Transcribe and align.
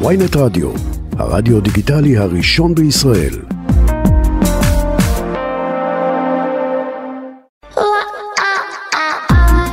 ויינט 0.00 0.36
רדיו, 0.36 0.70
הרדיו 1.18 1.60
דיגיטלי 1.60 2.18
הראשון 2.18 2.74
בישראל. 2.74 3.34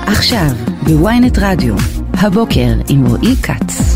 עכשיו 0.06 0.50
בוויינט 0.84 1.38
רדיו, 1.42 1.76
הבוקר 2.14 2.74
עם 2.90 3.06
רועי 3.06 3.36
כץ. 3.36 3.87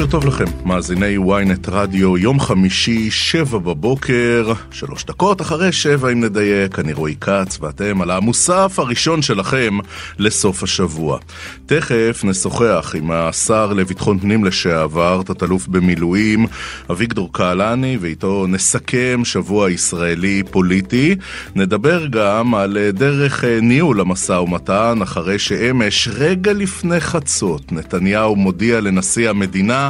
בוקר 0.00 0.10
טוב 0.12 0.26
לכם, 0.26 0.44
מאזיני 0.64 1.16
ynet 1.16 1.70
רדיו, 1.70 2.18
יום 2.18 2.40
חמישי, 2.40 3.10
שבע 3.10 3.58
בבוקר, 3.58 4.52
שלוש 4.70 5.04
דקות 5.04 5.40
אחרי 5.40 5.72
שבע 5.72 6.12
אם 6.12 6.24
נדייק, 6.24 6.78
אני 6.78 6.92
רועי 6.92 7.14
כץ, 7.20 7.58
ואתם 7.60 8.02
על 8.02 8.10
המוסף 8.10 8.78
הראשון 8.78 9.22
שלכם 9.22 9.78
לסוף 10.18 10.62
השבוע. 10.62 11.18
תכף 11.66 12.20
נשוחח 12.24 12.94
עם 12.98 13.10
השר 13.10 13.72
לביטחון 13.72 14.18
פנים 14.18 14.44
לשעבר, 14.44 15.22
תת-אלוף 15.22 15.66
במילואים, 15.66 16.46
אביגדור 16.90 17.32
קהלני, 17.32 17.98
ואיתו 18.00 18.46
נסכם 18.48 19.20
שבוע 19.24 19.70
ישראלי 19.70 20.42
פוליטי. 20.50 21.16
נדבר 21.54 22.06
גם 22.06 22.54
על 22.54 22.78
דרך 22.92 23.44
ניהול 23.62 24.00
המשא 24.00 24.32
ומתן, 24.32 24.98
אחרי 25.02 25.38
שאמש, 25.38 26.08
רגע 26.12 26.52
לפני 26.52 27.00
חצות, 27.00 27.72
נתניהו 27.72 28.36
מודיע 28.36 28.80
לנשיא 28.80 29.30
המדינה 29.30 29.89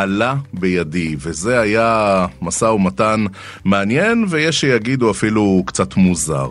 עלה 0.00 0.34
בידי, 0.52 1.16
וזה 1.18 1.60
היה 1.60 2.26
משא 2.42 2.64
ומתן 2.64 3.24
מעניין, 3.64 4.24
ויש 4.28 4.60
שיגידו 4.60 5.10
אפילו 5.10 5.62
קצת 5.66 5.96
מוזר. 5.96 6.48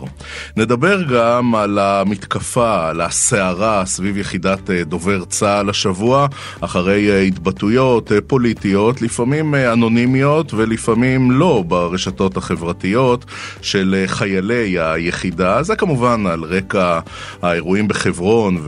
נדבר 0.56 1.02
גם 1.02 1.54
על 1.54 1.78
המתקפה, 1.78 2.88
על 2.88 3.00
הסערה 3.00 3.86
סביב 3.86 4.18
יחידת 4.18 4.70
אה, 4.70 4.84
דובר 4.84 5.24
צה"ל 5.24 5.70
השבוע, 5.70 6.26
אחרי 6.60 7.10
אה, 7.10 7.20
התבטאויות 7.20 8.12
אה, 8.12 8.20
פוליטיות, 8.26 9.02
לפעמים 9.02 9.54
אנונימיות 9.54 10.54
ולפעמים 10.54 11.30
לא 11.30 11.64
ברשתות 11.68 12.36
החברתיות 12.36 13.24
של 13.62 14.04
חיילי 14.06 14.78
היחידה. 14.78 15.62
זה 15.62 15.76
כמובן 15.76 16.26
על 16.26 16.44
רקע 16.44 17.00
האירועים 17.42 17.88
בחברון 17.88 18.62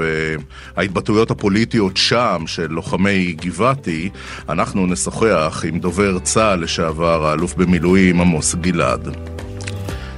וההתבטאויות 0.77 1.31
הפוליטיות 1.31 1.97
שם 1.97 2.45
של 2.47 2.67
לוחמי 2.71 3.33
גבעתי. 3.33 4.11
אנחנו 4.49 4.72
נשוחח 4.75 5.65
עם 5.69 5.79
דובר 5.79 6.19
צה"ל 6.19 6.61
לשעבר, 6.61 7.27
האלוף 7.27 7.55
במילואים 7.55 8.21
עמוס 8.21 8.55
גלעד. 8.55 9.09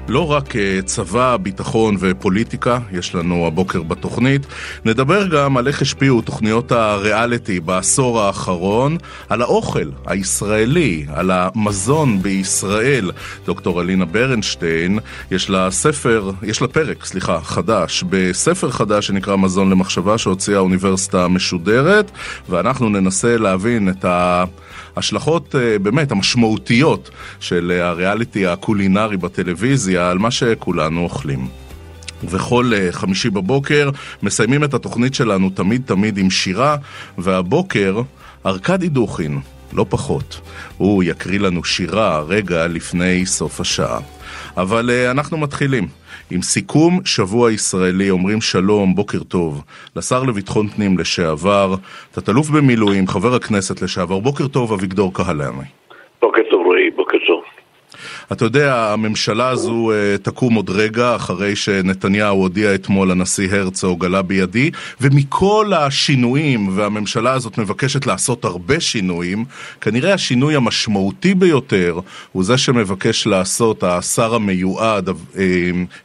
לא 0.09 0.31
רק 0.31 0.57
אה, 0.57 0.81
צבא, 0.85 1.37
ביטחון 1.37 1.97
ופוליטיקה, 2.01 2.79
יש 2.93 3.15
לנו 3.15 3.47
הבוקר 3.47 3.83
בתוכנית. 3.83 4.47
נדבר 4.85 5.27
גם 5.27 5.57
על 5.57 5.69
איך 5.69 5.83
השפיעו 5.83 6.21
תוכניות 6.21 6.73
הריאליטי 6.73 7.61
בעשור 7.61 8.21
האחרון, 8.21 8.97
על 9.29 9.43
האוכל 9.43 9.91
הישראלי, 10.07 11.07
על 11.15 11.31
המזון 11.31 12.23
בישראל. 12.23 13.11
דוקטור 13.47 13.83
אלינה 13.83 14.05
ברנשטיין, 14.05 14.99
יש 15.31 15.51
לה 15.51 15.71
ספר, 15.71 16.31
יש 16.43 16.63
לה 16.63 16.69
פרק, 16.69 17.05
סליחה, 17.05 17.41
חדש, 17.41 18.05
בספר 18.11 18.71
חדש 18.71 19.07
שנקרא 19.07 19.37
מזון 19.37 19.71
למחשבה 19.71 20.19
שהוציאה 20.19 20.59
האוניברסיטה 20.59 21.25
המשודרת, 21.25 22.11
ואנחנו 22.49 22.89
ננסה 22.89 23.37
להבין 23.37 23.89
את 23.89 24.05
ה... 24.05 24.45
ההשלכות 24.97 25.55
אה, 25.55 25.79
באמת 25.79 26.13
המשמעותיות 26.13 27.11
של 27.41 27.73
אה, 27.75 27.89
הריאליטי 27.89 28.47
הקולינרי 28.47 29.17
בטלוויזיה 29.17 30.11
על 30.11 30.19
מה 30.19 30.31
שכולנו 30.31 31.03
אוכלים. 31.03 31.49
ובכל 32.25 32.73
אה, 32.75 32.93
חמישי 32.93 33.31
בבוקר 33.31 33.91
מסיימים 34.23 34.65
את 34.65 34.75
התוכנית 34.75 35.15
שלנו 35.15 35.51
תמיד 35.51 35.83
תמיד 35.87 36.19
עם 36.19 36.31
שירה, 36.31 36.77
והבוקר 37.19 38.03
ארכדי 38.47 38.89
דוכין, 38.89 39.41
לא 39.73 39.87
פחות, 39.89 40.41
הוא 40.77 41.03
יקריא 41.03 41.41
לנו 41.41 41.65
שירה 41.65 42.21
רגע 42.21 42.67
לפני 42.67 43.27
סוף 43.27 43.61
השעה. 43.61 43.99
אבל 44.57 44.91
אנחנו 44.91 45.37
מתחילים. 45.37 45.89
עם 46.31 46.43
סיכום 46.43 47.01
שבוע 47.05 47.53
ישראלי, 47.53 48.11
אומרים 48.11 48.41
שלום, 48.41 48.95
בוקר 48.95 49.23
טוב, 49.23 49.65
לשר 49.97 50.23
לביטחון 50.23 50.69
פנים 50.69 50.99
לשעבר, 50.99 51.75
תת-אלוף 52.13 52.51
במילואים, 52.51 53.07
חבר 53.07 53.35
הכנסת 53.35 53.83
לשעבר, 53.83 54.19
בוקר 54.19 54.49
טוב, 54.49 54.73
אביגדור 54.73 55.15
קהלני. 55.15 55.69
בוקר 56.23 56.43
טוב, 56.51 56.67
רועי, 56.67 56.91
בוקר. 56.91 57.15
אתה 58.33 58.45
יודע, 58.45 58.93
הממשלה 58.93 59.49
הזו 59.49 59.91
uh, 59.91 60.19
תקום 60.23 60.55
עוד 60.55 60.71
רגע 60.71 61.17
אחרי 61.17 61.57
שנתניהו 61.57 62.39
הודיע 62.39 62.75
אתמול 62.75 63.11
לנשיא 63.11 63.49
הרצוג 63.53 64.05
עלה 64.05 64.23
בידי, 64.23 64.71
ומכל 65.01 65.73
השינויים, 65.77 66.79
והממשלה 66.79 67.33
הזאת 67.33 67.59
מבקשת 67.59 68.07
לעשות 68.07 68.45
הרבה 68.45 68.81
שינויים, 68.81 69.45
כנראה 69.81 70.15
השינוי 70.15 70.57
המשמעותי 70.57 71.35
ביותר 71.35 72.01
הוא 72.33 72.45
זה 72.45 72.59
שמבקש 72.59 73.27
לעשות 73.27 73.85
השר 73.85 74.35
המיועד 74.35 75.09
uh, 75.09 75.13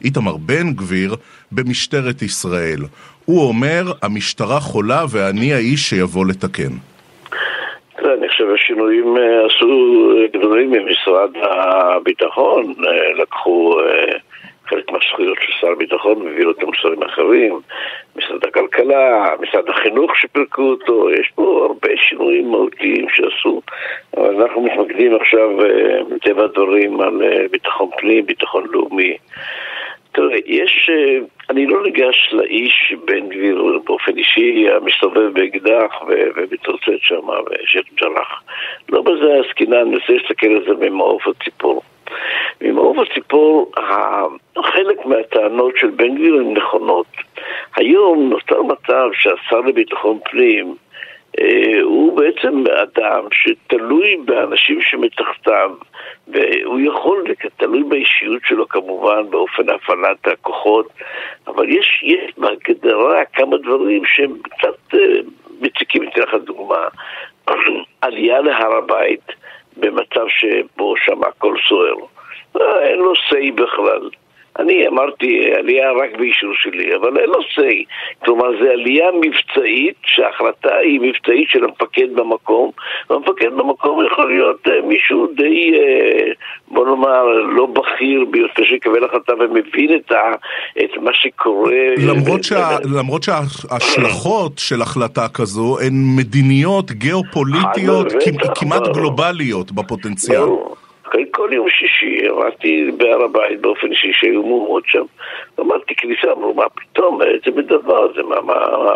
איתמר 0.04 0.36
בן 0.36 0.72
גביר 0.72 1.16
במשטרת 1.52 2.22
ישראל. 2.22 2.84
הוא 3.24 3.48
אומר, 3.48 3.92
המשטרה 4.02 4.60
חולה 4.60 5.04
ואני 5.10 5.54
האיש 5.54 5.88
שיבוא 5.88 6.26
לתקן. 6.26 6.72
אני 8.04 8.28
חושב 8.28 8.44
שהשינויים 8.56 9.16
אה, 9.16 9.46
עשו 9.46 10.12
גדולים 10.32 10.70
ממשרד 10.70 11.30
הביטחון, 11.42 12.74
אה, 12.86 13.12
לקחו 13.22 13.80
אה, 13.80 14.18
חלק 14.66 14.90
מהזכויות 14.90 15.38
של 15.40 15.52
שר 15.60 15.72
הביטחון 15.72 16.22
והביאו 16.22 16.48
אותם 16.48 16.72
לשרים 16.72 17.02
אחרים, 17.02 17.60
משרד 18.16 18.44
הכלכלה, 18.44 19.34
משרד 19.40 19.68
החינוך 19.68 20.16
שפירקו 20.16 20.62
אותו, 20.62 21.10
יש 21.10 21.30
פה 21.34 21.66
הרבה 21.68 21.88
שינויים 21.96 22.50
מהותיים 22.50 23.06
שעשו, 23.08 23.60
אבל 24.16 24.42
אנחנו 24.42 24.62
מתמקדים 24.62 25.16
עכשיו, 25.16 25.50
מטבע 26.10 26.44
הדברים, 26.44 27.00
על 27.00 27.22
ביטחון 27.50 27.90
פנים, 27.98 28.26
ביטחון 28.26 28.64
לאומי. 28.70 29.16
תראה, 30.20 30.38
יש, 30.46 30.90
אה, 30.92 31.18
אני 31.50 31.66
לא 31.66 31.82
ניגש 31.82 32.28
לאיש 32.32 32.94
בן 33.04 33.28
גביר 33.28 33.80
באופן 33.84 34.16
אישי 34.16 34.66
המסתובב 34.70 35.32
באקדח 35.32 36.02
ומתרוצץ 36.36 37.00
שם 37.00 37.28
ושייח' 37.28 37.86
ג'ראח. 38.00 38.42
לא 38.88 39.02
בזה 39.02 39.40
עסקינן, 39.44 39.76
אני 39.76 39.90
מנסה 39.90 40.12
להסתכל 40.12 40.46
על 40.46 40.64
זה 40.64 40.90
ממעוף 40.90 41.22
הציפור. 41.26 41.82
ממעוף 42.60 42.96
הציפור, 42.98 43.72
חלק 44.64 45.06
מהטענות 45.06 45.76
של 45.76 45.90
בן 45.90 46.14
גביר 46.14 46.34
הן 46.34 46.54
נכונות. 46.54 47.06
היום 47.76 48.30
נותר 48.30 48.62
מצב 48.62 49.08
שהשר 49.12 49.60
לביטחון 49.60 50.18
פנים 50.30 50.74
הוא 51.82 52.16
בעצם 52.16 52.64
אדם 52.82 53.24
שתלוי 53.32 54.16
באנשים 54.24 54.80
שמתחתיו 54.80 55.70
והוא 56.28 56.80
יכול, 56.80 57.24
תלוי 57.56 57.82
באישיות 57.82 58.42
שלו 58.44 58.68
כמובן, 58.68 59.30
באופן 59.30 59.70
הפעלת 59.70 60.26
הכוחות, 60.26 60.88
אבל 61.46 61.68
יש, 61.68 62.02
יש 62.02 62.32
בהגדרה 62.38 63.24
כמה 63.32 63.56
דברים 63.56 64.02
שהם 64.04 64.32
קצת 64.42 64.94
אה, 64.94 65.20
מציקים, 65.60 66.08
אתן 66.08 66.20
לך 66.20 66.34
דוגמה, 66.34 66.88
עלייה 68.02 68.40
להר 68.40 68.76
הבית 68.76 69.32
במצב 69.76 70.24
שבו 70.28 70.94
שם 70.96 71.24
הכל 71.24 71.54
סוער, 71.68 71.94
אה, 72.60 72.82
אין 72.82 72.98
לו 72.98 73.12
say 73.12 73.52
בכלל. 73.54 74.08
אני 74.58 74.88
אמרתי 74.88 75.52
עלייה 75.58 75.92
רק 75.92 76.18
באישור 76.18 76.50
שלי, 76.54 76.96
אבל 76.96 77.18
אין 77.18 77.28
לו 77.28 77.40
say. 77.40 77.84
כלומר, 78.24 78.46
זו 78.60 78.70
עלייה 78.70 79.06
מבצעית, 79.20 79.94
שההחלטה 80.04 80.76
היא 80.76 81.00
מבצעית 81.00 81.48
של 81.48 81.64
המפקד 81.64 82.14
במקום, 82.14 82.70
והמפקד 83.10 83.52
במקום 83.56 84.06
יכול 84.06 84.34
להיות 84.34 84.66
uh, 84.66 84.86
מישהו 84.86 85.26
די, 85.36 85.72
uh, 85.74 86.34
בוא 86.68 86.86
נאמר, 86.86 87.24
לא 87.26 87.66
בכיר 87.66 88.24
ביותר 88.30 88.64
שיקבל 88.64 89.04
החלטה 89.04 89.32
ומבין 89.40 89.94
את, 89.94 90.12
ה, 90.12 90.32
את 90.84 90.96
מה 91.02 91.10
שקורה. 91.14 91.72
למרות, 92.06 92.44
שה, 92.44 92.68
למרות 92.96 93.22
שההשלכות 93.22 94.58
של 94.58 94.82
החלטה 94.82 95.28
כזו 95.34 95.78
הן 95.80 95.94
מדיניות 96.16 96.92
גיאופוליטיות 96.92 98.06
כמעט 98.54 98.82
גלובליות 98.94 99.72
בפוטנציאל. 99.72 100.44
אחרי 101.10 101.24
כל 101.30 101.48
יום 101.52 101.70
שישי 101.70 102.28
עמדתי 102.28 102.90
בהר 102.96 103.22
הבית 103.22 103.60
באופן 103.60 103.90
אישי 103.90 104.12
שהיו 104.12 104.42
מהומות 104.42 104.84
שם. 104.86 105.04
אמרתי 105.60 105.94
כניסה, 105.94 106.32
אמרו, 106.32 106.54
מה 106.54 106.68
פתאום, 106.68 107.22
איזה 107.22 107.60
מדבר 107.60 108.12
זה, 108.14 108.22
מה, 108.22 108.40
מה, 108.40 108.54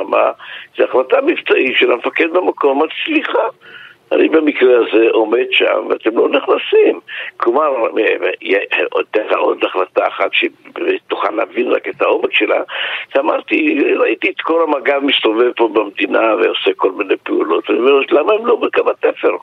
מה, 0.09 0.31
זה 0.79 0.85
החלטה 0.85 1.21
מבצעית 1.21 1.77
של 1.77 1.93
המפקד 1.93 2.31
במקום, 2.31 2.77
אמרתי, 2.79 2.95
סליחה. 3.05 3.49
אני 4.13 4.29
במקרה 4.29 4.77
הזה 4.77 5.07
עומד 5.11 5.47
שם 5.51 5.87
ואתם 5.89 6.17
לא 6.17 6.29
נכנסים. 6.29 7.01
כלומר, 7.37 7.69
עוד 9.39 9.65
החלטה 9.65 10.09
אחת 10.09 10.31
שתוכל 10.33 10.85
להבין 11.49 11.73
רק 11.73 11.89
את 11.89 12.03
העומק 12.03 12.33
שלה, 12.33 12.63
אמרתי, 13.19 13.79
ראיתי 13.99 14.31
את 14.31 14.41
כל 14.41 14.63
המג"ב 14.63 14.99
מסתובב 15.03 15.53
פה 15.57 15.69
במדינה 15.69 16.35
ועושה 16.35 16.71
כל 16.77 16.93
מיני 16.93 17.17
פעולות, 17.17 17.71
אני 17.71 17.79
אומר, 17.79 18.01
למה 18.11 18.33
הם 18.33 18.47
לא 18.47 18.57
בקו 18.57 18.91
התפר? 18.91 19.37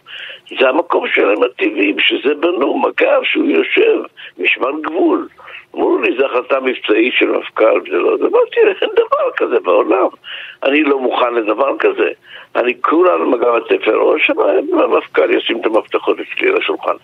זה 0.59 0.69
המקום 0.69 1.07
שלהם 1.07 1.43
הטבעי, 1.43 1.93
בשביל 1.93 2.21
זה 2.25 2.35
בנו 2.35 2.79
מג"ב 2.79 3.23
שהוא 3.23 3.45
יושב, 3.45 3.99
משמר 4.37 4.71
גבול. 4.81 5.27
אמרו 5.75 5.97
לי, 5.97 6.17
זו 6.17 6.25
החלטה 6.25 6.59
מבצעית 6.59 7.13
של 7.13 7.31
מפכ"ל, 7.31 7.81
זה 7.91 7.97
לא... 7.97 8.09
אמרתי, 8.09 8.59
אין 8.81 8.89
דבר 8.95 9.31
כזה 9.37 9.59
בעולם. 9.59 10.07
אני 10.63 10.83
לא 10.83 10.99
מוכן 10.99 11.33
לדבר 11.33 11.77
כזה. 11.79 12.09
אני 12.55 12.81
כולה 12.81 13.13
על 13.13 13.21
מגע 13.21 13.47
התפר, 13.57 13.97
או 13.97 14.19
שהמפכ"ל 14.19 15.33
ישים 15.33 15.61
את 15.61 15.65
המפתחות 15.65 16.17
אצלי 16.19 16.49
על 16.49 16.57
השולחן. 16.57 16.95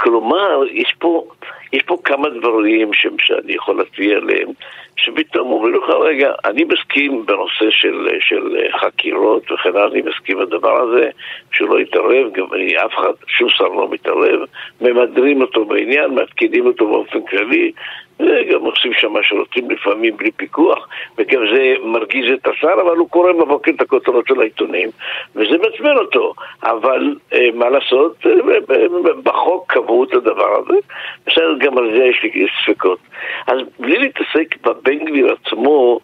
כלומר, 0.00 0.62
יש 0.70 0.94
פה, 0.98 1.24
יש 1.72 1.82
פה 1.82 1.96
כמה 2.04 2.28
דברים 2.28 2.90
שאני 2.92 3.52
יכול 3.52 3.78
להצביע 3.78 4.16
עליהם, 4.16 4.48
שפתאום 4.96 5.52
אומרים 5.52 5.74
לך, 5.74 5.90
רגע, 5.90 6.32
אני 6.44 6.64
מסכים 6.64 7.26
בנושא 7.26 7.70
של, 7.70 8.08
של 8.20 8.56
חקירות 8.80 9.52
וכן 9.52 9.68
הלאה, 9.68 9.86
אני 9.86 10.02
מסכים 10.02 10.38
בדבר 10.38 10.82
הזה, 10.82 11.10
שהוא 11.52 11.68
לא 11.68 11.80
יתערב, 11.80 12.32
גם 12.32 12.46
אני, 12.54 12.76
אף 12.76 12.94
אחד, 12.94 13.12
שום 13.26 13.48
שר 13.48 13.68
לא 13.68 13.88
מתערב, 13.90 14.40
ממדרים 14.80 15.40
אותו 15.40 15.64
בעניין, 15.64 16.10
מפקידים 16.10 16.66
אותו 16.66 16.86
באופן 16.86 17.22
כללי, 17.22 17.72
וגם 18.20 18.60
עושים 18.60 18.92
שם 18.92 19.12
מה 19.12 19.22
שרוצים 19.22 19.70
לפעמים 19.70 20.16
בלי 20.16 20.30
פיקוח, 20.30 20.88
וגם 21.18 21.40
זה 21.54 21.74
מרגיז 21.82 22.32
את 22.32 22.46
השר, 22.46 22.72
אבל 22.86 22.96
הוא 22.96 23.08
קורא 23.08 23.32
בבוקר 23.32 23.70
את 23.70 23.80
הכותרות 23.80 24.26
של 24.28 24.40
העיתונים, 24.40 24.90
וזה 25.36 25.58
מעצבן 25.58 25.96
אותו. 25.96 26.34
אבל 26.62 27.14
אה, 27.32 27.48
מה 27.54 27.68
לעשות, 27.70 28.26
אה, 28.26 29.12
בחוק 29.22 29.72
קבעו 29.72 30.04
את 30.04 30.12
הדבר 30.12 30.58
הזה, 30.58 30.78
בסדר, 31.26 31.58
גם 31.58 31.78
על 31.78 31.90
זה 31.90 32.04
יש 32.04 32.22
לי 32.22 32.46
ספקות. 32.62 32.98
אז 33.46 33.58
בלי 33.78 33.98
להתעסק 33.98 34.56
בבן 34.66 35.04
גביר 35.04 35.32
עצמו, 35.32 36.00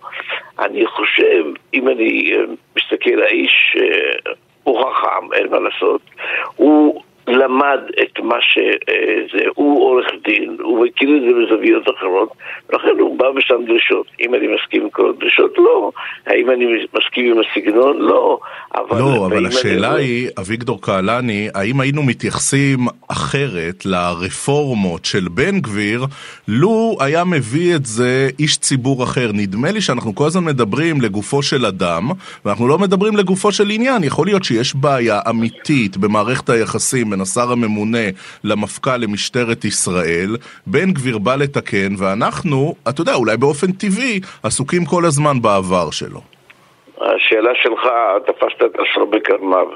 אני 0.58 0.86
חושב, 0.86 1.44
אם 1.74 1.88
אני 1.88 2.32
אה, 2.32 2.44
מסתכל, 2.76 3.22
האיש 3.22 3.76
הוא 4.64 4.80
חכם, 4.80 5.32
אין 5.32 5.46
מה 5.50 5.58
לעשות, 5.58 6.00
הוא 6.56 7.02
למד 7.28 7.80
את 8.02 8.20
מה 8.22 8.36
שזה, 8.40 9.44
הוא 9.54 9.82
עורך 9.84 10.06
דין, 10.24 10.56
הוא 10.62 10.86
מכיר 10.86 11.16
את 11.16 11.22
זה 11.22 11.28
בזוויות 11.40 11.82
אחרות, 11.98 12.28
לכן 12.72 13.00
הוא 13.00 13.18
בא 13.18 13.26
ושם 13.36 13.64
דרישות. 13.66 14.06
אם 14.20 14.34
אני 14.34 14.46
מסכים 14.46 14.82
עם 14.82 14.90
כל 14.90 15.10
הדרישות, 15.10 15.54
לא. 15.58 15.90
האם 16.26 16.50
אני 16.50 16.64
מסכים 16.94 17.32
עם 17.32 17.40
הסגנון? 17.40 17.98
לא. 17.98 18.38
אבל 18.74 18.98
לא, 18.98 19.26
אבל 19.26 19.46
השאלה 19.46 19.94
אני... 19.94 20.02
היא, 20.02 20.28
אביגדור 20.40 20.82
קהלני, 20.82 21.48
האם 21.54 21.80
היינו 21.80 22.02
מתייחסים 22.02 22.78
אחרת 23.08 23.86
לרפורמות 23.86 25.04
של 25.04 25.28
בן 25.30 25.60
גביר, 25.60 26.04
לו 26.48 26.96
היה 27.00 27.24
מביא 27.24 27.74
את 27.74 27.86
זה 27.86 28.28
איש 28.38 28.58
ציבור 28.58 29.04
אחר? 29.04 29.30
נדמה 29.34 29.70
לי 29.70 29.80
שאנחנו 29.80 30.14
כל 30.14 30.26
הזמן 30.26 30.44
מדברים 30.44 31.00
לגופו 31.00 31.42
של 31.42 31.66
אדם, 31.66 32.10
ואנחנו 32.44 32.68
לא 32.68 32.78
מדברים 32.78 33.16
לגופו 33.16 33.52
של 33.52 33.70
עניין. 33.70 34.04
יכול 34.04 34.26
להיות 34.26 34.44
שיש 34.44 34.74
בעיה 34.74 35.20
אמיתית 35.30 35.96
במערכת 35.96 36.50
היחסים 36.50 37.13
בין 37.14 37.20
השר 37.20 37.52
הממונה 37.52 38.06
למפכ"ל 38.44 38.96
למשטרת 38.96 39.64
ישראל, 39.64 40.30
בן 40.66 40.92
גביר 40.92 41.18
בא 41.18 41.34
לתקן, 41.36 41.92
ואנחנו, 41.98 42.74
אתה 42.88 43.00
יודע, 43.00 43.14
אולי 43.14 43.36
באופן 43.36 43.72
טבעי, 43.72 44.20
עסוקים 44.42 44.84
כל 44.84 45.04
הזמן 45.04 45.36
בעבר 45.42 45.90
שלו. 45.90 46.20
השאלה 47.00 47.50
שלך, 47.62 47.82
תפסת 48.26 48.62
את 48.66 48.74
אסר 48.80 49.04
בקרניו. 49.04 49.66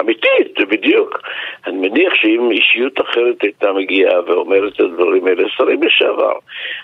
אמיתית, 0.00 0.54
זה 0.58 0.66
בדיוק. 0.66 1.20
אני 1.66 1.88
מניח 1.88 2.14
שאם 2.14 2.50
אישיות 2.50 3.00
אחרת 3.00 3.42
הייתה 3.42 3.72
מגיעה 3.72 4.20
ואומרת 4.26 4.72
את 4.72 4.80
הדברים 4.80 5.26
האלה, 5.26 5.42
שרים 5.56 5.82
לשעבר, 5.82 6.34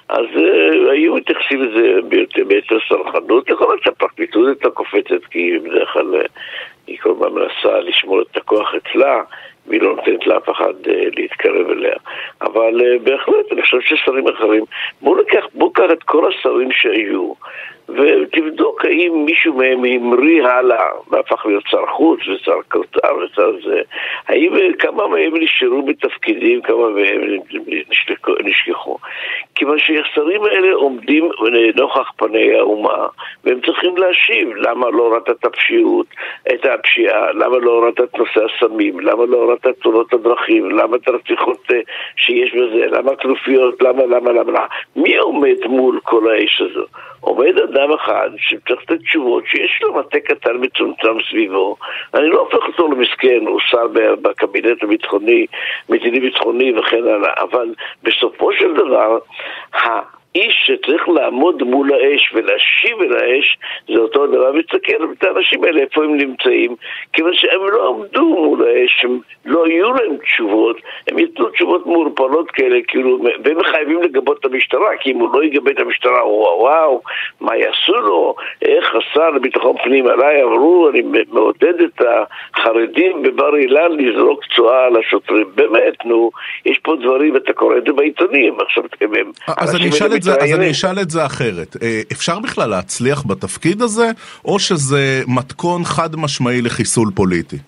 אז 0.08 0.26
uh, 0.36 0.90
היו 0.90 1.14
מתייחסים 1.14 1.62
לזה 1.62 2.00
ביתר 2.48 2.78
סלחנות. 2.88 3.48
יכול 3.48 3.68
להיות 3.68 3.82
שהפרקליטות 3.82 4.46
הייתה 4.46 4.70
קופצת, 4.70 5.24
כי 5.30 5.58
בדרך 5.58 5.92
כלל 5.92 6.14
uh, 6.14 6.28
היא 6.86 6.98
כל 7.02 7.10
הזמן 7.10 7.28
מנסה 7.32 7.80
לשמור 7.80 8.22
את 8.22 8.36
הכוח 8.36 8.74
אצלה. 8.74 9.22
והיא 9.66 9.82
לא 9.82 9.96
נותנת 9.96 10.26
לאף 10.26 10.50
אחד 10.50 10.74
uh, 10.84 10.90
להתקרב 11.16 11.70
אליה. 11.70 11.96
אבל 12.42 12.80
uh, 12.80 13.02
בהחלט, 13.02 13.52
אני 13.52 13.62
חושב 13.62 13.80
ששרים 13.80 14.28
אחרים, 14.28 14.64
בואו 15.02 15.16
ניקח, 15.16 15.46
בואו 15.54 15.68
ניקח 15.68 15.92
את 15.92 16.02
כל 16.02 16.32
השרים 16.32 16.68
שהיו, 16.72 17.32
ותבדוק 17.96 18.84
האם 18.84 19.24
מישהו 19.26 19.54
מהם 19.54 19.84
המריא 19.84 20.46
הלאה 20.46 20.84
והפך 21.10 21.46
להיות 21.46 21.64
שר 21.66 21.86
חוץ 21.86 22.20
ושר 22.28 22.56
קרטר 22.68 23.16
ושר 23.16 23.50
זה. 23.64 23.80
האם 24.28 24.52
כמה 24.78 25.08
מהם 25.08 25.32
נשארו 25.36 25.82
בתפקידים, 25.82 26.62
כמה 26.62 26.90
מהם 26.90 27.20
נשכחו. 28.44 28.96
כיוון 29.54 29.78
שהשרים 29.78 30.44
האלה 30.44 30.74
עומדים 30.74 31.28
נוכח 31.76 32.10
פני 32.16 32.54
האומה 32.54 33.06
והם 33.44 33.60
צריכים 33.60 33.96
להשיב. 33.96 34.48
למה 34.56 34.90
לא 34.90 35.02
הורדת 35.02 35.30
את 35.30 35.44
הפשיעות, 35.44 36.06
את 36.54 36.66
הפשיעה, 36.66 37.32
למה 37.32 37.58
לא 37.58 37.70
הורדת 37.70 38.00
את 38.00 38.18
נושא 38.18 38.40
הסמים, 38.44 39.00
למה 39.00 39.24
לא 39.24 39.36
הורדת 39.36 39.66
את 39.66 39.74
תאונות 39.82 40.12
הדרכים, 40.12 40.70
למה 40.70 40.96
את 40.96 41.08
הרציחות 41.08 41.58
אה, 41.72 41.80
שיש 42.16 42.54
בזה, 42.54 42.86
למה 42.86 43.16
כנופיות, 43.16 43.82
למה, 43.82 44.02
למה, 44.06 44.32
למה, 44.32 44.66
מי 44.96 45.16
עומד 45.16 45.56
מול 45.66 46.00
כל 46.02 46.30
האש 46.30 46.60
הזו? 46.60 46.86
עומד 47.20 47.58
אדם 47.58 47.92
אחד 47.92 48.30
שצריך 48.36 48.80
לתת 48.82 49.00
תשובות 49.00 49.44
שיש 49.46 49.78
לו 49.82 49.94
מטה 49.94 50.20
קטן 50.20 50.56
מצומצם 50.60 51.16
סביבו. 51.30 51.76
אני 52.14 52.28
לא 52.28 52.40
הופך 52.40 52.66
אותו 52.66 52.88
למסכן, 52.88 53.46
הוא 53.46 53.60
שר 53.70 53.86
בקבינט 54.22 54.82
הביטחוני, 54.82 55.46
מדיני 55.88 56.20
ביטחוני 56.20 56.78
וכן 56.78 57.04
הלאה 57.06 57.32
אבל 57.42 57.74
בסופו 58.02 58.52
של 58.52 58.74
דבר 58.74 59.18
איש 60.34 60.54
שצריך 60.66 61.08
לעמוד 61.08 61.62
מול 61.62 61.92
האש 61.92 62.32
ולהשיב 62.34 63.00
אל 63.00 63.16
האש 63.16 63.58
זה 63.88 64.00
אותו 64.00 64.26
דבר 64.26 64.52
ותסתכל 64.58 65.04
את 65.18 65.24
האנשים 65.24 65.64
האלה 65.64 65.80
איפה 65.80 66.04
הם 66.04 66.16
נמצאים. 66.16 66.76
כיוון 67.12 67.34
שהם 67.34 67.60
לא 67.72 67.88
עמדו 67.88 68.26
מול 68.26 68.68
האש, 68.68 69.04
הם 69.04 69.18
לא 69.44 69.68
יהיו 69.68 69.92
להם 69.92 70.16
תשובות 70.24 70.76
הם 71.08 71.18
ייתנו 71.18 71.48
תשובות 71.48 71.86
מעורפלות 71.86 72.50
כאלה 72.50 72.78
כאילו 72.88 73.18
והם 73.44 73.62
חייבים 73.64 74.02
לגבות 74.02 74.38
את 74.40 74.44
המשטרה 74.44 74.88
כי 75.00 75.12
אם 75.12 75.18
הוא 75.18 75.34
לא 75.34 75.44
יגבה 75.44 75.70
את 75.70 75.80
המשטרה 75.80 76.28
וואו 76.28 76.58
וואו 76.60 77.02
מה 77.40 77.56
יעשו 77.56 78.00
לו? 78.00 78.34
איך 78.62 78.94
השר 78.94 79.30
לביטחון 79.30 79.76
פנים 79.84 80.06
עליי 80.06 80.42
אמרו 80.42 80.88
אני 80.88 81.02
מעודד 81.32 81.80
את 81.80 82.02
החרדים 82.54 83.22
בבר 83.22 83.56
אילן 83.56 83.92
לזרוק 83.98 84.40
צואה 84.56 84.84
על 84.84 84.96
השוטרים. 84.96 85.46
באמת 85.54 86.04
נו 86.04 86.30
יש 86.66 86.78
פה 86.78 86.96
דברים 86.96 87.36
אתה 87.36 87.52
קורא 87.52 87.76
את 87.76 87.84
זה 87.86 87.92
בעיתונים. 87.92 88.54
עכשיו 88.60 88.84
הם 89.00 89.32
אז 89.58 89.76
אני 89.76 89.88
אשאל 89.88 90.12
את 90.20 90.24
זה, 90.24 90.34
אז 90.34 90.50
אני 90.50 90.70
אשאל 90.70 91.00
את 91.00 91.10
זה 91.10 91.26
אחרת. 91.26 91.76
אה, 91.82 92.00
אפשר 92.12 92.38
בכלל 92.38 92.70
להצליח 92.70 93.22
בתפקיד 93.26 93.82
הזה, 93.82 94.10
או 94.44 94.58
שזה 94.58 95.22
מתכון 95.26 95.84
חד 95.84 96.16
משמעי 96.16 96.62
לחיסול 96.62 97.10
פוליטי? 97.14 97.58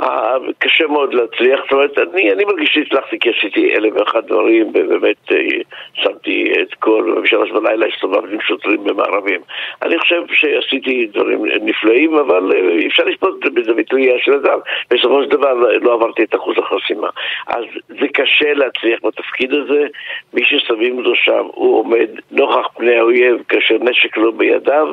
אה, 0.00 0.36
קשה 0.58 0.86
מאוד 0.86 1.14
להצליח, 1.14 1.60
זאת 1.60 1.72
אומרת, 1.72 1.98
אני, 1.98 2.32
אני 2.32 2.44
מרגיש 2.44 2.70
שהצלחתי 2.74 3.18
כי 3.18 3.30
עשיתי 3.38 3.74
אלף 3.74 3.92
ואחת 3.96 4.24
דברים, 4.24 4.68
ובאמת 4.68 5.32
אה, 5.32 5.38
שמתי 5.94 6.52
את 6.62 6.74
כל, 6.74 7.14
בשלוש 7.22 7.50
בלילה 7.50 7.86
הסתובבתי 7.86 8.34
עם 8.34 8.40
שוטרים 8.40 8.84
במערבים. 8.84 9.40
אני 9.82 9.98
חושב 9.98 10.22
שעשיתי 10.32 11.06
דברים 11.06 11.44
נפלאים, 11.62 12.14
אבל 12.14 12.52
אה, 12.54 12.78
אי 12.78 12.86
אפשר 12.86 13.04
לשפוט 13.04 13.44
בזווית 13.54 13.92
ראייה 13.92 14.18
של 14.18 14.32
אדם. 14.32 14.58
בסופו 14.90 15.22
של 15.22 15.28
דבר 15.28 15.54
לא 15.54 15.94
עברתי 15.94 16.22
את 16.22 16.34
אחוז 16.34 16.56
החסימה. 16.58 17.08
אז 17.46 17.64
זה 17.88 18.08
קשה 18.14 18.54
להצליח 18.54 19.00
בתפקיד 19.04 19.54
הזה, 19.54 19.86
מי 20.34 20.44
ששמים 20.44 20.98
אותו 20.98 21.14
שם, 21.14 21.46
הוא 21.54 21.78
עומד 21.78 22.08
נוכח 22.30 22.68
פני 22.76 22.96
האויב 22.96 23.42
כאשר 23.48 23.76
נשק 23.80 24.16
לא 24.16 24.30
בידיו, 24.30 24.88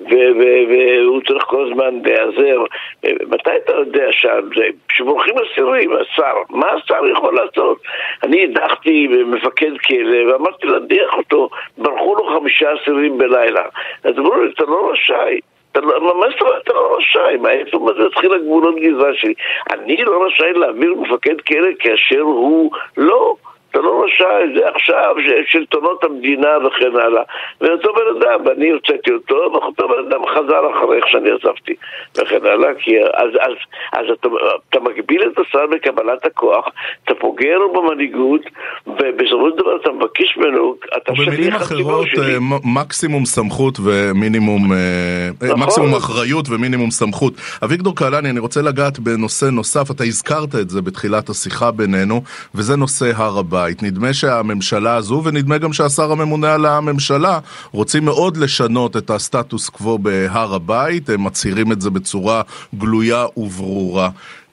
והוא 0.00 1.20
צריך 1.26 1.44
כל 1.44 1.68
הזמן 1.70 2.00
להיעזר. 2.04 2.64
מתי 3.04 3.50
אתה 3.64 3.72
יודע 3.72 4.06
שה... 4.12 4.45
שבורחים 4.92 5.34
אסירים, 5.38 5.90
השר, 5.92 6.34
מה 6.50 6.66
השר 6.66 7.06
יכול 7.12 7.34
לעשות? 7.34 7.78
אני 8.22 8.44
הדחתי 8.44 9.08
מפקד 9.26 9.78
כלא 9.86 10.32
ואמרתי 10.32 10.66
להדיח 10.66 11.14
אותו, 11.14 11.48
ברחו 11.78 12.14
לו 12.14 12.38
חמישה 12.38 12.68
אסירים 12.74 13.18
בלילה. 13.18 13.64
אז 14.04 14.18
אמרו 14.18 14.34
לי, 14.34 14.50
אתה 14.54 14.64
לא 14.64 14.90
רשאי. 14.92 15.40
לא, 15.76 16.20
מה 16.20 16.26
זאת 16.30 16.40
אומרת 16.40 16.62
אתה 16.62 16.72
לא 16.72 16.96
רשאי? 16.98 17.36
מאיפה 17.36 17.88
זה 17.98 18.06
התחיל 18.06 18.34
הגבולות 18.34 18.74
גזרה 18.76 19.14
שלי? 19.14 19.34
אני 19.70 19.96
לא 19.96 20.24
רשאי 20.26 20.52
להעביר 20.52 20.94
מפקד 20.94 21.40
כלא 21.40 21.68
כאשר 21.78 22.20
הוא 22.20 22.70
לא 22.96 23.36
אתה 23.76 23.84
לא 23.84 24.04
רשאי, 24.04 24.58
זה 24.58 24.68
עכשיו 24.68 25.14
שלטונות 25.46 26.04
המדינה 26.04 26.48
וכן 26.66 26.96
הלאה. 26.96 27.22
ואותו 27.60 27.92
בן 27.92 28.20
אדם, 28.20 28.46
ואני 28.46 28.70
הוצאתי 28.70 29.10
אותו, 29.12 29.34
ואותו 29.52 29.88
בן 29.88 30.08
אדם 30.08 30.20
חזר 30.26 30.70
אחרי 30.70 30.96
איך 30.96 31.04
שאני 31.08 31.30
עזבתי 31.30 31.74
וכן 32.18 32.46
הלאה, 32.46 32.74
כי 32.78 32.92
אז, 33.02 33.30
אז, 33.40 33.52
אז 33.92 34.06
אתה, 34.12 34.28
אתה 34.70 34.80
מגביל 34.80 35.22
את 35.22 35.38
השר 35.38 35.66
בקבלת 35.66 36.26
הכוח, 36.26 36.68
אתה 37.04 37.14
פוגע 37.14 37.54
לו 37.54 37.72
במנהיגות, 37.72 38.40
ובסופו 38.86 39.50
של 39.50 39.56
דבר 39.56 39.76
אתה 39.82 39.92
מבקש 39.92 40.36
ממנו, 40.36 40.74
אתה 40.96 41.12
שליח 41.14 41.28
במילים 41.28 41.52
אחרות, 41.52 42.06
אה, 42.18 42.36
מקסימום 42.64 43.24
סמכות 43.24 43.78
ומינימום, 43.84 44.72
אה, 44.72 44.78
אה, 44.78 45.48
נכון. 45.48 45.60
מקסימום 45.60 45.94
אחריות 45.94 46.48
ומינימום 46.50 46.90
סמכות. 46.90 47.32
אביגדור 47.64 47.96
קהלני, 47.96 48.30
אני 48.30 48.40
רוצה 48.40 48.62
לגעת 48.62 48.98
בנושא 48.98 49.44
נוסף, 49.44 49.90
אתה 49.90 50.04
הזכרת 50.04 50.54
את 50.60 50.70
זה 50.70 50.82
בתחילת 50.82 51.28
השיחה 51.28 51.70
בינינו, 51.70 52.22
וזה 52.54 52.76
נושא 52.76 53.06
הר 53.16 53.38
הבית. 53.38 53.65
הבית. 53.66 53.82
נדמה 53.82 54.12
שהממשלה 54.12 54.94
הזו, 54.94 55.22
ונדמה 55.24 55.58
גם 55.58 55.72
שהשר 55.72 56.12
הממונה 56.12 56.54
על 56.54 56.66
הממשלה, 56.66 57.38
רוצים 57.72 58.04
מאוד 58.04 58.36
לשנות 58.36 58.96
את 58.96 59.10
הסטטוס 59.10 59.68
קוו 59.68 59.98
בהר 59.98 60.54
הבית, 60.54 61.08
הם 61.08 61.24
מצהירים 61.24 61.72
את 61.72 61.80
זה 61.80 61.90
בצורה 61.90 62.42
גלויה 62.74 63.24
וברורה. 63.36 64.08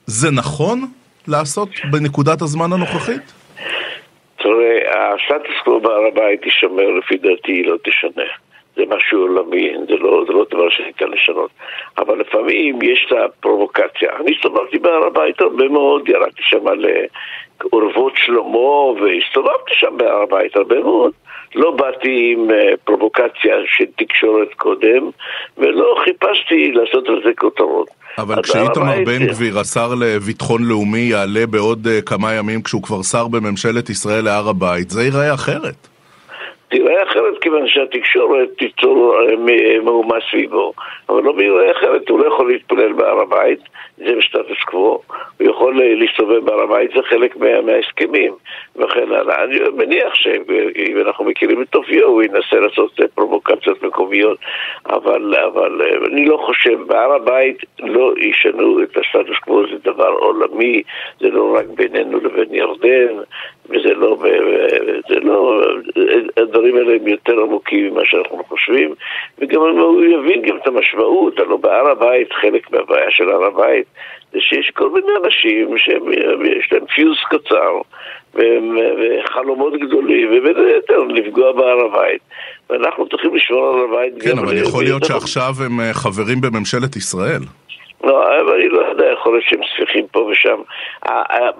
זה 0.06 0.30
נכון 0.30 0.86
לעשות 1.28 1.68
בנקודת 1.90 2.42
הזמן 2.42 2.72
הנוכחית? 2.72 3.32
תראה, 4.36 5.14
הסטטוס 5.14 5.56
קוו 5.64 5.80
בהר 5.80 6.04
הבית 6.12 6.40
יישמר 6.44 6.88
לפי 6.98 7.16
דעתי, 7.16 7.62
לא 7.62 7.76
תשנה. 7.84 8.28
זה 8.76 8.82
משהו 8.88 9.20
עולמי, 9.20 9.72
זה 9.88 9.96
לא, 9.96 10.24
זה 10.26 10.32
לא 10.32 10.46
דבר 10.50 10.70
שניתן 10.70 11.08
לשנות. 11.08 11.50
אבל 11.98 12.20
לפעמים 12.20 12.78
יש 12.82 13.06
את 13.08 13.16
הפרובוקציה. 13.24 14.08
אני 14.20 14.34
הסתובבתי 14.36 14.78
בהר 14.78 15.06
הבית 15.06 15.40
הרבה 15.40 15.68
מאוד, 15.68 16.08
ירדתי 16.08 16.42
שם 16.42 16.64
לאורוות 16.66 18.12
שלמה, 18.16 19.02
והסתובבתי 19.02 19.74
שם 19.74 19.96
בהר 19.96 20.22
הבית 20.22 20.56
הרבה 20.56 20.80
מאוד. 20.80 21.12
לא 21.54 21.70
באתי 21.70 22.32
עם 22.32 22.50
אה, 22.50 22.76
פרובוקציה 22.84 23.54
של 23.66 23.84
תקשורת 23.96 24.54
קודם, 24.56 25.10
ולא 25.58 25.96
חיפשתי 26.04 26.72
לעשות 26.72 27.08
על 27.08 27.20
זה 27.24 27.30
כותרות. 27.38 27.88
אבל 28.18 28.42
כשאיתמר 28.42 28.96
בן 29.06 29.26
גביר, 29.26 29.58
השר 29.58 29.94
לביטחון 30.00 30.64
לאומי, 30.64 30.98
יעלה 30.98 31.46
בעוד 31.46 31.86
uh, 31.86 32.02
כמה 32.06 32.34
ימים 32.34 32.62
כשהוא 32.62 32.82
כבר 32.82 33.02
שר 33.02 33.28
בממשלת 33.28 33.90
ישראל 33.90 34.24
להר 34.24 34.48
הבית, 34.48 34.90
זה 34.90 35.02
ייראה 35.02 35.34
אחרת. 35.34 35.93
תיראה 36.74 37.02
אחרת 37.02 37.38
כיוון 37.40 37.68
שהתקשורת 37.68 38.48
תיצור 38.58 39.16
אה, 39.20 39.36
מהומה 39.82 40.16
סביבו, 40.30 40.72
אבל 41.08 41.22
לא 41.22 41.32
ביראה 41.32 41.72
אחרת, 41.72 42.08
הוא 42.08 42.20
לא 42.20 42.26
יכול 42.26 42.52
להתפלל 42.52 42.92
בהר 42.92 43.20
הבית, 43.20 43.60
זה 43.96 44.14
בסטטוס 44.18 44.62
קוו, 44.64 45.00
הוא 45.40 45.48
יכול 45.50 45.80
אה, 45.82 45.94
להסתובב 45.94 46.44
בהר 46.44 46.60
הבית, 46.60 46.90
זה 46.94 47.02
חלק 47.02 47.36
מה, 47.36 47.60
מההסכמים 47.60 48.34
וכן 48.76 49.12
הלאה. 49.12 49.44
אני 49.44 49.58
מניח 49.76 50.14
שאם 50.14 50.98
אנחנו 51.06 51.24
מכירים 51.24 51.62
את 51.62 51.74
אופיו, 51.74 52.06
הוא 52.06 52.22
ינסה 52.22 52.60
לעשות 52.60 53.00
אה, 53.00 53.08
פרובוקציות 53.08 53.82
מקומיות, 53.82 54.38
אבל, 54.86 55.34
אבל 55.34 55.82
אני 56.12 56.24
לא 56.24 56.36
חושב, 56.46 56.82
בהר 56.86 57.12
הבית 57.12 57.58
לא 57.80 58.14
ישנו 58.18 58.82
את 58.82 58.96
הסטטוס 58.96 59.38
קוו, 59.38 59.66
זה 59.66 59.92
דבר 59.92 60.08
עולמי, 60.08 60.82
זה 61.20 61.30
לא 61.30 61.56
רק 61.58 61.66
בינינו 61.66 62.18
לבין 62.18 62.54
ירדן, 62.54 63.14
וזה 63.68 63.94
לא, 63.94 64.16
זה 65.08 65.20
לא, 65.20 65.62
הדברים 66.36 66.76
האלה 66.76 66.92
הם 66.92 67.08
יותר 67.08 67.40
עמוקים 67.40 67.90
ממה 67.90 68.02
שאנחנו 68.04 68.44
חושבים, 68.44 68.94
וגם 69.38 69.60
הוא 69.60 70.04
יבין 70.04 70.42
גם 70.42 70.56
את 70.56 70.66
המשמעות, 70.66 71.38
הלוא 71.38 71.58
בהר 71.58 71.90
הבית, 71.90 72.32
חלק 72.32 72.70
מהבעיה 72.70 73.10
של 73.10 73.28
הר 73.28 73.44
הבית, 73.44 73.83
זה 74.32 74.38
שיש 74.40 74.70
כל 74.74 74.90
מיני 74.90 75.12
אנשים 75.24 75.78
שיש 75.78 76.72
להם 76.72 76.86
פיוז 76.94 77.16
קצר 77.30 77.80
וחלומות 78.34 79.72
גדולים, 79.80 80.28
ובין 80.28 80.56
היתר 80.56 80.98
לפגוע 80.98 81.52
בהר 81.52 81.80
הבית. 81.84 82.20
ואנחנו 82.70 83.08
צריכים 83.08 83.34
לשמור 83.34 83.68
על 83.68 83.74
הר 83.74 83.84
הבית 83.84 84.22
כן, 84.22 84.38
אבל 84.38 84.56
יכול 84.56 84.84
להיות 84.84 85.04
שעכשיו 85.04 85.54
הם 85.66 85.80
אה, 85.80 85.94
חברים 85.94 86.40
בממשלת 86.40 86.96
ישראל. 86.96 87.40
לא, 88.04 88.40
אבל 88.40 88.54
אני 88.54 88.68
לא 88.68 88.80
יודע, 88.80 89.04
יכול 89.12 89.32
להיות 89.32 89.44
שהם 89.48 89.60
ספיחים 89.74 90.06
פה 90.12 90.20
ושם. 90.20 90.60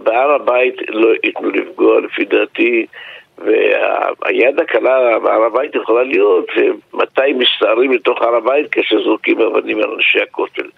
בהר 0.03 0.31
הבית 0.31 0.75
לא 0.89 1.09
ייתנו 1.25 1.51
לפגוע, 1.51 2.01
לפי 2.01 2.25
דעתי. 2.25 2.87
והיד 3.39 4.61
הקלה 4.61 5.19
בהר 5.19 5.43
הבית 5.43 5.75
יכולה 5.75 6.03
להיות 6.03 6.47
מתי 6.93 7.33
מסתערים 7.33 7.93
לתוך 7.93 8.23
הר 8.23 8.37
הבית 8.37 8.67
כשזורקים 8.71 9.41
אבנים 9.41 9.79
על 9.79 9.91
אנשי 9.95 10.21
הכותל. 10.21 10.69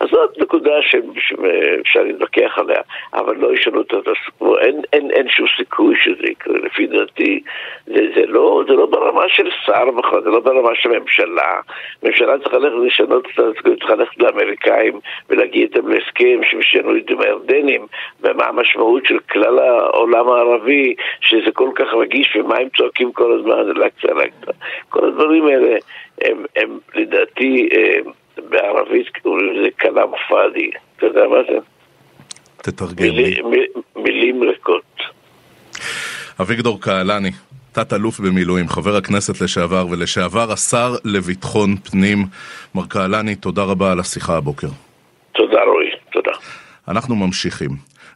אז 0.00 0.08
זאת 0.10 0.38
נקודה 0.38 0.72
שאפשר 0.82 2.02
להתווכח 2.02 2.58
עליה, 2.58 2.80
אבל 3.14 3.36
לא 3.36 3.52
ישנו 3.52 3.80
את 3.80 3.92
הסיפור, 3.92 4.58
אין, 4.58 4.80
אין, 4.92 5.10
אין 5.10 5.28
שום 5.28 5.46
סיכוי 5.56 5.94
שזה 5.96 6.26
יקרה, 6.30 6.58
לפי 6.58 6.86
דעתי. 6.86 7.42
זה, 7.86 8.06
זה, 8.14 8.26
לא, 8.26 8.62
זה 8.68 8.72
לא 8.72 8.86
ברמה 8.86 9.28
של 9.28 9.48
שר 9.66 9.90
בכלל, 9.90 10.22
זה 10.22 10.30
לא 10.30 10.40
ברמה 10.40 10.74
של 10.74 10.88
ממשלה. 10.88 11.60
ממשלה 12.02 12.38
צריכה 12.38 12.58
ללכת 12.58 12.76
לשנות 12.86 13.26
את 13.34 13.40
הסיכוי, 13.40 13.76
צריכה 13.76 13.94
ללכת 13.94 14.18
לאמריקאים 14.18 15.00
ולהגיע 15.30 15.62
איתם 15.62 15.88
להסכם 15.88 16.40
שישנו 16.44 16.96
את 16.96 17.04
זה 17.08 17.14
עם 17.14 17.20
הירדנים, 17.20 17.86
ומה 18.20 18.44
המשמעות 18.44 19.06
של 19.06 19.18
כלל 19.18 19.58
העולם 19.58 20.28
הערבי, 20.28 20.94
שזה 21.20 21.52
כל 21.52 21.70
כך... 21.74 21.94
רגיש 22.02 22.36
ומה 22.36 22.56
הם 22.56 22.68
צועקים 22.76 23.12
כל 23.12 23.38
הזמן, 23.38 23.54
זה 23.66 23.72
לאקצה 23.72 24.08
לאקצה. 24.08 24.52
כל 24.88 25.08
הדברים 25.08 25.46
האלה 25.46 25.76
הם, 26.20 26.44
הם 26.56 26.78
לדעתי 26.94 27.68
בערבית 28.36 29.06
קוראים 29.22 29.52
לזה 29.52 29.68
כלאם 29.80 30.10
פאדי. 30.28 30.70
אתה 30.96 31.06
יודע 31.06 31.22
מה 31.28 31.36
זה? 31.48 31.58
תתרגם 32.56 33.04
לי. 33.04 33.40
מילים 33.96 34.42
ריקות. 34.42 34.82
אביגדור 36.40 36.80
קהלני, 36.80 37.30
תת-אלוף 37.72 38.20
במילואים, 38.20 38.68
חבר 38.68 38.96
הכנסת 38.96 39.40
לשעבר 39.40 39.86
ולשעבר 39.90 40.52
השר 40.52 40.94
לביטחון 41.04 41.76
פנים. 41.76 42.18
מר 42.74 42.86
קהלני, 42.86 43.34
תודה 43.36 43.62
רבה 43.62 43.92
על 43.92 44.00
השיחה 44.00 44.36
הבוקר. 44.36 44.68
תודה 45.32 45.60
רועי, 45.64 45.90
תודה. 46.12 46.32
אנחנו 46.88 47.16
ממשיכים. 47.16 47.70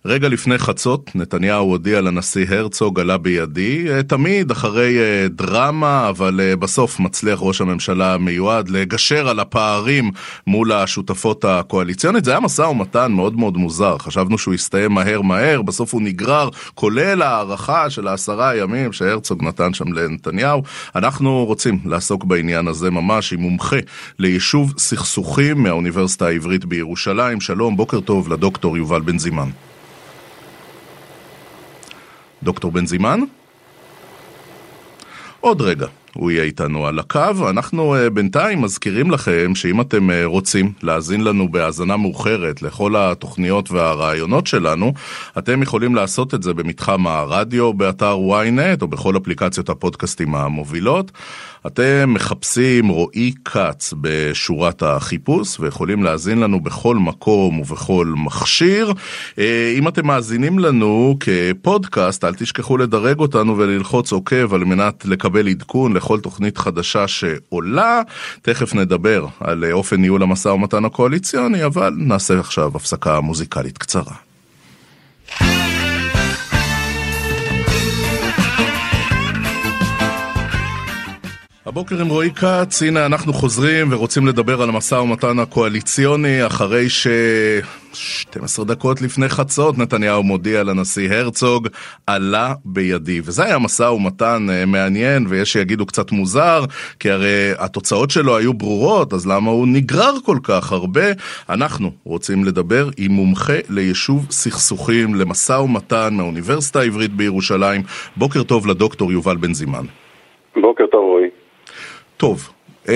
רגע 0.05 0.29
לפני 0.29 0.59
חצות, 0.59 1.11
נתניהו 1.15 1.71
הודיע 1.71 2.01
לנשיא 2.01 2.47
הרצוג, 2.49 3.01
עלה 3.01 3.19
בידי, 3.19 3.87
אה, 3.91 4.03
תמיד 4.03 4.51
אחרי 4.51 4.99
אה, 4.99 5.29
דרמה, 5.29 6.09
אבל 6.09 6.41
אה, 6.41 6.57
בסוף 6.57 7.01
מצליח 7.01 7.39
ראש 7.43 7.61
הממשלה 7.61 8.15
המיועד 8.15 8.69
לגשר 8.69 9.29
על 9.29 9.41
הפערים 9.41 10.11
מול 10.47 10.73
השותפות 10.73 11.45
הקואליציונית. 11.45 12.25
זה 12.25 12.31
היה 12.31 12.41
משא 12.41 12.63
ומתן 12.63 13.13
מאוד 13.13 13.37
מאוד 13.37 13.57
מוזר, 13.57 13.99
חשבנו 13.99 14.39
שהוא 14.39 14.55
יסתיים 14.55 14.93
מהר 14.93 15.23
מהר, 15.23 15.63
בסוף 15.63 15.95
הוא 15.95 16.03
נגרר, 16.03 16.49
כולל 16.75 17.23
הערכה 17.23 17.91
של 17.91 18.09
העשרה 18.09 18.57
ימים 18.57 18.93
שהרצוג 18.93 19.45
נתן 19.45 19.75
שם 19.75 19.93
לנתניהו. 19.93 20.63
אנחנו 20.95 21.45
רוצים 21.45 21.79
לעסוק 21.85 22.25
בעניין 22.25 22.69
הזה 22.69 22.91
ממש 22.91 23.33
עם 23.33 23.41
מומחה 23.41 23.77
ליישוב 24.19 24.75
סכסוכים 24.79 25.63
מהאוניברסיטה 25.63 26.27
העברית 26.27 26.65
בירושלים. 26.65 27.41
שלום, 27.41 27.77
בוקר 27.77 28.01
טוב 28.01 28.33
לדוקטור 28.33 28.77
יובל 28.77 29.01
בן 29.01 29.19
זימן. 29.19 29.49
דוקטור 32.47 32.73
בן 32.73 32.87
זימן? 32.87 33.21
עוד 35.41 35.61
רגע. 35.61 35.87
הוא 36.17 36.31
יהיה 36.31 36.45
איתנו 36.45 36.87
על 36.87 36.99
הקו. 36.99 37.51
אנחנו 37.51 37.97
uh, 37.97 38.11
בינתיים 38.11 38.63
מזכירים 38.63 39.11
לכם 39.11 39.55
שאם 39.55 39.81
אתם 39.81 40.11
uh, 40.11 40.13
רוצים 40.25 40.73
להאזין 40.83 41.25
לנו 41.25 41.49
בהאזנה 41.49 41.97
מאוחרת 41.97 42.63
לכל 42.63 42.97
התוכניות 42.97 43.71
והרעיונות 43.71 44.47
שלנו, 44.47 44.93
אתם 45.39 45.63
יכולים 45.63 45.95
לעשות 45.95 46.35
את 46.35 46.43
זה 46.43 46.55
במתחם 46.55 47.07
הרדיו 47.07 47.75
באתר 47.75 48.17
ynet 48.17 48.83
או 48.83 48.89
בכל 48.89 49.17
אפליקציות 49.17 49.69
הפודקאסטים 49.69 50.35
המובילות. 50.35 51.13
אתם 51.67 52.15
מחפשים 52.15 52.89
רועי 52.89 53.33
כץ 53.45 53.95
בשורת 54.01 54.83
החיפוש 54.83 55.61
ויכולים 55.61 56.05
להאזין 56.05 56.41
לנו 56.41 56.61
בכל 56.61 56.97
מקום 56.97 57.59
ובכל 57.61 58.13
מכשיר. 58.17 58.93
אה, 59.39 59.75
אם 59.79 59.89
אתם 59.89 60.07
מאזינים 60.07 60.59
לנו 60.59 61.17
כפודקאסט, 61.21 62.25
אל 62.25 62.35
תשכחו 62.35 62.77
לדרג 62.77 63.19
אותנו 63.19 63.59
וללחוץ 63.59 64.13
עוקב 64.13 64.55
על 64.55 64.65
מנת 64.65 65.05
לקבל 65.05 65.49
עדכון 65.49 65.93
לכל 65.93 66.21
תוכנית 66.21 66.59
חדשה 66.59 67.09
שעולה. 67.09 68.03
תכף 68.43 68.75
נדבר 68.75 69.27
על 69.41 69.65
אופן 69.73 70.01
ניהול 70.01 70.23
המשא 70.23 70.49
ומתן 70.49 70.85
הקואליציוני, 70.85 71.65
אבל 71.65 71.95
נעשה 71.97 72.41
עכשיו 72.41 72.71
הפסקה 72.75 73.21
מוזיקלית 73.21 73.79
קצרה. 73.79 74.15
הבוקר 81.67 82.01
עם 82.01 82.09
רועי 82.09 82.31
כץ, 82.31 82.83
הנה 82.83 83.07
אנחנו 83.07 83.33
חוזרים 83.33 83.93
ורוצים 83.93 84.27
לדבר 84.27 84.63
על 84.63 84.69
המשא 84.69 84.95
ומתן 84.95 85.39
הקואליציוני 85.39 86.47
אחרי 86.47 86.89
ש... 86.89 87.07
12 87.93 88.65
דקות 88.65 89.03
לפני 89.03 89.29
חצות 89.29 89.79
נתניהו 89.79 90.23
מודיע 90.23 90.63
לנשיא 90.63 91.13
הרצוג, 91.13 91.69
עלה 92.07 92.55
בידי. 92.65 93.21
וזה 93.25 93.45
היה 93.45 93.59
משא 93.59 93.83
ומתן 93.83 94.47
אה, 94.51 94.67
מעניין, 94.67 95.27
ויש 95.29 95.53
שיגידו 95.53 95.87
קצת 95.87 96.13
מוזר, 96.13 96.61
כי 97.01 97.11
הרי 97.11 97.53
התוצאות 97.59 98.11
שלו 98.11 98.37
היו 98.37 98.55
ברורות, 98.55 99.13
אז 99.13 99.27
למה 99.27 99.51
הוא 99.51 99.67
נגרר 99.69 100.13
כל 100.25 100.39
כך 100.43 100.73
הרבה? 100.73 101.07
אנחנו 101.49 101.91
רוצים 102.05 102.45
לדבר 102.45 102.89
עם 102.99 103.13
מומחה 103.13 103.59
ליישוב 103.71 104.27
סכסוכים, 104.31 105.15
למשא 105.15 105.53
ומתן 105.53 106.09
מהאוניברסיטה 106.13 106.81
העברית 106.81 107.13
בירושלים. 107.13 107.83
בוקר 108.17 108.43
טוב 108.43 108.67
לדוקטור 108.67 109.13
יובל 109.13 109.37
בן 109.37 109.55
זימן. 109.55 109.85
בוקר 110.57 110.87
טוב 110.87 111.05
רועי. 111.05 111.46
טוב, 112.17 112.51
Uh, 112.87 112.89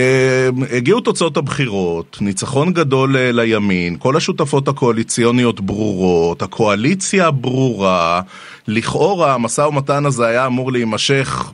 הגיעו 0.76 1.00
תוצאות 1.00 1.36
הבחירות, 1.36 2.16
ניצחון 2.20 2.72
גדול 2.72 3.10
uh, 3.14 3.18
לימין, 3.32 3.96
כל 3.98 4.16
השותפות 4.16 4.68
הקואליציוניות 4.68 5.60
ברורות, 5.60 6.42
הקואליציה 6.42 7.30
ברורה, 7.30 8.20
לכאורה 8.68 9.34
המשא 9.34 9.60
ומתן 9.60 10.06
הזה 10.06 10.26
היה 10.26 10.46
אמור 10.46 10.72
להימשך 10.72 11.52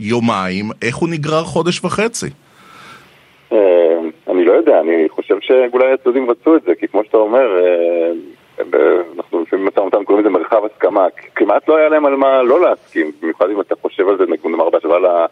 יומיים, 0.00 0.64
איך 0.82 0.96
הוא 0.96 1.08
נגרר 1.08 1.44
חודש 1.44 1.84
וחצי? 1.84 2.26
Uh, 3.50 3.54
אני 4.28 4.44
לא 4.44 4.52
יודע, 4.52 4.80
אני 4.80 5.08
חושב 5.08 5.34
שאולי 5.40 5.92
הצדדים 5.92 6.30
רצו 6.30 6.56
את 6.56 6.62
זה, 6.62 6.72
כי 6.80 6.88
כמו 6.88 7.04
שאתה 7.04 7.16
אומר, 7.16 7.46
uh, 7.60 8.62
אנחנו 9.16 9.42
לפעמים 9.42 9.66
משא 9.66 9.80
ומתן 9.80 10.04
קוראים 10.04 10.24
לזה 10.24 10.38
מרחב 10.38 10.62
הסכמה, 10.64 11.06
כמעט 11.34 11.68
לא 11.68 11.76
היה 11.76 11.88
להם 11.88 12.06
על 12.06 12.16
מה 12.16 12.42
לא 12.42 12.60
להסכים, 12.60 13.10
במיוחד 13.22 13.50
אם 13.50 13.60
אתה 13.60 13.74
חושב 13.82 14.08
על 14.08 14.16
זה, 14.18 14.24
נאמר 14.44 14.70
בהשוואה 14.70 15.26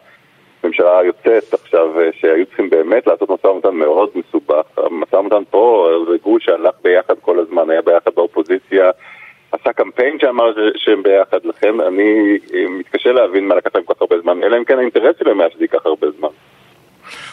הממשלה 0.65 0.99
היוצאת 0.99 1.53
עכשיו, 1.53 1.99
אה, 1.99 2.09
שהיו 2.19 2.45
צריכים 2.45 2.69
באמת 2.69 3.07
לעשות 3.07 3.29
משא 3.29 3.47
ומתן 3.47 3.75
מאוד 3.75 4.09
מסובך. 4.15 4.65
המשא 4.77 5.15
ומתן 5.15 5.43
פה 5.49 5.89
זה 6.11 6.17
גוש 6.23 6.45
שהלך 6.45 6.75
ביחד 6.83 7.13
כל 7.21 7.39
הזמן, 7.39 7.69
היה 7.69 7.81
ביחד 7.81 8.11
באופוזיציה, 8.15 8.91
עשה 9.51 9.73
קמפיין 9.73 10.19
שאמר 10.19 10.53
שהם 10.75 11.03
ביחד. 11.03 11.37
לכן 11.43 11.81
אני 11.81 12.37
אה, 12.53 12.69
מתקשה 12.69 13.11
להבין 13.11 13.47
מה 13.47 13.55
לקח 13.55 13.69
להם 13.75 13.83
כל 13.83 13.93
כך 13.93 14.01
הרבה 14.01 14.15
זמן, 14.21 14.43
אלא 14.43 14.57
אם 14.57 14.63
כן 14.63 14.77
האינטרס 14.77 15.15
שלהם 15.19 15.41
היה 15.41 15.49
שזה 15.49 15.63
ייקח 15.63 15.85
הרבה 15.85 16.07
זמן. 16.17 16.29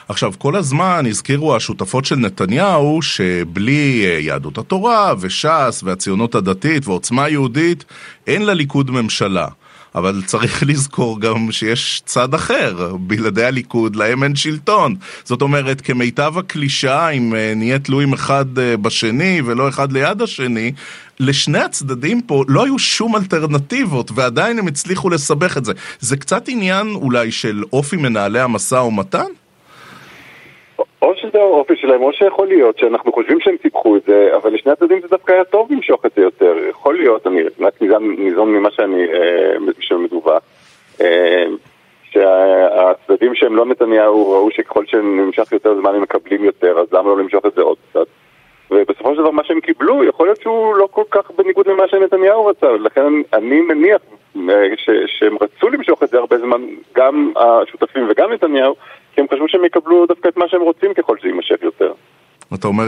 עכשיו, 0.08 0.32
כל 0.38 0.56
הזמן 0.56 1.04
הזכירו 1.06 1.56
השותפות 1.56 2.04
של 2.04 2.16
נתניהו 2.16 3.02
שבלי 3.02 4.04
אה, 4.06 4.18
יהדות 4.20 4.58
התורה 4.58 5.14
וש"ס 5.20 5.82
והציונות 5.84 6.34
הדתית 6.34 6.86
ועוצמה 6.86 7.28
יהודית 7.28 7.84
אין 8.26 8.46
לליכוד 8.46 8.90
ממשלה. 8.90 9.46
אבל 9.94 10.22
צריך 10.26 10.62
לזכור 10.68 11.20
גם 11.20 11.52
שיש 11.52 12.02
צד 12.04 12.34
אחר, 12.34 12.96
בלעדי 13.00 13.44
הליכוד 13.44 13.96
להם 13.96 14.22
אין 14.22 14.36
שלטון. 14.36 14.94
זאת 15.24 15.42
אומרת, 15.42 15.80
כמיטב 15.80 16.38
הקלישאה, 16.38 17.10
אם 17.10 17.34
אה, 17.34 17.52
נהיה 17.56 17.78
תלויים 17.78 18.12
אחד 18.12 18.58
אה, 18.58 18.76
בשני 18.76 19.42
ולא 19.44 19.68
אחד 19.68 19.92
ליד 19.92 20.22
השני, 20.22 20.72
לשני 21.20 21.58
הצדדים 21.58 22.22
פה 22.22 22.44
לא 22.48 22.64
היו 22.64 22.78
שום 22.78 23.16
אלטרנטיבות, 23.16 24.10
ועדיין 24.14 24.58
הם 24.58 24.66
הצליחו 24.66 25.10
לסבך 25.10 25.56
את 25.56 25.64
זה. 25.64 25.72
זה 26.00 26.16
קצת 26.16 26.48
עניין 26.48 26.88
אולי 26.94 27.32
של 27.32 27.62
אופי 27.72 27.96
מנהלי 27.96 28.40
המשא 28.40 28.74
ומתן? 28.74 29.41
או 31.02 31.14
שזה 31.16 31.40
האופי 31.40 31.76
שלהם, 31.76 32.02
או 32.02 32.12
שיכול 32.12 32.48
להיות 32.48 32.78
שאנחנו 32.78 33.12
חושבים 33.12 33.40
שהם 33.40 33.56
סיפחו 33.62 33.96
את 33.96 34.02
זה, 34.06 34.36
אבל 34.36 34.54
לשני 34.54 34.72
הצדדים 34.72 35.00
זה 35.00 35.08
דווקא 35.08 35.32
היה 35.32 35.44
טוב 35.44 35.72
למשוך 35.72 36.06
את 36.06 36.12
זה 36.16 36.22
יותר. 36.22 36.56
יכול 36.70 36.96
להיות, 36.96 37.26
אני 37.26 37.42
רק 37.60 37.74
ניזון 38.18 38.48
ממה 38.48 38.70
שאני, 38.70 39.04
אה, 39.04 39.72
שמדווח, 39.80 40.42
אה, 41.00 41.44
שהצדדים 42.10 43.34
שהם 43.34 43.56
לא 43.56 43.66
נתניהו 43.66 44.30
ראו 44.32 44.50
שככל 44.50 44.86
שנמשך 44.86 45.52
יותר 45.52 45.74
זמן 45.80 45.94
הם 45.94 46.02
מקבלים 46.02 46.44
יותר, 46.44 46.78
אז 46.78 46.92
למה 46.92 47.08
לא 47.08 47.18
למשוך 47.18 47.46
את 47.46 47.54
זה 47.54 47.62
עוד 47.62 47.76
קצת? 47.90 48.06
ובסופו 48.70 49.14
של 49.14 49.20
דבר 49.20 49.30
מה 49.30 49.44
שהם 49.44 49.60
קיבלו, 49.60 50.04
יכול 50.04 50.26
להיות 50.26 50.40
שהוא 50.40 50.76
לא 50.76 50.88
כל 50.90 51.04
כך 51.10 51.30
בניגוד 51.30 51.68
למה 51.68 51.88
שנתניהו 51.88 52.46
רצה, 52.46 52.66
ולכן 52.66 53.02
אני 53.32 53.60
מניח 53.60 54.00
אה, 54.36 54.68
שהם 55.06 55.36
רצו 55.40 55.68
למשוך 55.68 56.02
את 56.02 56.08
זה 56.08 56.18
הרבה 56.18 56.38
זמן, 56.38 56.62
גם 56.94 57.32
השותפים 57.36 58.06
וגם 58.10 58.32
נתניהו, 58.32 58.74
כי 59.14 59.20
הם 59.20 59.26
חשבו 59.32 59.48
שהם 59.48 59.64
יקבלו 59.64 60.06
דווקא 60.06 60.28
את 60.28 60.36
מה 60.36 60.48
שהם 60.48 60.60
רוצים 60.60 60.94
ככל 60.94 61.18
שזה 61.18 61.28
יימשך 61.28 61.62
יותר. 61.62 61.92
אתה 62.54 62.68
אומר, 62.68 62.84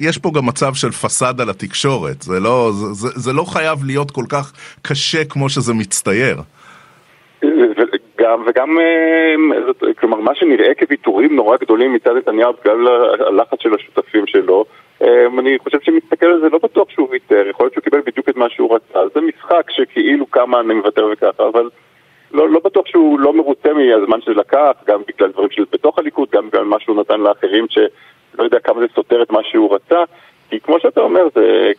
יש 0.00 0.18
פה 0.18 0.30
גם 0.34 0.46
מצב 0.46 0.74
של 0.74 0.90
פסאדה 0.90 1.44
לתקשורת, 1.44 2.22
זה 2.22 2.40
לא, 2.40 2.70
זה, 2.72 3.08
זה 3.14 3.32
לא 3.32 3.42
חייב 3.42 3.78
להיות 3.86 4.10
כל 4.10 4.24
כך 4.28 4.52
קשה 4.82 5.24
כמו 5.24 5.48
שזה 5.48 5.74
מצטייר. 5.74 6.36
גם, 8.20 8.42
וגם, 8.46 8.78
אה, 8.80 9.92
כלומר, 9.98 10.20
מה 10.20 10.34
שנראה 10.34 10.74
כוויתורים 10.74 11.36
נורא 11.36 11.56
גדולים 11.56 11.92
מצד 11.92 12.10
נתניהו 12.16 12.52
בגלל 12.60 12.88
הלחץ 13.26 13.62
של 13.62 13.74
השותפים 13.74 14.26
שלו, 14.26 14.64
אה, 15.02 15.26
אני 15.38 15.58
חושב 15.58 15.78
שמסתכל 15.82 16.26
על 16.26 16.40
זה, 16.40 16.48
לא 16.48 16.58
בטוח 16.62 16.90
שהוא 16.90 17.08
ויתר, 17.10 17.46
יכול 17.50 17.64
להיות 17.64 17.72
שהוא 17.72 17.84
קיבל 17.84 18.00
בדיוק 18.06 18.28
את 18.28 18.36
מה 18.36 18.50
שהוא 18.50 18.74
רצה. 18.74 19.00
זה 19.14 19.20
משחק 19.20 19.70
שכאילו 19.70 20.30
כמה 20.30 20.60
אני 20.60 20.74
מוותר 20.74 21.08
וככה, 21.12 21.48
אבל 21.48 21.68
לא, 22.32 22.48
לא 22.50 22.60
בטוח 22.64 22.86
שהוא 22.86 23.20
לא 23.20 23.32
מרוצה 23.32 23.68
מהזמן 23.72 24.20
שזה 24.20 24.34
לקח, 24.34 24.72
גם 24.86 25.00
בגלל 25.08 25.32
דברים 25.32 25.50
של 25.50 25.64
בתוך 25.72 25.98
הליכוד, 25.98 26.28
גם 26.32 26.48
בגלל 26.48 26.64
מה 26.64 26.80
שהוא 26.80 27.00
נתן 27.00 27.20
לאחרים, 27.20 27.66
שלא 27.68 28.44
יודע 28.44 28.58
כמה 28.58 28.80
זה 28.80 28.86
סותר 28.94 29.22
את 29.22 29.30
מה 29.30 29.40
שהוא 29.50 29.74
רצה. 29.74 30.04
כי 30.50 30.60
כמו 30.60 30.80
שאתה 30.80 31.00
אומר, 31.00 31.28
זה 31.34 31.72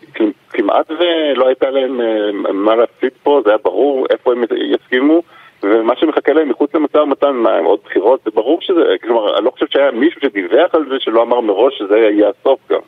כמעט 0.50 0.92
ולא 0.92 1.48
הייתה 1.48 1.70
להם 1.70 2.02
אה, 2.02 2.32
מה 2.54 2.76
להפסיד 2.76 3.12
פה, 3.24 3.42
זה 3.46 3.50
היה 3.50 3.58
ברור 3.64 4.06
איפה 4.10 4.32
הם 4.32 4.44
יסכימו. 4.56 5.22
ומה 5.64 5.94
שמחכה 5.96 6.34
להם 6.34 6.50
מחוץ 6.50 6.74
למשא 6.74 6.98
ומתן, 6.98 7.32
מה, 7.32 7.56
הם 7.56 7.66
עוד 7.66 7.80
בחירות, 7.86 8.20
זה 8.26 8.32
ברור 8.32 8.62
שזה, 8.62 8.96
כלומר, 9.02 9.38
אני 9.38 9.46
לא 9.46 9.52
חושב 9.52 9.66
שהיה 9.70 9.92
מישהו 9.92 10.22
שדיווח 10.22 10.76
על 10.76 10.86
זה 10.90 10.96
שלא 11.00 11.22
אמר 11.22 11.42
מראש 11.42 11.78
שזה 11.78 11.98
יהיה 11.98 12.30
הסוף 12.30 12.60
גם. 12.72 12.80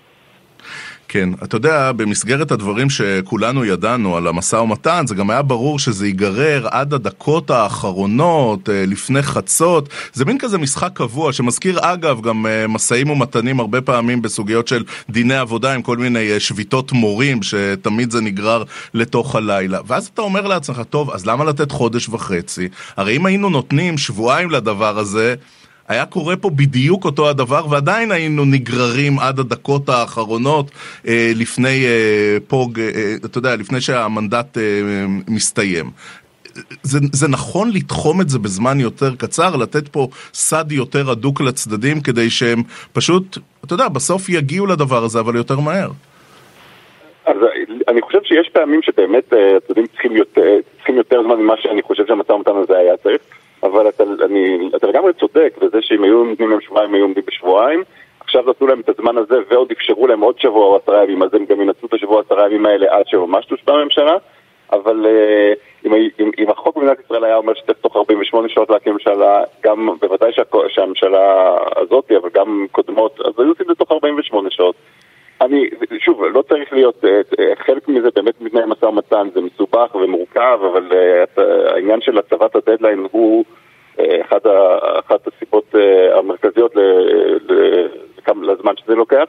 כן, 1.13 1.29
אתה 1.43 1.55
יודע, 1.55 1.91
במסגרת 1.91 2.51
הדברים 2.51 2.89
שכולנו 2.89 3.65
ידענו 3.65 4.17
על 4.17 4.27
המשא 4.27 4.55
ומתן, 4.55 5.03
זה 5.07 5.15
גם 5.15 5.29
היה 5.29 5.41
ברור 5.41 5.79
שזה 5.79 6.07
ייגרר 6.07 6.67
עד 6.71 6.93
הדקות 6.93 7.49
האחרונות, 7.49 8.69
אה, 8.69 8.85
לפני 8.87 9.21
חצות. 9.21 9.89
זה 10.13 10.25
מין 10.25 10.37
כזה 10.37 10.57
משחק 10.57 10.89
קבוע, 10.93 11.33
שמזכיר 11.33 11.79
אגב 11.81 12.21
גם 12.21 12.45
אה, 12.45 12.67
משאים 12.67 13.09
ומתנים 13.09 13.59
הרבה 13.59 13.81
פעמים 13.81 14.21
בסוגיות 14.21 14.67
של 14.67 14.83
דיני 15.09 15.35
עבודה 15.35 15.73
עם 15.73 15.81
כל 15.81 15.97
מיני 15.97 16.31
אה, 16.31 16.39
שביתות 16.39 16.91
מורים, 16.91 17.43
שתמיד 17.43 18.11
זה 18.11 18.21
נגרר 18.21 18.63
לתוך 18.93 19.35
הלילה. 19.35 19.79
ואז 19.87 20.09
אתה 20.13 20.21
אומר 20.21 20.47
לעצמך, 20.47 20.81
טוב, 20.89 21.11
אז 21.11 21.25
למה 21.25 21.43
לתת 21.43 21.71
חודש 21.71 22.09
וחצי? 22.09 22.67
הרי 22.97 23.15
אם 23.17 23.25
היינו 23.25 23.50
נותנים 23.50 23.97
שבועיים 23.97 24.51
לדבר 24.51 25.00
הזה, 25.00 25.35
היה 25.87 26.05
קורה 26.05 26.35
פה 26.35 26.50
בדיוק 26.50 27.05
אותו 27.05 27.29
הדבר, 27.29 27.67
ועדיין 27.70 28.11
היינו 28.11 28.46
נגררים 28.46 29.20
עד 29.20 29.39
הדקות 29.39 29.89
האחרונות 29.89 30.72
אה, 31.07 31.31
לפני 31.35 31.85
אה, 31.85 32.37
פוג, 32.48 32.79
אה, 32.79 33.15
אתה 33.25 33.37
יודע, 33.37 33.55
לפני 33.55 33.81
שהמנדט 33.81 34.57
אה, 34.57 34.63
מסתיים. 35.27 35.85
זה, 36.83 37.00
זה 37.13 37.27
נכון 37.27 37.72
לתחום 37.74 38.22
את 38.22 38.29
זה 38.29 38.39
בזמן 38.39 38.79
יותר 38.79 39.15
קצר, 39.15 39.55
לתת 39.55 39.87
פה 39.87 40.07
סד 40.33 40.72
יותר 40.72 41.11
הדוק 41.11 41.41
לצדדים 41.41 42.01
כדי 42.01 42.29
שהם 42.29 42.63
פשוט, 42.94 43.37
אתה 43.65 43.74
יודע, 43.74 43.87
בסוף 43.87 44.29
יגיעו 44.29 44.67
לדבר 44.67 45.03
הזה, 45.03 45.20
אבל 45.20 45.35
יותר 45.35 45.59
מהר. 45.59 45.89
אז 47.25 47.37
אני 47.87 48.01
חושב 48.01 48.20
שיש 48.24 48.50
פעמים 48.53 48.81
שבאמת 48.81 49.33
אה, 49.33 49.57
הצדדים 49.57 49.87
צריכים 49.87 50.15
יותר, 50.15 50.57
צריכים 50.75 50.98
יותר 50.98 51.24
זמן 51.24 51.35
ממה 51.35 51.53
שאני 51.57 51.81
חושב 51.81 52.07
שהמשא 52.07 52.31
ומתן 52.31 52.55
הזה 52.55 52.77
היה 52.77 52.98
צריך. 52.98 53.22
אבל 53.63 53.89
אתה, 53.89 54.03
אני, 54.25 54.69
אתה 54.75 54.87
לגמרי 54.87 55.13
צודק 55.13 55.53
בזה 55.61 55.77
שאם 55.81 56.03
היו 56.03 56.24
נותנים 56.24 56.50
להם 56.50 56.61
שבועיים, 56.61 56.93
היו 56.93 57.03
עומדים 57.03 57.24
בשבועיים. 57.27 57.83
עכשיו 58.19 58.43
נתנו 58.50 58.67
להם 58.67 58.79
את 58.79 58.89
הזמן 58.89 59.17
הזה 59.17 59.35
ועוד 59.50 59.71
אפשרו 59.71 60.07
להם 60.07 60.21
עוד 60.21 60.39
שבוע 60.39 60.65
או 60.65 60.75
עשרה 60.75 61.03
ימים, 61.03 61.24
אז 61.24 61.33
הם 61.33 61.45
גם 61.45 61.61
ינצלו 61.61 61.87
את 61.87 61.93
השבוע 61.93 62.21
עשרה 62.21 62.45
ימים 62.45 62.65
האלה 62.65 62.95
עד 62.95 63.07
שממש 63.07 63.45
תושפע 63.45 63.74
הממשלה. 63.74 64.17
אבל 64.71 65.05
uh, 65.05 65.87
אם, 65.87 65.93
אם, 65.93 66.31
אם 66.39 66.50
החוק 66.50 66.75
במדינת 66.75 67.00
ישראל 67.05 67.24
היה 67.24 67.35
אומר 67.35 67.53
שצריך 67.53 67.77
תוך 67.81 67.95
48 67.95 68.50
שעות 68.50 68.69
להקים 68.69 68.93
ממשלה, 68.93 69.43
גם 69.63 69.89
בוודאי 70.01 70.33
שה, 70.33 70.41
שהממשלה 70.67 71.55
הזאת, 71.75 72.11
אבל 72.11 72.29
גם 72.33 72.65
קודמות, 72.71 73.19
אז 73.19 73.33
היו 73.37 73.50
עושים 73.50 73.61
את 73.61 73.67
זה 73.67 73.75
תוך 73.75 73.91
48 73.91 74.50
שעות. 74.51 74.75
אני, 75.41 75.69
שוב, 75.99 76.23
לא 76.23 76.41
צריך 76.41 76.73
להיות, 76.73 77.05
אה, 77.05 77.21
אה, 77.39 77.55
חלק 77.55 77.87
מזה 77.87 78.09
באמת 78.15 78.41
מתנהל 78.41 78.65
משא 78.65 78.85
ומתן, 78.85 79.27
זה 79.33 79.41
מסובך 79.41 79.95
ומורכב, 79.95 80.59
אבל 80.71 80.91
uh, 80.91 81.41
העניין 81.73 82.01
של 82.01 82.17
הצבת 82.17 82.55
הדדליין 82.55 83.07
הוא 83.11 83.45
אחת, 84.21 84.45
אחת 84.99 85.27
הסיבות 85.27 85.75
המרכזיות 86.17 86.75
לזמן 88.27 88.73
שזה 88.77 88.95
לוקח. 88.95 89.23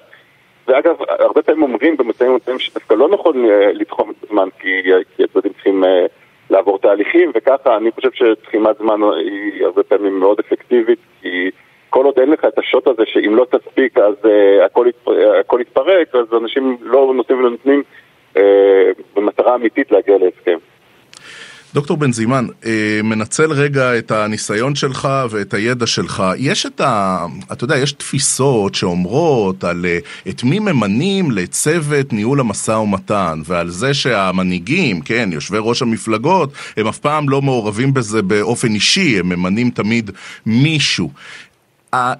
ואגב, 0.68 0.96
הרבה 1.08 1.42
פעמים 1.42 1.62
אומרים 1.62 1.96
במצבים 1.96 2.30
ומתנים 2.30 2.58
שדווקא 2.58 2.94
לא 2.94 3.08
נכון 3.08 3.44
לתחום 3.72 4.10
את 4.10 4.24
הזמן, 4.24 4.48
כי, 4.58 4.82
כי 5.16 5.24
הצדדים 5.24 5.52
צריכים 5.52 5.84
לעבור 6.50 6.78
תהליכים, 6.78 7.32
וככה 7.34 7.76
אני 7.76 7.90
חושב 7.92 8.10
שתחימת 8.12 8.78
זמן 8.78 9.00
היא 9.02 9.64
הרבה 9.64 9.82
פעמים 9.82 10.18
מאוד 10.18 10.38
אפקטיבית, 10.38 10.98
כי... 11.22 11.50
כל 11.92 12.04
עוד 12.04 12.18
אין 12.18 12.30
לך 12.30 12.44
את 12.44 12.58
השוט 12.58 12.86
הזה 12.86 13.02
שאם 13.06 13.36
לא 13.36 13.46
תספיק 13.50 13.98
אז 13.98 14.14
uh, 14.24 14.64
הכל, 14.66 14.86
יתפ... 14.88 15.08
הכל 15.40 15.58
יתפרק, 15.60 16.14
אז 16.14 16.42
אנשים 16.42 16.76
לא 16.80 17.12
נותנים 17.16 17.38
ולא 17.38 17.50
נותנים 17.50 17.82
uh, 18.34 18.38
במטרה 19.16 19.54
אמיתית 19.54 19.92
להגיע 19.92 20.18
להסכם. 20.18 20.58
דוקטור 21.74 21.96
בן 21.96 22.12
זימן, 22.12 22.46
אה, 22.66 23.00
מנצל 23.04 23.52
רגע 23.52 23.98
את 23.98 24.10
הניסיון 24.10 24.74
שלך 24.74 25.08
ואת 25.30 25.54
הידע 25.54 25.86
שלך. 25.86 26.22
יש 26.38 26.66
את 26.66 26.80
ה... 26.80 27.26
אתה 27.52 27.64
יודע, 27.64 27.76
יש 27.76 27.92
תפיסות 27.92 28.74
שאומרות 28.74 29.64
על 29.64 29.86
את 30.28 30.44
מי 30.44 30.58
ממנים 30.58 31.30
לצוות 31.30 32.12
ניהול 32.12 32.40
המשא 32.40 32.72
ומתן, 32.72 33.38
ועל 33.46 33.68
זה 33.68 33.94
שהמנהיגים, 33.94 35.00
כן, 35.00 35.28
יושבי 35.32 35.58
ראש 35.60 35.82
המפלגות, 35.82 36.50
הם 36.76 36.86
אף 36.86 36.98
פעם 36.98 37.28
לא 37.28 37.42
מעורבים 37.42 37.94
בזה 37.94 38.22
באופן 38.22 38.68
אישי, 38.68 39.18
הם 39.18 39.28
ממנים 39.28 39.70
תמיד 39.70 40.10
מישהו. 40.46 41.10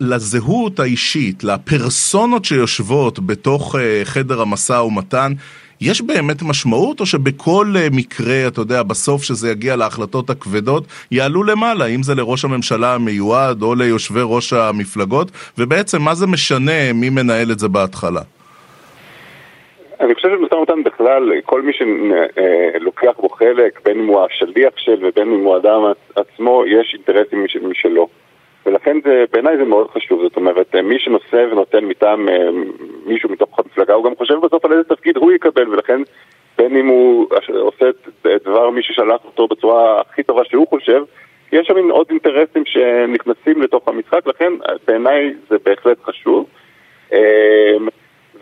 לזהות 0.01 0.81
האישית, 0.81 1.45
לפרסונות 1.45 2.45
שיושבות 2.45 3.19
בתוך 3.27 3.77
אה, 3.77 4.01
חדר 4.05 4.41
המשא 4.41 4.73
ומתן, 4.73 5.33
יש 5.81 6.03
באמת 6.03 6.43
משמעות, 6.43 7.01
או 7.01 7.07
שבכל 7.07 7.67
אה, 7.77 7.87
מקרה, 7.93 8.47
אתה 8.49 8.61
יודע, 8.61 8.83
בסוף 8.83 9.23
שזה 9.23 9.51
יגיע 9.51 9.77
להחלטות 9.77 10.31
הכבדות, 10.31 10.85
יעלו 11.11 11.43
למעלה, 11.43 11.87
אם 11.87 12.03
זה 12.03 12.15
לראש 12.15 12.45
הממשלה 12.45 12.95
המיועד 12.95 13.63
או 13.63 13.75
ליושבי 13.75 14.21
ראש 14.23 14.53
המפלגות, 14.53 15.31
ובעצם 15.59 16.03
מה 16.03 16.15
זה 16.15 16.27
משנה 16.27 16.93
מי 16.95 17.11
מנהל 17.11 17.51
את 17.53 17.59
זה 17.59 17.69
בהתחלה? 17.69 18.21
אני 20.01 20.15
חושב 20.15 20.29
שבמשא 20.29 20.55
ומתן 20.55 20.83
בכלל, 20.85 21.31
כל 21.45 21.63
מי 21.63 21.73
שלוקח 21.73 23.13
בו 23.21 23.29
חלק, 23.29 23.81
בין 23.85 23.99
אם 23.99 24.07
הוא 24.07 24.21
השליח 24.25 24.73
של 24.77 25.07
ובין 25.07 25.29
אם 25.29 25.41
הוא 25.45 25.55
האדם 25.55 25.81
עצמו, 26.17 26.65
יש 26.67 26.95
אינטרסים 26.95 27.47
משלו. 27.71 28.09
ולכן 28.67 28.97
זה, 29.05 29.25
בעיניי 29.33 29.57
זה 29.57 29.65
מאוד 29.65 29.91
חשוב, 29.91 30.23
זאת 30.23 30.37
אומרת, 30.37 30.75
מי 30.75 30.99
שנושא 30.99 31.47
ונותן 31.53 31.85
מטעם 31.85 32.29
אה, 32.29 32.49
מישהו 33.07 33.31
מתוך 33.31 33.59
המפלגה, 33.59 33.95
הוא 33.95 34.05
גם 34.05 34.17
חושב 34.17 34.35
בסוף 34.35 34.65
על 34.65 34.73
איזה 34.73 34.85
תפקיד 34.85 35.17
הוא 35.17 35.33
יקבל, 35.33 35.69
ולכן 35.69 36.03
בין 36.59 36.77
אם 36.77 36.87
הוא 36.87 37.27
עושה 37.49 37.89
את 37.89 38.09
דבר 38.45 38.71
מי 38.71 38.83
ששלח 38.83 39.25
אותו 39.25 39.49
בצורה 39.49 40.01
הכי 40.01 40.23
טובה 40.23 40.45
שהוא 40.45 40.69
חושב, 40.69 41.03
יש 41.53 41.67
שם 41.67 41.91
עוד 41.91 42.07
אינטרסים 42.11 42.65
שנכנסים 42.67 43.63
לתוך 43.63 43.89
המשחק, 43.89 44.27
לכן 44.27 44.53
בעיניי 44.87 45.35
זה 45.49 45.57
בהחלט 45.65 46.03
חשוב. 46.05 46.47
אה, 47.13 47.77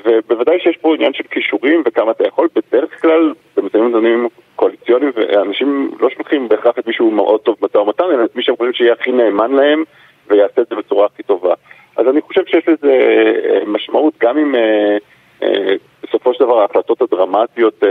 ובוודאי 0.05 0.61
שיש 0.61 0.77
פה 0.77 0.95
עניין 0.95 1.13
של 1.13 1.25
כישורים 1.31 1.83
וכמה 1.87 2.11
אתה 2.11 2.27
יכול, 2.27 2.49
בדרך 2.55 3.03
כלל 3.03 3.33
במצבים 3.57 3.89
מדענים 3.89 4.29
קואליציוניים, 4.57 5.13
ואנשים 5.15 5.91
לא 6.01 6.11
שולחים 6.11 6.49
בהכרח 6.49 6.79
את 6.79 6.87
מי 6.87 6.93
שהוא 6.93 7.13
מאוד 7.13 7.41
טוב 7.41 7.57
במשא 7.61 7.79
ומתן, 7.79 8.05
אלא 8.05 8.25
את 8.25 8.37
מי 8.37 8.43
שהם 8.43 8.57
חושבים 8.57 8.73
שיהיה 8.73 8.93
הכי 8.93 9.13
נאמן 9.13 9.53
להם 9.53 9.85
ויעשה 10.31 10.63
את 10.63 10.67
זה 10.71 10.77
בצורה 10.77 11.07
הכי 11.07 11.23
טובה. 11.23 11.55
אז 11.97 12.07
אני 12.09 12.21
חושב 12.21 12.41
שיש 12.47 12.65
לזה 12.69 12.93
אה, 12.93 13.65
משמעות 13.67 14.15
גם 14.21 14.39
אם 14.39 14.55
אה, 14.55 14.97
אה, 15.43 15.75
בסופו 16.03 16.35
של 16.35 16.45
דבר 16.45 16.61
ההחלטות 16.61 17.03
הדרמטיות 17.03 17.83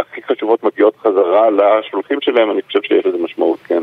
הכי 0.00 0.20
חשובות 0.22 0.64
מגיעות 0.64 0.96
חזרה 0.96 1.50
לשלוחים 1.50 2.18
שלהם, 2.20 2.50
אני 2.50 2.62
חושב 2.62 2.82
שיש 2.82 3.06
לזה 3.06 3.18
משמעות, 3.24 3.58
כן. 3.66 3.82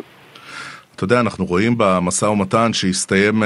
אתה 0.96 1.04
יודע, 1.04 1.20
אנחנו 1.20 1.46
רואים 1.46 1.74
במשא 1.78 2.26
ומתן 2.26 2.74
שהסתיים 2.74 3.44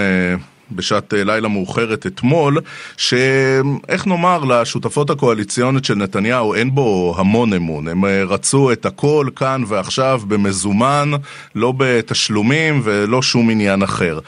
בשעת 0.73 1.13
אה, 1.13 1.23
לילה 1.23 1.47
מאוחרת 1.47 2.05
אתמול, 2.05 2.57
שאיך 2.97 4.07
נאמר, 4.07 4.43
לשותפות 4.43 5.09
הקואליציונית 5.09 5.85
של 5.85 5.95
נתניהו 5.95 6.53
אין 6.53 6.75
בו 6.75 7.15
המון 7.17 7.53
אמון. 7.53 7.87
הם 7.87 8.05
אה, 8.05 8.23
רצו 8.23 8.71
את 8.71 8.85
הכל 8.85 9.27
כאן 9.35 9.63
ועכשיו 9.67 10.21
במזומן, 10.27 11.11
לא 11.55 11.73
בתשלומים 11.77 12.81
ולא 12.83 13.21
שום 13.21 13.49
עניין 13.49 13.83
אחר. 13.83 14.19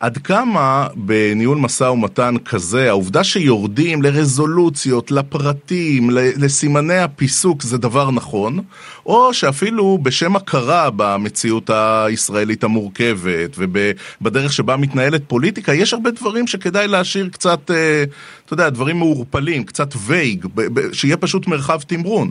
עד 0.00 0.18
כמה 0.18 0.86
בניהול 0.94 1.58
משא 1.58 1.84
ומתן 1.84 2.34
כזה, 2.44 2.88
העובדה 2.88 3.24
שיורדים 3.24 4.02
לרזולוציות, 4.02 5.10
לפרטים, 5.10 6.10
לסימני 6.12 6.98
הפיסוק 6.98 7.62
זה 7.62 7.78
דבר 7.78 8.10
נכון, 8.10 8.58
או 9.06 9.34
שאפילו 9.34 9.98
בשם 10.02 10.36
הכרה 10.36 10.88
במציאות 10.96 11.70
הישראלית 11.70 12.64
המורכבת 12.64 13.56
ובדרך 13.58 14.52
שבה 14.52 14.76
מתנהלת 14.76 15.22
פוליטיקה, 15.28 15.74
יש 15.74 15.94
הרבה 15.94 16.10
דברים 16.10 16.46
שכדאי 16.46 16.88
להשאיר 16.88 17.28
קצת, 17.28 17.70
אה, 17.70 18.04
אתה 18.46 18.54
יודע, 18.54 18.68
דברים 18.68 18.96
מעורפלים, 18.96 19.64
קצת 19.64 19.88
וייג, 20.06 20.46
שיהיה 20.92 21.16
פשוט 21.16 21.46
מרחב 21.46 21.80
תמרון. 21.86 22.30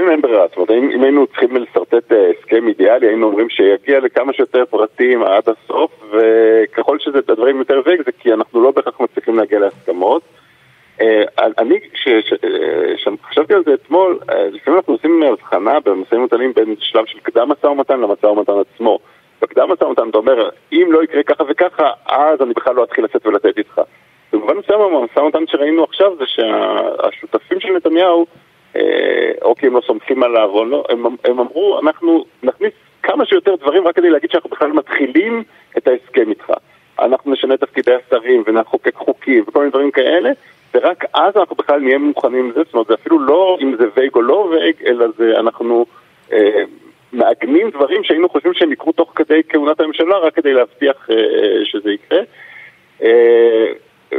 אה, 0.00 0.04
לפעמים 0.04 0.10
אין 0.10 0.20
ברירה, 0.20 0.46
זאת 0.48 0.56
אומרת, 0.56 0.70
אם, 0.70 0.90
אם 0.90 1.02
היינו 1.02 1.26
צריכים 1.26 1.56
לשרטט 1.56 2.12
אה, 2.12 2.30
הסכם 2.30 2.68
אידיאלי, 2.68 3.06
היינו 3.06 3.26
אומרים 3.26 3.50
שיגיע 3.50 4.00
לכמה 4.00 4.32
שיותר 4.32 4.64
פרטים 4.70 5.22
עד 5.22 5.42
הסוף, 5.48 5.90
וככל 6.12 6.98
שהדברים 6.98 7.58
יותר 7.58 7.82
וייג 7.86 8.02
זה 8.04 8.12
כי 8.12 8.32
אנחנו 8.32 8.62
לא 8.62 8.70
בהכרח 8.70 9.00
מצליחים 9.00 9.38
להגיע 9.38 9.58
להסכמות. 9.58 10.22
אה, 11.00 11.22
אני, 11.58 11.80
כשחשבתי 11.92 13.54
על 13.54 13.62
זה 13.66 13.74
אתמול, 13.74 14.18
אה, 14.30 14.48
לפעמים 14.50 14.78
אנחנו 14.78 14.94
עושים 14.94 15.22
הבחנה 15.22 15.80
במשאים 15.80 16.20
ומתנים 16.20 16.52
בין 16.52 16.74
שלב 16.78 17.04
של 17.06 17.18
קדם 17.18 17.48
משא 17.48 17.66
ומתן 17.66 18.00
למשא 18.00 18.26
ומתן 18.26 18.52
עצמו. 18.60 18.98
בקדם 19.42 19.72
משא 19.72 19.84
ומתן 19.84 20.08
אתה 20.08 20.18
אומר, 20.18 20.48
אם 20.72 20.88
לא 20.90 21.02
יקרה 21.02 21.22
ככה 21.22 21.44
וככה, 21.48 21.90
אז 22.06 22.40
אני 22.42 22.54
בכלל 22.56 22.74
לא 22.74 22.84
אתחיל 22.84 23.04
לצאת 23.04 23.26
ולתת 23.26 23.58
איתך. 23.58 23.80
במובן 24.32 24.56
מסוים 24.56 24.80
המשא 24.80 25.18
ומתן 25.18 25.46
שראינו 25.46 25.84
עכשיו 25.84 26.16
זה 26.18 26.24
שהשותפים 26.26 27.60
של 27.60 27.72
נתניהו 27.72 28.20
אה, 28.20 28.49
או 29.42 29.54
כי 29.54 29.66
הם 29.66 29.74
לא 29.74 29.80
סומכים 29.86 30.22
עליו, 30.22 30.48
או 30.48 30.64
לא, 30.64 30.84
הם, 30.88 31.04
הם 31.24 31.40
אמרו, 31.40 31.80
אנחנו 31.82 32.24
נכניס 32.42 32.72
כמה 33.02 33.26
שיותר 33.26 33.54
דברים 33.54 33.86
רק 33.86 33.96
כדי 33.96 34.10
להגיד 34.10 34.30
שאנחנו 34.30 34.50
בכלל 34.50 34.72
מתחילים 34.72 35.42
את 35.78 35.88
ההסכם 35.88 36.30
איתך. 36.30 36.52
אנחנו 37.00 37.32
נשנה 37.32 37.56
תפקידי 37.56 37.92
השרים 37.94 38.42
ונחוקק 38.46 38.94
חוקים 38.94 39.44
וכל 39.46 39.58
מיני 39.58 39.70
דברים 39.70 39.90
כאלה, 39.90 40.30
ורק 40.74 41.04
אז 41.14 41.36
אנחנו 41.36 41.56
בכלל 41.56 41.80
נהיה 41.80 41.98
מוכנים 41.98 42.50
לזה, 42.50 42.60
זאת 42.64 42.74
אומרת, 42.74 42.86
זה 42.86 42.94
אפילו 42.94 43.18
לא 43.18 43.58
אם 43.60 43.76
זה 43.78 43.84
וייג 43.96 44.14
או 44.14 44.22
לא 44.22 44.48
וייג, 44.50 44.74
אלא 44.86 45.06
זה 45.18 45.32
אנחנו 45.38 45.86
אה, 46.32 46.62
מעגנים 47.12 47.70
דברים 47.70 48.04
שהיינו 48.04 48.28
חושבים 48.28 48.54
שהם 48.54 48.72
יקרו 48.72 48.92
תוך 48.92 49.12
כדי 49.16 49.40
כהונת 49.48 49.80
הממשלה, 49.80 50.18
רק 50.18 50.34
כדי 50.34 50.52
להבטיח 50.52 51.10
אה, 51.10 51.16
שזה 51.64 51.90
יקרה. 51.90 52.20
אה, 53.02 53.66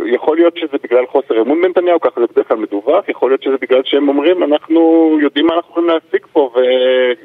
יכול 0.06 0.38
להיות 0.38 0.58
שזה 0.58 0.77
בגלל 0.84 1.06
חוסר 1.08 1.41
אמון 1.41 1.62
בנתניהו, 1.62 1.99
ככה 1.99 2.21
זה 2.21 2.27
בדרך 2.27 2.47
כלל 2.47 2.58
מדווח, 2.58 3.10
יכול 3.10 3.32
להיות 3.32 3.43
שזה 3.43 3.56
בגלל 3.62 3.82
שהם 3.86 4.10
אומרים, 4.10 4.43
אנחנו 4.43 4.82
יודעים 5.21 5.45
מה 5.45 5.56
אנחנו 5.56 5.71
יכולים 5.71 5.89
להשיג 5.89 6.25
פה, 6.32 6.51
ו... 6.56 6.60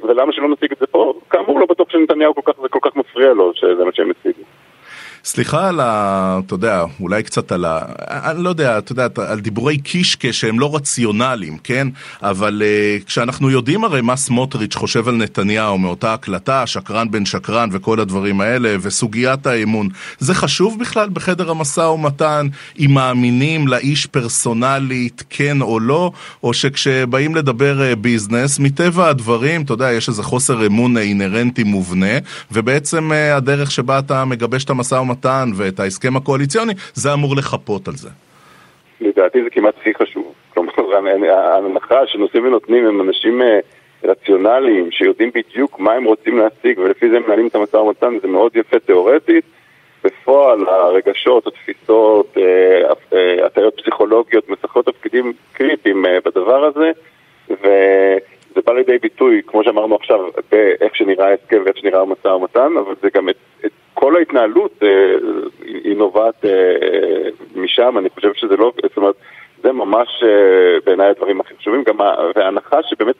ולמה 0.06 0.32
שלא 0.32 0.48
נשיג 0.48 0.72
את 0.72 0.78
זה 0.78 0.86
פה? 0.86 1.14
כאמור, 1.30 1.60
לא 1.60 1.66
בטוח 1.66 1.90
שנתניהו 1.90 2.34
כל 2.34 2.52
כך, 2.52 2.60
זה 2.62 2.68
כל 2.68 2.78
כך 2.82 2.96
מפריע 2.96 3.32
לו 3.32 3.52
שזה 3.54 3.84
מה 3.84 3.90
שהם 3.94 4.10
השיגו. 4.20 4.42
סליחה 5.26 5.68
על 5.68 5.80
ה... 5.80 6.40
אתה 6.46 6.54
יודע, 6.54 6.84
אולי 7.00 7.22
קצת 7.22 7.52
על 7.52 7.64
ה... 7.64 7.80
אני 8.08 8.42
לא 8.42 8.48
יודע, 8.48 8.78
אתה 8.78 8.92
יודע, 8.92 9.06
על 9.16 9.40
דיבורי 9.40 9.78
קישקה 9.78 10.32
שהם 10.32 10.60
לא 10.60 10.76
רציונליים, 10.76 11.58
כן? 11.58 11.88
אבל 12.22 12.62
uh, 12.62 13.04
כשאנחנו 13.04 13.50
יודעים 13.50 13.84
הרי 13.84 14.00
מה 14.00 14.16
סמוטריץ' 14.16 14.74
חושב 14.74 15.08
על 15.08 15.14
נתניהו 15.14 15.78
מאותה 15.78 16.14
הקלטה, 16.14 16.66
שקרן 16.66 17.10
בן 17.10 17.26
שקרן 17.26 17.68
וכל 17.72 18.00
הדברים 18.00 18.40
האלה, 18.40 18.76
וסוגיית 18.80 19.46
האמון, 19.46 19.88
זה 20.18 20.34
חשוב 20.34 20.80
בכלל 20.80 21.08
בחדר 21.08 21.50
המשא 21.50 21.80
ומתן, 21.80 22.46
אם 22.78 22.90
מאמינים 22.94 23.68
לאיש 23.68 24.06
פרסונלית, 24.06 25.22
כן 25.30 25.60
או 25.60 25.80
לא, 25.80 26.12
או 26.42 26.54
שכשבאים 26.54 27.34
לדבר 27.34 27.92
uh, 27.92 27.96
ביזנס, 27.96 28.58
מטבע 28.58 29.08
הדברים, 29.08 29.62
אתה 29.62 29.72
יודע, 29.72 29.92
יש 29.92 30.08
איזה 30.08 30.22
חוסר 30.22 30.66
אמון 30.66 30.96
אינהרנטי 30.98 31.62
מובנה, 31.62 32.18
ובעצם 32.52 33.10
uh, 33.12 33.36
הדרך 33.36 33.70
שבה 33.70 33.98
אתה 33.98 34.24
מגבש 34.24 34.64
את 34.64 34.70
המשא 34.70 34.94
ומתן 34.94 35.15
ומתן 35.16 35.48
ואת 35.56 35.80
ההסכם 35.80 36.16
הקואליציוני, 36.16 36.72
זה 36.94 37.12
אמור 37.12 37.36
לחפות 37.36 37.88
על 37.88 37.94
זה. 37.94 38.08
לדעתי 39.00 39.42
זה 39.42 39.50
כמעט 39.50 39.74
הכי 39.80 39.94
חשוב. 39.94 40.34
כלומר, 40.54 40.72
ההנחה 41.30 42.06
שנושאים 42.06 42.46
ונותנים 42.46 42.86
הם 42.86 43.00
אנשים 43.08 43.42
אה, 43.42 43.58
רציונליים, 44.04 44.90
שיודעים 44.90 45.30
בדיוק 45.34 45.80
מה 45.80 45.92
הם 45.92 46.04
רוצים 46.04 46.38
להשיג, 46.38 46.78
ולפי 46.78 47.10
זה 47.10 47.18
מנהלים 47.20 47.46
את 47.46 47.54
המשא 47.54 47.76
ומתן, 47.76 48.14
זה 48.22 48.28
מאוד 48.28 48.56
יפה 48.56 48.78
תיאורטית. 48.78 49.44
בפועל 50.04 50.68
הרגשות, 50.68 51.46
התפיסות, 51.46 52.36
אה, 52.38 52.92
אה, 53.12 53.46
הטעיות 53.46 53.80
פסיכולוגיות 53.80 54.48
משחקות 54.48 54.86
תפקידים 54.86 55.32
קריטיים 55.52 56.04
בדבר 56.24 56.64
הזה, 56.64 56.90
וזה 58.56 58.62
בא 58.66 58.72
לידי 58.72 58.98
ביטוי, 58.98 59.42
כמו 59.46 59.64
שאמרנו 59.64 59.94
עכשיו, 59.94 60.20
באיך 60.52 60.96
שנראה 60.96 61.28
ההסכם 61.28 61.62
ואיך 61.64 61.76
שנראה 61.76 62.00
המשא 62.00 62.28
ומתן, 62.28 62.72
אבל 62.76 62.94
זה 63.02 63.08
גם 63.14 63.28
את, 63.28 63.36
את 63.64 63.70
כל 63.94 64.16
ההתנהלות 64.16 64.82
אה, 64.82 65.14
היא 65.64 65.96
נובעת 65.96 66.44
אה, 66.44 67.30
משם, 67.56 67.98
אני 67.98 68.10
חושב 68.10 68.34
שזה 68.34 68.56
לא, 68.56 68.72
זאת 68.82 68.96
אומרת, 68.96 69.14
זה 69.62 69.72
ממש 69.72 70.08
אה, 70.22 70.78
בעיניי 70.86 71.06
הדברים 71.06 71.40
הכי 71.40 71.54
חשובים, 71.56 71.82
גם 71.82 71.96
וההנחה 72.36 72.82
שבאמת 72.82 73.14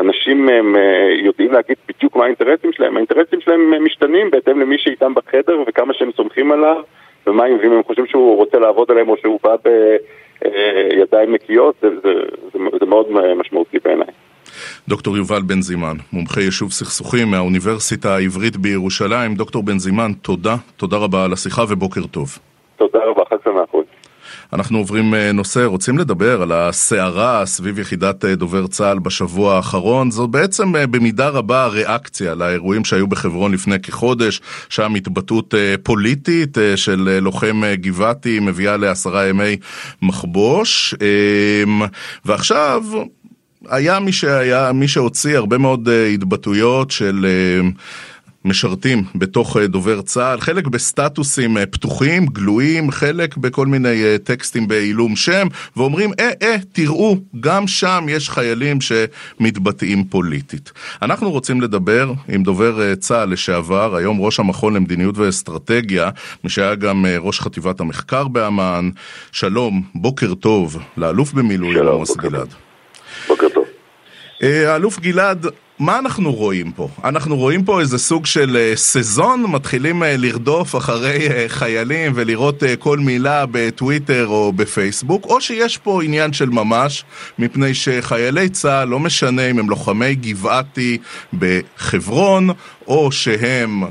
אנשים 0.00 0.48
הם 0.48 0.76
יודעים 1.16 1.52
להגיד 1.52 1.76
בדיוק 1.88 2.16
מה 2.16 2.24
האינטרסים 2.24 2.72
שלהם, 2.72 2.96
האינטרסים 2.96 3.40
שלהם 3.40 3.84
משתנים 3.84 4.30
בהתאם 4.30 4.60
למי 4.60 4.78
שאיתם 4.78 5.14
בחדר 5.14 5.58
וכמה 5.66 5.94
שהם 5.94 6.10
סומכים 6.16 6.52
עליו 6.52 6.82
ומה 7.26 7.46
אם 7.46 7.72
הם 7.72 7.82
חושבים 7.82 8.06
שהוא 8.06 8.36
רוצה 8.36 8.58
לעבוד 8.58 8.90
עליהם 8.90 9.08
או 9.08 9.16
שהוא 9.16 9.40
בא 9.42 9.56
בידיים 9.62 11.34
נקיות, 11.34 11.74
זה, 11.82 11.88
זה, 12.00 12.12
זה, 12.52 12.58
זה 12.80 12.86
מאוד 12.86 13.06
משמעותי 13.36 13.78
בעיניי. 13.84 14.06
דוקטור 14.88 15.16
יובל 15.16 15.42
בן 15.42 15.62
זימן, 15.62 15.96
מומחה 16.12 16.40
יישוב 16.40 16.72
סכסוכים 16.72 17.30
מהאוניברסיטה 17.30 18.14
העברית 18.14 18.56
בירושלים. 18.56 19.34
דוקטור 19.34 19.62
בן 19.62 19.78
זימן, 19.78 20.12
תודה, 20.22 20.56
תודה 20.76 20.96
רבה 20.96 21.24
על 21.24 21.32
השיחה 21.32 21.64
ובוקר 21.68 22.06
טוב. 22.06 22.38
תודה 22.76 22.98
רבה, 23.06 23.22
חג 23.30 23.36
שמח. 23.44 23.84
אנחנו 24.52 24.78
עוברים 24.78 25.14
אה, 25.14 25.32
נושא, 25.32 25.60
רוצים 25.64 25.98
לדבר 25.98 26.42
על 26.42 26.52
הסערה 26.52 27.46
סביב 27.46 27.78
יחידת 27.78 28.24
אה, 28.24 28.34
דובר 28.34 28.66
צה"ל 28.66 28.98
בשבוע 28.98 29.54
האחרון. 29.54 30.10
זו 30.10 30.28
בעצם 30.28 30.76
אה, 30.76 30.86
במידה 30.86 31.28
רבה 31.28 31.66
ריאקציה 31.66 32.34
לאירועים 32.34 32.84
שהיו 32.84 33.06
בחברון 33.06 33.52
לפני 33.52 33.80
כחודש, 33.80 34.40
שם 34.68 34.94
התבטאות 34.94 35.54
פוליטית 35.82 36.58
של 36.76 37.18
לוחם 37.22 37.62
גבעתי 37.74 38.40
מביאה 38.40 38.76
לעשרה 38.76 39.26
ימי 39.26 39.56
מחבוש. 40.02 40.94
ועכשיו 42.24 42.82
היה 43.68 44.00
מי 44.00 44.12
שהיה, 44.12 44.72
מי 44.72 44.88
שהוציא 44.88 45.36
הרבה 45.36 45.58
מאוד 45.58 45.88
אה, 45.88 46.06
התבטאויות 46.06 46.90
של... 46.90 47.26
אה, 47.28 47.68
משרתים 48.44 49.04
בתוך 49.14 49.56
אה, 49.56 49.66
דובר 49.66 50.02
צה"ל, 50.02 50.40
חלק 50.40 50.66
בסטטוסים 50.66 51.56
פתוחים, 51.70 52.26
גלויים, 52.26 52.90
חלק 52.90 53.36
בכל 53.36 53.66
מיני 53.66 54.18
טקסטים 54.24 54.68
בעילום 54.68 55.16
שם, 55.16 55.46
ואומרים, 55.76 56.10
אה, 56.20 56.30
אה, 56.42 56.56
תראו, 56.72 57.16
גם 57.40 57.66
שם 57.66 58.06
יש 58.08 58.30
חיילים 58.30 58.78
שמתבטאים 58.80 60.04
פוליטית. 60.04 60.72
אנחנו 61.02 61.30
רוצים 61.30 61.60
לדבר 61.60 62.12
עם 62.28 62.42
דובר 62.42 62.94
צה"ל 62.94 63.32
לשעבר, 63.32 63.96
היום 63.96 64.20
ראש 64.20 64.40
המכון 64.40 64.74
למדיניות 64.74 65.18
ואסטרטגיה, 65.18 66.10
מי 66.44 66.50
שהיה 66.50 66.74
גם 66.74 67.06
ראש 67.18 67.40
חטיבת 67.40 67.80
המחקר 67.80 68.28
באמ"ן. 68.28 68.90
שלום, 69.32 69.82
בוקר 69.94 70.34
טוב, 70.34 70.78
לאלוף 70.96 71.32
במילואים 71.32 71.88
עמוס 71.88 72.16
גלעד. 72.16 72.54
בוקר 73.28 73.48
האלוף 74.44 75.00
גלעד, 75.00 75.46
מה 75.78 75.98
אנחנו 75.98 76.32
רואים 76.32 76.72
פה? 76.72 76.88
אנחנו 77.04 77.36
רואים 77.36 77.64
פה 77.64 77.80
איזה 77.80 77.98
סוג 77.98 78.26
של 78.26 78.56
אה, 78.56 78.72
סזון, 78.74 79.44
מתחילים 79.48 80.02
אה, 80.02 80.14
לרדוף 80.18 80.76
אחרי 80.76 81.28
חיילים 81.48 82.12
ולראות 82.14 82.62
כל 82.78 82.98
מילה 82.98 83.44
בטוויטר 83.50 84.26
או 84.26 84.52
בפייסבוק, 84.52 85.24
או 85.24 85.40
שיש 85.40 85.78
פה 85.78 86.02
עניין 86.02 86.32
של 86.32 86.50
ממש, 86.50 87.04
מפני 87.38 87.74
שחיילי 87.74 88.48
צה"ל, 88.48 88.88
לא 88.88 88.98
משנה 88.98 89.50
אם 89.50 89.58
הם 89.58 89.70
לוחמי 89.70 90.14
גבעתי 90.14 90.98
בחברון, 91.38 92.48
או 92.88 93.12
שהם 93.12 93.82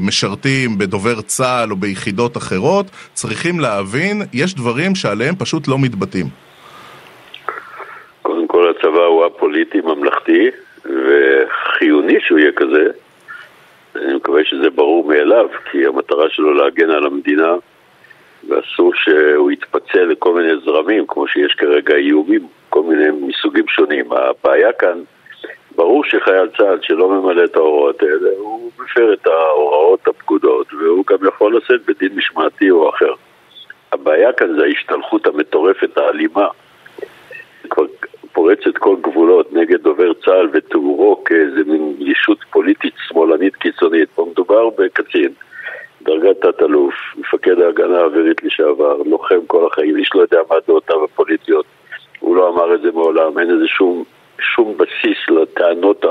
משרתים 0.00 0.78
בדובר 0.78 1.20
צה"ל 1.20 1.70
או 1.70 1.76
ביחידות 1.76 2.36
אחרות, 2.36 2.86
צריכים 3.12 3.60
להבין, 3.60 4.22
יש 4.32 4.54
דברים 4.54 4.94
שעליהם 4.94 5.34
פשוט 5.38 5.68
לא 5.68 5.78
מתבטאים. 5.78 6.26
כל 8.52 8.70
הצבא 8.70 9.04
הוא 9.04 9.26
א-פוליטי 9.26 9.80
ממלכתי, 10.32 10.50
וחיוני 10.84 12.20
שהוא 12.20 12.38
יהיה 12.38 12.52
כזה. 12.52 12.86
אני 13.96 14.14
מקווה 14.14 14.44
שזה 14.44 14.70
ברור 14.70 15.08
מאליו, 15.08 15.48
כי 15.70 15.86
המטרה 15.86 16.30
שלו 16.30 16.54
להגן 16.54 16.90
על 16.90 17.06
המדינה 17.06 17.54
ואסור 18.48 18.92
שהוא 18.94 19.50
יתפצל 19.50 20.04
לכל 20.04 20.34
מיני 20.34 20.52
זרמים, 20.64 21.04
כמו 21.08 21.28
שיש 21.28 21.54
כרגע 21.54 21.94
איומים, 21.94 22.46
כל 22.68 22.82
מיני 22.82 23.10
מסוגים 23.10 23.68
שונים. 23.68 24.04
הבעיה 24.12 24.72
כאן, 24.72 24.98
ברור 25.76 26.04
שחייל 26.04 26.48
צה"ל 26.56 26.78
שלא 26.82 27.08
ממלא 27.08 27.44
את 27.44 27.56
ההוראות 27.56 28.02
האלה, 28.02 28.30
הוא 28.38 28.70
מפר 28.80 29.12
את 29.12 29.26
ההוראות 29.26 30.08
הפקודות, 30.08 30.66
והוא 30.72 31.04
גם 31.06 31.28
יכול 31.28 31.56
לשאת 31.56 31.80
בדין 31.86 32.12
משמעתי 32.16 32.70
או 32.70 32.90
אחר. 32.90 33.12
הבעיה 33.92 34.32
כאן 34.32 34.56
זה 34.58 34.64
ההשתלחות 34.64 35.26
המטורפת, 35.26 35.98
האלימה, 35.98 36.48
כבר 37.70 37.84
פורצת 38.32 38.78
כל 38.78 38.96
גבולות 39.00 39.52
נגד 39.52 39.82
דובר 39.82 40.12
צה"ל 40.24 40.48
ותיאורו 40.52 41.24
כאיזה 41.24 41.60
מין 41.66 41.94
ישות 41.98 42.38
פוליטית 42.50 42.94
שמאלנית 43.08 43.56
קיצונית. 43.56 44.08
פה 44.14 44.26
מדובר 44.30 44.70
בקצין, 44.70 45.32
דרגת 46.02 46.40
תת-אלוף, 46.40 46.94
מפקד 47.16 47.60
ההגנה 47.60 47.98
האווירית 47.98 48.44
לשעבר, 48.44 48.96
לוחם 49.06 49.46
כל 49.46 49.66
החיים, 49.66 49.96
איש 49.96 50.10
לא 50.14 50.20
יודע 50.20 50.40
מה 50.50 50.56
דעותיו 50.66 51.04
הפוליטיות. 51.04 51.64
הוא 52.20 52.36
לא 52.36 52.48
אמר 52.48 52.74
את 52.74 52.80
זה 52.80 52.90
מעולם, 52.92 53.38
אין 53.38 53.50
איזה 53.50 53.66
שום, 53.66 54.04
שום 54.40 54.76
בסיס 54.76 55.18
לטענות 55.28 56.04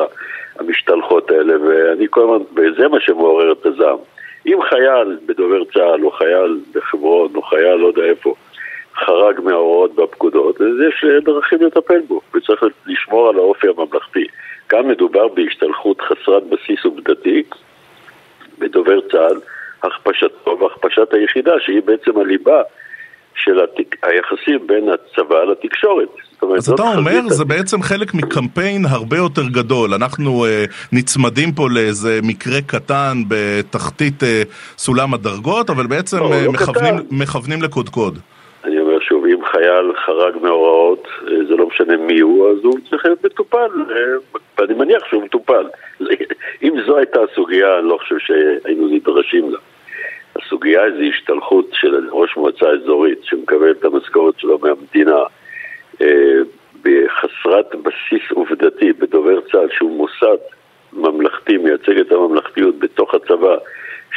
המשתלחות 0.60 1.32
האלה, 1.32 1.54
ואני 1.62 2.08
כל 2.10 2.22
הזמן, 2.22 2.46
וזה 2.56 2.88
מה 2.88 2.91
שמעורר 3.02 3.52
את 3.52 3.66
הזעם. 3.66 3.98
אם 4.48 4.60
חייל 4.70 5.18
בדובר 5.26 5.64
צה"ל, 5.74 6.06
או 6.06 6.12
חייל 6.12 6.60
בחברון, 6.76 7.36
או 7.36 7.42
חייל 7.42 7.76
לא 7.76 7.88
יודע 7.88 8.04
איפה, 8.04 8.36
חרג 8.96 9.42
מההוראות 9.42 10.00
והפקודות, 10.00 10.62
אז 10.62 10.68
יש 10.90 11.06
דרכים 11.24 11.62
לטפל 11.62 12.00
בו, 12.08 12.22
וצריך 12.36 12.64
לשמור 12.88 13.30
על 13.30 13.36
האופי 13.36 13.68
הממלכתי. 13.68 14.26
כאן 14.70 14.88
מדובר 14.88 15.28
בהשתלחות 15.28 16.02
חסרת 16.02 16.44
בסיס 16.44 16.86
עובדתי 16.86 17.44
בדובר 18.60 19.02
צה"ל, 19.12 19.40
הכפשתו 19.84 20.60
והכפשת 20.60 21.14
היחידה, 21.14 21.60
שהיא 21.60 21.82
בעצם 21.82 22.20
הליבה 22.20 22.62
של 23.36 23.60
התק... 23.60 23.96
היחסים 24.04 24.68
בין 24.68 24.90
הצבא 24.90 25.44
לתקשורת. 25.44 26.10
אומרת, 26.42 26.51
אז 26.62 26.70
אתה 26.70 26.84
אומר, 26.98 27.22
זה 27.28 27.46
בעצם 27.46 27.82
חלק 27.82 28.14
מקמפיין 28.14 28.86
הרבה 28.90 29.18
יותר 29.18 29.42
גדול. 29.52 29.94
אנחנו 29.94 30.46
uh, 30.46 30.50
נצמדים 30.92 31.52
פה 31.52 31.68
לאיזה 31.70 32.20
מקרה 32.24 32.62
קטן 32.68 33.14
בתחתית 33.28 34.24
uh, 34.24 34.26
סולם 34.78 35.14
הדרגות, 35.14 35.70
אבל 35.70 35.88
בעצם 35.88 36.18
לא, 36.18 36.24
uh, 36.24 36.46
לא 36.46 36.52
מכוונים, 36.52 36.94
מכוונים 37.12 37.62
לקודקוד. 37.62 38.20
אני 38.64 38.80
אומר 38.80 39.00
שוב, 39.00 39.26
אם 39.26 39.46
חייל 39.52 39.92
חרג 40.06 40.34
מהוראות, 40.42 41.08
זה 41.48 41.56
לא 41.56 41.68
משנה 41.68 41.98
מי 41.98 42.20
הוא, 42.20 42.52
אז 42.52 42.58
הוא 42.64 42.80
צריך 42.90 43.06
להיות 43.06 43.26
מטופל, 43.26 43.70
ואני 44.58 44.74
מניח 44.74 45.06
שהוא 45.06 45.24
מטופל. 45.24 45.66
אם 46.64 46.74
זו 46.86 46.98
הייתה 46.98 47.20
הסוגיה, 47.32 47.80
אני 47.80 47.88
לא 47.88 47.98
חושב 48.02 48.16
שהיינו 48.20 48.88
נדרשים 48.88 49.52
לה. 49.52 49.58
הסוגיה 50.36 50.84
היא 50.84 51.12
השתלחות 51.14 51.66
של 51.74 52.10
ראש 52.12 52.38
מועצה 52.38 52.66
אזורית 52.70 53.20
שמקבל 53.24 53.72
את 53.72 53.86
המשכורת 53.86 54.40
שלו 54.40 54.60
מהמדינה 54.60 55.24
אה, 56.02 56.40
בחסרת 56.82 57.76
בסיס 57.76 58.32
עובדתי 58.32 58.94
בדובר 58.94 59.42
צה"ל 59.42 59.70
שהוא 59.78 59.98
מוסד 59.98 60.38
ממלכתי, 60.94 61.58
מייצג 61.58 62.00
את 62.00 62.12
הממלכתיות 62.12 62.80
בתוך 62.80 63.16
הצבא 63.16 63.56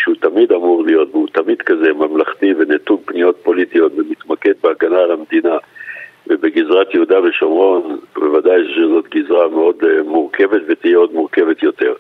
שהוא 0.03 0.15
תמיד 0.21 0.53
אמור 0.53 0.85
להיות, 0.85 1.09
והוא 1.11 1.29
תמיד 1.33 1.63
כזה 1.63 1.93
ממלכתי 1.93 2.55
ונטול 2.59 2.97
פניות 3.05 3.37
פוליטיות 3.43 3.93
ומתמקד 3.97 4.53
בהגנה 4.63 4.99
על 4.99 5.11
המדינה 5.35 5.57
ובגזרת 6.27 6.95
יהודה 6.95 7.21
ושומרון, 7.21 7.99
בוודאי 8.15 8.61
שזאת 8.75 9.09
גזרה 9.09 9.49
מאוד 9.49 9.77
uh, 9.83 10.03
מורכבת 10.05 10.63
ותהיה 10.69 10.97
עוד 10.97 11.13
מורכבת 11.13 11.63
יותר. 11.63 11.95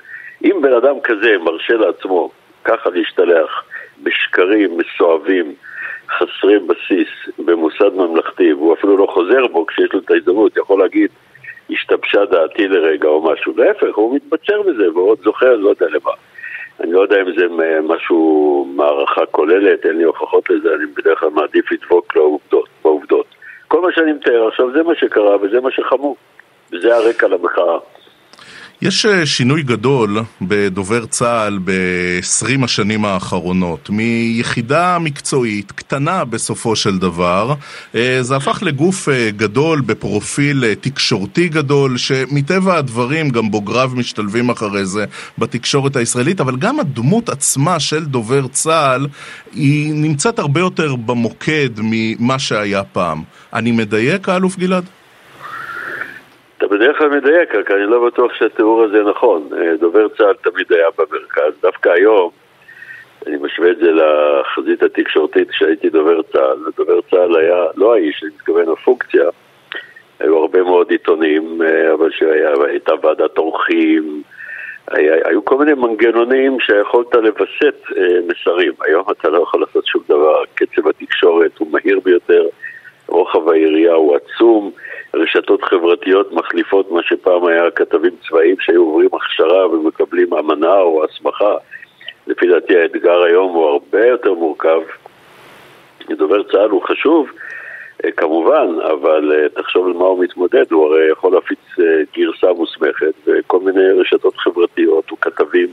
אם 0.44 0.58
בן 0.62 0.72
אדם 0.72 1.00
כזה 1.04 1.38
מרשה 1.38 1.74
לעצמו 1.74 2.30
ככה 2.64 2.90
להשתלח 2.90 3.64
בשקרים 4.02 4.78
מסואבים, 4.78 5.54
חסרי 6.18 6.58
בסיס, 6.58 7.08
במוסד 7.38 7.94
ממלכתי, 7.94 8.52
והוא 8.52 8.74
אפילו 8.74 8.96
לא 8.96 9.06
חוזר 9.06 9.46
בו 9.46 9.66
כשיש 9.66 9.92
לו 9.92 9.98
את 9.98 10.10
ההזדמנות, 10.10 10.56
יכול 10.56 10.78
להגיד, 10.78 11.10
השתבשה 11.70 12.24
דעתי 12.24 12.68
לרגע 12.68 13.08
או 13.08 13.32
משהו. 13.32 13.54
להפך, 13.56 13.94
הוא 13.94 14.16
מתבצר 14.16 14.62
בזה, 14.62 14.92
ועוד 14.92 15.18
זוכר, 15.24 15.56
לא 15.56 15.68
יודע 15.68 15.86
למה. 15.86 16.10
אני 16.80 16.92
לא 16.92 17.00
יודע 17.00 17.16
אם 17.20 17.26
זה 17.38 17.46
משהו, 17.82 18.68
מערכה 18.76 19.26
כוללת, 19.26 19.86
אין 19.86 19.98
לי 19.98 20.04
הוכחות 20.04 20.50
לזה, 20.50 20.74
אני 20.74 20.86
בדרך 20.86 21.20
כלל 21.20 21.30
מעדיף 21.30 21.72
לדבוק 21.72 22.16
לעובדות, 22.16 22.68
בעובדות. 22.84 23.26
כל 23.68 23.80
מה 23.80 23.92
שאני 23.92 24.12
מתאר 24.12 24.48
עכשיו 24.48 24.72
זה 24.72 24.82
מה 24.82 24.94
שקרה 24.94 25.36
וזה 25.42 25.60
מה 25.60 25.70
שחמור. 25.70 26.16
וזה 26.72 26.96
הרקע 26.96 27.28
למחאה. 27.28 27.78
יש 28.82 29.06
אה, 29.06 29.26
שינוי 29.26 29.62
גדול 29.62 30.18
בדובר 30.42 31.06
צה"ל 31.06 31.58
ב-20 31.64 32.64
השנים 32.64 33.04
האחרונות. 33.04 33.90
מיחידה 33.90 34.98
מקצועית, 34.98 35.72
קטנה 35.72 36.24
בסופו 36.24 36.76
של 36.76 36.98
דבר, 36.98 37.54
אה, 37.94 38.18
זה 38.20 38.36
הפך 38.36 38.62
לגוף 38.62 39.08
אה, 39.08 39.30
גדול 39.30 39.80
בפרופיל 39.80 40.74
תקשורתי 40.74 41.48
גדול, 41.48 41.96
שמטבע 41.96 42.76
הדברים 42.76 43.30
גם 43.30 43.50
בוגריו 43.50 43.90
משתלבים 43.94 44.50
אחרי 44.50 44.86
זה 44.86 45.04
בתקשורת 45.38 45.96
הישראלית, 45.96 46.40
אבל 46.40 46.56
גם 46.56 46.80
הדמות 46.80 47.28
עצמה 47.28 47.80
של 47.80 48.04
דובר 48.04 48.46
צה"ל 48.46 49.06
היא 49.54 49.92
נמצאת 49.94 50.38
הרבה 50.38 50.60
יותר 50.60 50.96
במוקד 50.96 51.70
ממה 51.78 52.38
שהיה 52.38 52.84
פעם. 52.84 53.22
אני 53.52 53.72
מדייק, 53.72 54.28
האלוף 54.28 54.58
גלעד? 54.58 54.84
אתה 56.64 56.74
בדרך 56.74 56.98
כלל 56.98 57.08
מדייק, 57.08 57.54
רק 57.54 57.70
אני 57.70 57.86
לא 57.86 58.06
בטוח 58.06 58.34
שהתיאור 58.34 58.82
הזה 58.82 59.02
נכון. 59.02 59.48
אה, 59.56 59.76
דובר 59.76 60.08
צה"ל 60.08 60.34
תמיד 60.50 60.72
היה 60.72 60.86
במרכז. 60.98 61.52
דווקא 61.62 61.88
היום, 61.88 62.30
אני 63.26 63.36
משווה 63.40 63.70
את 63.70 63.76
זה 63.78 63.90
לחזית 63.92 64.82
התקשורתית 64.82 65.50
כשהייתי 65.50 65.90
דובר 65.90 66.22
צה"ל, 66.22 66.68
ודובר 66.68 67.00
צה"ל 67.10 67.36
היה, 67.36 67.64
לא 67.76 67.94
האיש, 67.94 68.22
אני 68.22 68.30
מתכוון 68.34 68.72
הפונקציה, 68.72 69.28
היו 70.20 70.38
הרבה 70.38 70.62
מאוד 70.62 70.90
עיתונים, 70.90 71.62
אה, 71.62 71.92
אבל 71.92 72.10
שהייתה 72.10 72.92
ועדת 73.02 73.38
עורכים, 73.38 74.22
היו 75.24 75.44
כל 75.44 75.58
מיני 75.58 75.74
מנגנונים 75.74 76.60
שיכולת 76.60 77.14
לווסת 77.14 77.76
אה, 77.96 78.18
מסרים. 78.26 78.72
היום 78.80 79.04
אתה 79.10 79.28
לא 79.28 79.42
יכול 79.42 79.60
לעשות 79.60 79.86
שום 79.86 80.02
דבר, 80.08 80.42
קצב 80.54 80.88
התקשורת 80.88 81.58
הוא 81.58 81.68
מהיר 81.72 82.00
ביותר, 82.04 82.46
רוחב 83.08 83.48
היריעה 83.48 83.94
הוא 83.94 84.16
עצום. 84.16 84.72
רשתות 85.14 85.62
חברתיות 85.62 86.32
מחליפות 86.32 86.90
מה 86.90 87.02
שפעם 87.02 87.46
היה 87.46 87.70
כתבים 87.70 88.12
צבאיים 88.28 88.56
שהיו 88.60 88.82
עוברים 88.82 89.08
הכשרה 89.12 89.68
ומקבלים 89.68 90.34
אמנה 90.34 90.76
או 90.76 91.04
הסמכה. 91.04 91.54
לפי 92.26 92.46
דעתי 92.46 92.78
האתגר 92.78 93.22
היום 93.22 93.54
הוא 93.54 93.66
הרבה 93.66 94.06
יותר 94.06 94.34
מורכב. 94.34 94.80
דובר 96.10 96.42
צה"ל 96.42 96.70
הוא 96.70 96.82
חשוב, 96.82 97.30
אה, 98.04 98.10
כמובן, 98.12 98.66
אבל 98.92 99.32
אה, 99.32 99.48
תחשוב 99.48 99.86
על 99.86 99.92
מה 99.92 100.04
הוא 100.04 100.24
מתמודד, 100.24 100.72
הוא 100.72 100.86
הרי 100.86 101.10
יכול 101.10 101.32
להפיץ 101.32 101.58
אה, 101.80 101.84
גרסה 102.16 102.52
מוסמכת 102.52 103.14
וכל 103.26 103.60
מיני 103.60 103.90
רשתות 104.00 104.36
חברתיות 104.36 105.12
וכתבים 105.12 105.68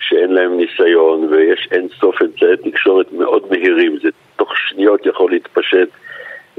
שאין 0.00 0.32
להם 0.32 0.56
ניסיון 0.56 1.24
ויש 1.24 1.68
אין 1.70 1.88
סוף 2.00 2.22
אמצעי 2.22 2.70
תקשורת 2.70 3.12
מאוד 3.12 3.42
מהירים, 3.50 3.98
זה 4.02 4.08
תוך 4.36 4.52
שניות 4.56 5.06
יכול 5.06 5.30
להתפשט 5.30 5.88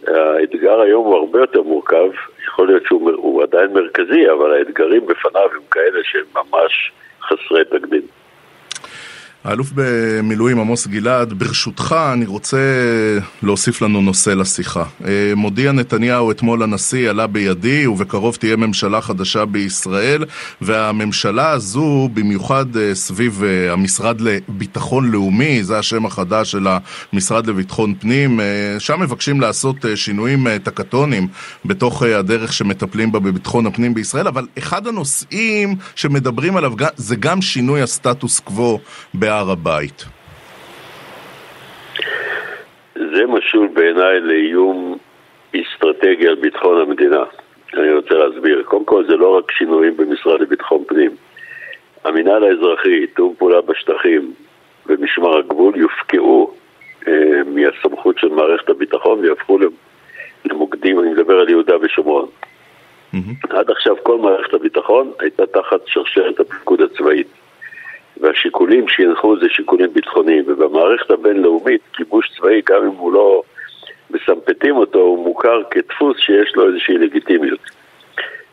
האתגר 0.07 0.81
היום 0.81 1.05
הוא 1.05 1.15
הרבה 1.15 1.39
יותר 1.39 1.61
מורכב, 1.61 2.09
יכול 2.47 2.67
להיות 2.67 2.83
שהוא 2.85 3.43
עדיין 3.43 3.73
מרכזי, 3.73 4.31
אבל 4.31 4.53
האתגרים 4.53 5.05
בפניו 5.05 5.49
הם 5.55 5.61
כאלה 5.71 5.99
שהם 6.03 6.25
ממש 6.35 6.91
חסרי 7.21 7.65
תקדים. 7.65 8.01
האלוף 9.43 9.71
במילואים 9.75 10.59
עמוס 10.59 10.87
גלעד, 10.87 11.33
ברשותך 11.33 11.95
אני 12.13 12.25
רוצה 12.25 12.57
להוסיף 13.43 13.81
לנו 13.81 14.01
נושא 14.01 14.29
לשיחה. 14.29 14.83
אה, 15.05 15.33
מודיע 15.35 15.71
נתניהו 15.71 16.31
אתמול 16.31 16.63
לנשיא, 16.63 17.09
עלה 17.09 17.27
בידי 17.27 17.87
ובקרוב 17.87 18.35
תהיה 18.35 18.55
ממשלה 18.55 19.01
חדשה 19.01 19.45
בישראל 19.45 20.25
והממשלה 20.61 21.49
הזו, 21.49 22.09
במיוחד 22.13 22.77
אה, 22.77 22.95
סביב 22.95 23.43
אה, 23.43 23.73
המשרד 23.73 24.21
לביטחון 24.21 25.11
לאומי, 25.11 25.63
זה 25.63 25.79
השם 25.79 26.05
החדש 26.05 26.51
של 26.51 26.67
המשרד 27.13 27.47
לביטחון 27.47 27.93
פנים, 27.99 28.39
שם 28.79 29.01
מבקשים 29.01 29.41
לעשות 29.41 29.75
שינויים 29.95 30.47
טקטונים 30.63 31.27
בתוך 31.65 32.03
הדרך 32.03 32.53
שמטפלים 32.53 33.11
בה 33.11 33.19
בביטחון 33.19 33.65
הפנים 33.65 33.93
בישראל, 33.93 34.27
אבל 34.27 34.47
אחד 34.57 34.87
הנושאים 34.87 35.75
שמדברים 35.95 36.57
עליו 36.57 36.73
זה 36.95 37.15
גם 37.15 37.41
שינוי 37.41 37.81
הסטטוס 37.81 38.39
קוו 38.39 38.79
בהר 39.29 39.51
הבית? 39.51 40.05
זה 42.95 43.25
משול 43.27 43.67
בעיניי 43.67 44.19
לאיום 44.19 44.97
אסטרטגי 45.55 46.27
על 46.27 46.35
ביטחון 46.35 46.81
המדינה. 46.81 47.23
אני 47.73 47.93
רוצה 47.93 48.15
להסביר. 48.15 48.63
קודם 48.63 48.85
כל 48.85 49.05
זה 49.07 49.15
לא 49.15 49.37
רק 49.37 49.51
שינויים 49.51 49.97
במשרד 49.97 50.41
לביטחון 50.41 50.83
פנים. 50.87 51.11
המינהל 52.03 52.43
האזרחי, 52.43 53.07
תיאום 53.07 53.33
פעולה 53.37 53.61
בשטחים 53.61 54.33
ומשמר 54.85 55.37
הגבול 55.37 55.75
יופקעו 55.75 56.53
אה, 57.07 57.41
מהסמכות 57.45 58.17
של 58.19 58.29
מערכת 58.29 58.69
הביטחון 58.69 59.19
ויהפכו 59.19 59.57
למוקדים, 60.45 60.99
אני 60.99 61.09
מדבר 61.09 61.33
על 61.39 61.49
יהודה 61.49 61.73
ושומרון. 61.81 62.25
Mm-hmm. 63.13 63.57
עד 63.57 63.69
עכשיו 63.69 63.95
כל 64.03 64.17
מערכת 64.17 64.53
הביטחון 64.53 65.11
הייתה 65.19 65.45
תחת 65.45 65.79
שרשרת 65.85 66.39
הפיקוד 66.39 66.81
הצבאית. 66.81 67.38
השיקולים 68.23 68.87
שינחו 68.87 69.39
זה 69.39 69.49
שיקולים 69.49 69.93
ביטחוניים, 69.93 70.43
ובמערכת 70.47 71.11
הבינלאומית 71.11 71.81
כיבוש 71.93 72.31
צבאי, 72.37 72.61
גם 72.69 72.83
אם 72.83 72.95
הוא 72.97 73.13
לא 73.13 73.41
מסמפטים 74.09 74.77
אותו, 74.77 74.99
הוא 74.99 75.25
מוכר 75.25 75.61
כדפוס 75.71 76.17
שיש 76.17 76.55
לו 76.55 76.67
איזושהי 76.67 76.97
לגיטימיות. 76.97 77.59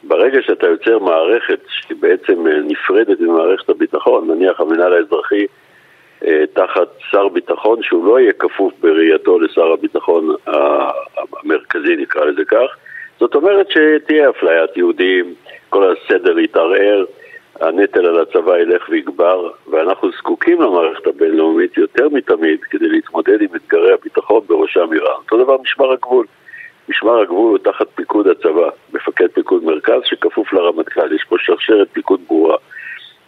ברגע 0.03 0.43
שאתה 0.43 0.67
יוצר 0.67 0.99
מערכת 0.99 1.61
שהיא 1.69 1.97
בעצם 2.01 2.47
אה, 2.47 2.53
נפרדת 2.65 3.21
ממערכת 3.21 3.69
הביטחון, 3.69 4.31
נניח 4.31 4.61
המנהל 4.61 4.93
האזרחי 4.93 5.47
אה, 6.25 6.45
תחת 6.53 6.89
שר 7.11 7.29
ביטחון 7.29 7.83
שהוא 7.83 8.07
לא 8.07 8.21
יהיה 8.21 8.33
כפוף 8.33 8.73
בראייתו 8.81 9.39
לשר 9.39 9.73
הביטחון 9.73 10.35
המרכזי, 10.47 11.97
נקרא 11.97 12.25
לזה 12.25 12.45
כך, 12.45 12.77
זאת 13.21 13.35
אומרת 13.35 13.67
שתהיה 13.71 14.31
אפליית 14.31 14.77
יהודים, 14.77 15.35
כל 15.69 15.93
הסדר 15.93 16.39
יתערער, 16.39 17.05
הנטל 17.61 18.07
על 18.07 18.21
הצבא 18.21 18.59
ילך 18.59 18.89
ויגבר, 18.89 19.51
ואנחנו 19.71 20.11
זקוקים 20.19 20.63
למערכת 20.63 21.07
הבינלאומית 21.07 21.77
יותר 21.77 22.09
מתמיד 22.09 22.61
כדי 22.65 22.89
להתמודד 22.89 23.43
עם 23.43 23.49
אתגרי 23.57 23.93
הביטחון 23.93 24.41
בראשם 24.47 24.93
איראן. 24.93 25.17
אותו 25.25 25.45
דבר 25.45 25.57
משמר 25.63 25.93
הגבול. 25.93 26.27
משמר 26.89 27.21
הגבול 27.21 27.51
הוא 27.51 27.59
תחת 27.59 27.87
פיקוד 27.95 28.29
הצבא, 28.29 28.69
מפקד 28.93 29.27
פיקוד 29.35 29.65
מרכז 29.65 30.01
שכפוף 30.05 30.53
לרמטכ"ל, 30.53 31.13
יש 31.15 31.25
פה 31.29 31.37
שרשרת 31.39 31.89
פיקוד 31.93 32.21
ברורה. 32.29 32.57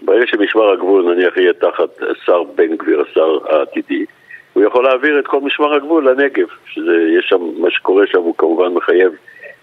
ברגע 0.03 0.27
שמשמר 0.27 0.73
הגבול 0.73 1.15
נניח 1.15 1.37
יהיה 1.37 1.53
תחת 1.53 2.03
שר 2.25 2.43
בן 2.43 2.77
גביר, 2.77 3.01
השר 3.01 3.39
העתידי, 3.51 4.05
הוא 4.53 4.65
יכול 4.65 4.85
להעביר 4.85 5.19
את 5.19 5.27
כל 5.27 5.41
משמר 5.41 5.75
הגבול 5.75 6.11
לנגב, 6.11 6.47
שיש 6.67 7.29
שם, 7.29 7.41
מה 7.59 7.71
שקורה 7.71 8.07
שם 8.07 8.19
הוא 8.19 8.35
כמובן 8.39 8.75
מחייב 8.75 9.13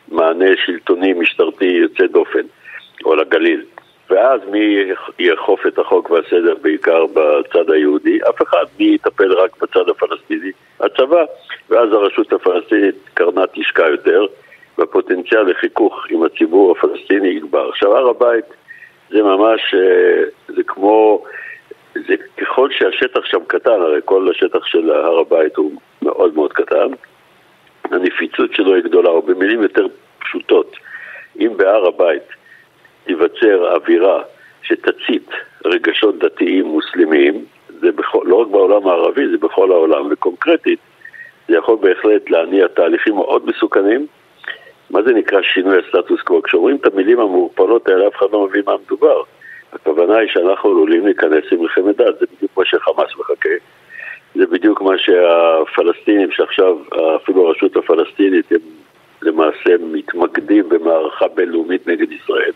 מענה 0.07 0.45
שלטוני 0.65 1.13
משטרתי 1.13 1.65
יוצא 1.65 2.07
דופן, 2.07 2.45
או 3.05 3.15
לגליל. 3.15 3.63
ואז 4.09 4.41
מי 4.51 4.91
יאכוף 5.19 5.67
את 5.67 5.79
החוק 5.79 6.09
והסדר 6.09 6.55
בעיקר 6.61 7.05
בצד 7.05 7.69
היהודי? 7.69 8.19
אף 8.29 8.41
אחד. 8.41 8.65
מי 8.79 8.85
יטפל 8.85 9.33
רק 9.33 9.61
בצד 9.61 9.89
הפלסטיני? 9.89 10.51
הצבא. 10.79 11.23
ואז 11.69 11.93
הרשות 11.93 12.33
הפלסטינית 12.33 12.95
קרנה 13.13 13.41
תשקע 13.53 13.83
יותר, 13.89 14.25
והפוטנציאל 14.77 15.41
לחיכוך 15.41 16.05
עם 16.09 16.23
הציבור 16.23 16.71
הפלסטיני 16.71 17.27
יגבר. 17.27 17.69
עכשיו, 17.69 17.97
הר 17.97 18.09
הבית 18.09 18.45
זה 19.09 19.23
ממש, 19.23 19.73
אה, 19.73 20.23
זה 20.47 20.63
כמו, 20.67 21.23
זה 21.93 22.15
ככל 22.37 22.69
שהשטח 22.71 23.25
שם 23.25 23.43
קטן, 23.47 23.71
הרי 23.71 23.99
כל 24.05 24.29
השטח 24.31 24.65
של 24.65 24.91
הר 24.91 25.19
הבית 25.19 25.55
הוא 25.55 25.71
מאוד 26.01 26.35
מאוד 26.35 26.53
קטן, 26.53 26.87
הנפיצות 27.91 28.53
שלו 28.53 28.75
היא 28.75 28.83
גדולה, 28.83 29.09
או 29.09 29.21
במילים 29.21 29.61
יותר 29.61 29.87
פשוטות, 30.19 30.75
אם 31.39 31.51
בהר 31.57 31.87
הבית 31.87 32.23
תיווצר 33.05 33.75
אווירה 33.75 34.23
שתצית 34.63 35.29
רגשות 35.65 36.19
דתיים 36.19 36.65
מוסלמיים, 36.65 37.45
זה 37.79 37.91
בכל, 37.91 38.23
לא 38.25 38.35
רק 38.35 38.47
בעולם 38.47 38.87
הערבי, 38.87 39.27
זה 39.27 39.37
בכל 39.37 39.71
העולם, 39.71 40.07
וקונקרטית, 40.11 40.79
זה 41.47 41.57
יכול 41.57 41.77
בהחלט 41.81 42.29
להניע 42.29 42.67
תהליכים 42.67 43.15
מאוד 43.15 43.45
מסוכנים. 43.45 44.07
מה 44.89 45.01
זה 45.01 45.13
נקרא 45.13 45.41
שינוי 45.41 45.77
הסטטוס 45.79 46.21
קוו? 46.21 46.43
כשאומרים 46.43 46.75
את 46.75 46.85
המילים 46.85 47.19
המעורפלות 47.19 47.87
האלה, 47.87 48.07
אף 48.07 48.15
אחד 48.15 48.25
לא 48.31 48.45
מבין 48.45 48.61
מה 48.65 48.73
מדובר. 48.85 49.21
הכוונה 49.73 50.17
היא 50.17 50.29
שאנחנו 50.29 50.69
עלולים 50.69 51.05
להיכנס 51.05 51.43
עם 51.51 51.61
מלחמת 51.61 51.97
דת, 51.97 52.19
זה 52.19 52.25
בדיוק 52.35 52.57
מה 52.57 52.65
שחמאס 52.65 53.09
מחכה. 53.19 53.49
זה 54.35 54.47
בדיוק 54.47 54.81
מה 54.81 54.97
שהפלסטינים, 54.97 56.31
שעכשיו 56.31 56.77
אפילו 57.15 57.47
הרשות 57.47 57.75
הפלסטינית, 57.75 58.51
הם 58.51 58.59
למעשה 59.21 59.75
מתמקדים 59.79 60.69
במערכה 60.69 61.27
בינלאומית 61.27 61.87
נגד 61.87 62.11
ישראל. 62.11 62.51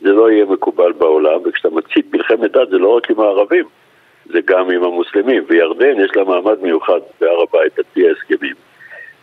זה 0.00 0.12
לא 0.12 0.30
יהיה 0.30 0.44
מקובל 0.44 0.92
בעולם, 0.92 1.40
וכשאתה 1.44 1.68
מצית 1.70 2.14
מלחמת 2.14 2.52
דת 2.52 2.68
זה 2.70 2.78
לא 2.78 2.96
רק 2.96 3.10
עם 3.10 3.20
הערבים, 3.20 3.64
זה 4.26 4.40
גם 4.44 4.70
עם 4.70 4.84
המוסלמים. 4.84 5.44
וירדן 5.48 6.00
יש 6.00 6.16
לה 6.16 6.24
מעמד 6.24 6.62
מיוחד 6.62 7.00
בהר 7.20 7.42
הבית 7.42 7.78
על 7.78 7.84
פי 7.92 8.08
ההסכמים. 8.08 8.54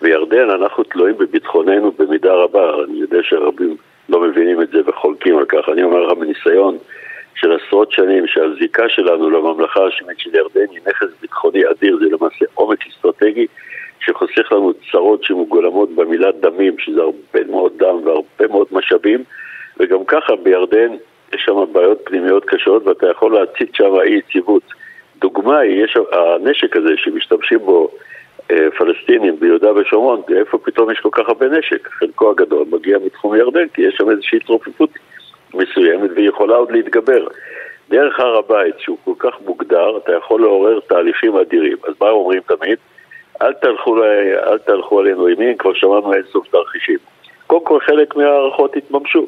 וירדן, 0.01 0.49
אנחנו 0.49 0.83
תלויים 0.83 1.17
בביטחוננו 1.17 1.91
במידה 1.91 2.33
רבה, 2.33 2.83
אני 2.83 2.97
יודע 2.97 3.17
שרבים 3.23 3.75
לא 4.09 4.21
מבינים 4.21 4.61
את 4.61 4.69
זה 4.69 4.81
וחולקים 4.85 5.37
על 5.37 5.45
כך. 5.45 5.69
אני 5.69 5.83
אומר 5.83 5.99
לך 5.99 6.17
מניסיון 6.17 6.77
של 7.35 7.51
עשרות 7.51 7.91
שנים 7.91 8.27
שהזיקה 8.27 8.89
שלנו 8.89 9.29
לממלכה 9.29 9.85
השמית 9.85 10.19
של 10.19 10.35
ירדן 10.35 10.71
היא 10.71 10.79
נכס 10.87 11.07
ביטחוני 11.21 11.61
אדיר, 11.71 11.97
זה 11.97 12.05
למעשה 12.05 12.45
עומק 12.53 12.87
אסטרטגי 12.87 13.47
שחוסך 13.99 14.51
לנו 14.51 14.73
צרות 14.91 15.23
שמגולמות 15.23 15.89
במילה 15.95 16.31
דמים, 16.31 16.79
שזה 16.79 17.01
הרבה 17.01 17.51
מאוד 17.51 17.73
דם 17.77 17.95
והרבה 18.03 18.47
מאוד 18.49 18.67
משאבים, 18.71 19.23
וגם 19.79 20.05
ככה 20.05 20.35
בירדן 20.35 20.95
יש 21.33 21.41
שם 21.45 21.55
בעיות 21.71 22.01
פנימיות 22.03 22.45
קשות 22.45 22.87
ואתה 22.87 23.09
יכול 23.09 23.33
להצית 23.33 23.75
שם 23.75 23.95
אי 24.03 24.13
יציבות. 24.13 24.63
דוגמה 25.17 25.59
היא, 25.59 25.83
יש 25.83 25.97
הנשק 26.11 26.75
הזה 26.77 26.93
שמשתמשים 26.97 27.59
בו 27.59 27.91
אה, 28.51 28.71
פלסטינים 28.77 29.39
ביהודה 29.39 29.73
ושומרון, 29.73 30.21
איפה 30.39 30.57
פתאום 30.57 30.91
יש 30.91 30.99
כל 30.99 31.09
כך 31.11 31.29
הרבה 31.29 31.47
נשק? 31.47 31.87
חלקו 31.87 32.31
הגדול 32.31 32.65
מגיע 32.71 32.97
מתחום 33.05 33.35
ירדן, 33.35 33.67
כי 33.67 33.81
יש 33.81 33.95
שם 33.95 34.09
איזושהי 34.09 34.37
התרופפות 34.37 34.89
מסוימת 35.53 36.09
והיא 36.15 36.29
יכולה 36.29 36.55
עוד 36.55 36.71
להתגבר. 36.71 37.27
דרך 37.89 38.19
הר 38.19 38.37
הבית, 38.37 38.75
שהוא 38.79 38.97
כל 39.03 39.13
כך 39.17 39.33
מוגדר, 39.45 39.97
אתה 39.97 40.13
יכול 40.13 40.41
לעורר 40.41 40.79
תהליכים 40.79 41.37
אדירים. 41.37 41.77
אז 41.87 41.93
מה 42.01 42.09
אומרים 42.09 42.41
תמיד? 42.41 42.77
אל 43.41 43.53
תלכו, 43.53 44.03
אל 44.47 44.57
תלכו 44.57 44.99
עלינו 44.99 45.29
ימין, 45.29 45.57
כבר 45.57 45.73
שמענו 45.73 46.13
אין 46.13 46.23
סוף 46.31 46.47
תרחישים. 46.47 46.97
קודם 47.47 47.65
כל 47.65 47.79
חלק 47.79 48.15
מההערכות 48.15 48.75
התממשו. 48.75 49.27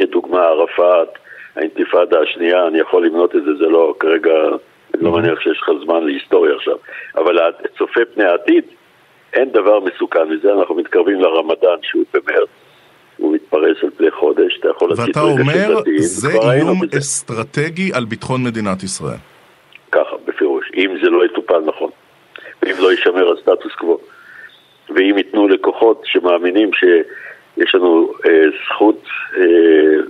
לדוגמה 0.00 0.42
ערפאת, 0.42 1.08
האינתיפאדה 1.56 2.20
השנייה, 2.20 2.66
אני 2.66 2.78
יכול 2.78 3.06
למנות 3.06 3.36
את 3.36 3.44
זה, 3.44 3.50
זה 3.58 3.66
לא 3.66 3.94
כרגע, 4.00 4.32
אני 4.94 5.04
לא 5.04 5.12
מניח 5.12 5.40
שיש 5.40 5.58
לך 5.62 5.70
זמן 5.84 6.04
להיסטוריה 6.04 6.54
עכשיו, 6.56 6.76
אבל 7.14 7.38
צופה 7.78 8.00
פני 8.14 8.24
העתיד, 8.24 8.64
אין 9.32 9.50
דבר 9.50 9.80
מסוכן 9.80 10.28
מזה, 10.28 10.52
אנחנו 10.52 10.74
מתקרבים 10.74 11.20
לרמדאן 11.20 11.76
שהוא 11.82 12.04
במרץ. 12.14 12.48
הוא 13.16 13.34
מתפרס 13.34 13.76
על 13.82 13.90
פני 13.96 14.10
חודש, 14.10 14.58
אתה 14.60 14.68
יכול 14.68 14.88
להציג 14.90 15.04
רגע 15.04 15.12
של 15.14 15.20
דתיים. 15.20 15.46
ואתה 15.46 15.70
אומר, 15.70 15.82
זה 15.98 16.28
איום 16.52 16.80
אסטרטגי 16.98 17.90
על 17.94 18.04
ביטחון 18.04 18.44
מדינת 18.44 18.82
ישראל. 18.82 19.18
ככה, 19.92 20.16
בפירוש, 20.24 20.70
אם 20.76 20.96
זה 21.02 21.10
לא 21.10 21.24
יטופל 21.24 21.60
נכון, 21.66 21.90
ואם 22.62 22.74
לא 22.78 22.90
יישמר 22.90 23.32
הסטטוס 23.32 23.72
קוו, 23.74 23.98
ואם 24.88 25.14
ייתנו 25.18 25.48
לכוחות 25.48 26.02
שמאמינים 26.04 26.70
ש... 26.72 26.84
יש 27.56 27.74
לנו 27.74 28.12
אה, 28.26 28.44
זכות, 28.66 29.04
אה, 29.36 30.02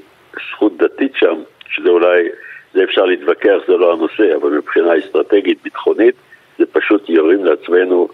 זכות 0.51 0.77
דתית 0.77 1.13
שם, 1.15 1.35
שזה 1.69 1.89
אולי, 1.89 2.29
זה 2.75 2.85
אפשר 2.85 3.05
להתווכח, 3.05 3.57
זה 3.69 3.77
לא 3.77 3.93
הנושא, 3.93 4.37
אבל 4.37 4.51
מבחינה 4.51 4.99
אסטרטגית, 4.99 5.63
ביטחונית, 5.63 6.15
זה 6.59 6.67
פשוט 6.67 7.09
יורים 7.09 7.45
לעצמנו 7.45 8.09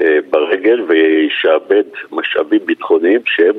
אה, 0.00 0.18
ברגל 0.30 0.80
וישעבד 0.80 1.84
משאבים 2.12 2.66
ביטחוניים 2.66 3.20
שהם 3.26 3.54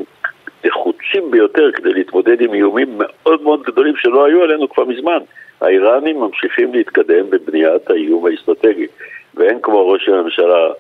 נחוצים 0.66 1.32
ביותר 1.32 1.72
כדי 1.72 1.94
להתמודד 1.94 2.42
עם 2.42 2.54
איומים 2.54 2.98
מאוד 2.98 3.42
מאוד 3.42 3.64
גדולים 3.64 3.96
שלא 3.98 4.26
היו 4.26 4.44
עלינו 4.44 4.70
כבר 4.70 4.86
מזמן. 4.86 5.20
האיראנים 5.62 6.20
ממשיכים 6.20 6.74
להתקדם 6.74 7.30
בבניית 7.30 7.90
האיום 7.90 8.26
האסטרטגי, 8.26 8.88
ואין 9.36 9.60
כמו 9.62 9.90
ראש 9.90 10.10
הממשלה 10.10 10.72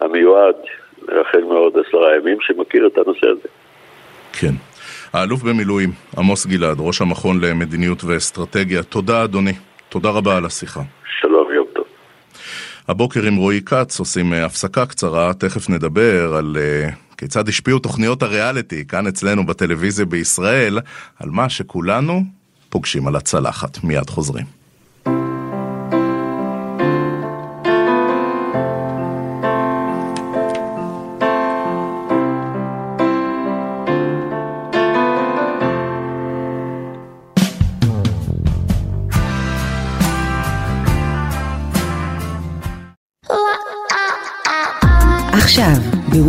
המיועד, 0.00 0.56
החל 1.08 1.40
מעוד 1.40 1.78
עשרה 1.78 2.16
ימים, 2.16 2.40
שמכיר 2.40 2.86
את 2.86 2.98
הנושא 2.98 3.26
הזה. 3.26 3.48
כן. 4.32 4.54
האלוף 5.12 5.42
במילואים, 5.42 5.92
עמוס 6.18 6.46
גלעד, 6.46 6.76
ראש 6.80 7.00
המכון 7.00 7.40
למדיניות 7.40 8.04
ואסטרטגיה, 8.04 8.82
תודה 8.82 9.24
אדוני. 9.24 9.52
תודה 9.88 10.10
רבה 10.10 10.36
על 10.36 10.44
השיחה. 10.46 10.82
שלום, 11.20 11.52
יום 11.54 11.66
טוב. 11.74 11.84
הבוקר 12.88 13.22
עם 13.26 13.36
רועי 13.36 13.60
כץ 13.66 13.98
עושים 13.98 14.32
אה, 14.32 14.44
הפסקה 14.44 14.86
קצרה, 14.86 15.34
תכף 15.34 15.70
נדבר 15.70 16.34
על 16.34 16.56
uh, 16.56 17.16
כיצד 17.16 17.48
השפיעו 17.48 17.78
תוכניות 17.78 18.22
הריאליטי 18.22 18.86
כאן 18.86 19.06
אצלנו 19.06 19.46
בטלוויזיה 19.46 20.06
בישראל, 20.06 20.78
על 21.20 21.30
מה 21.30 21.48
שכולנו 21.48 22.22
פוגשים 22.68 23.06
על 23.06 23.16
הצלחת. 23.16 23.84
מיד 23.84 24.10
חוזרים. 24.10 24.59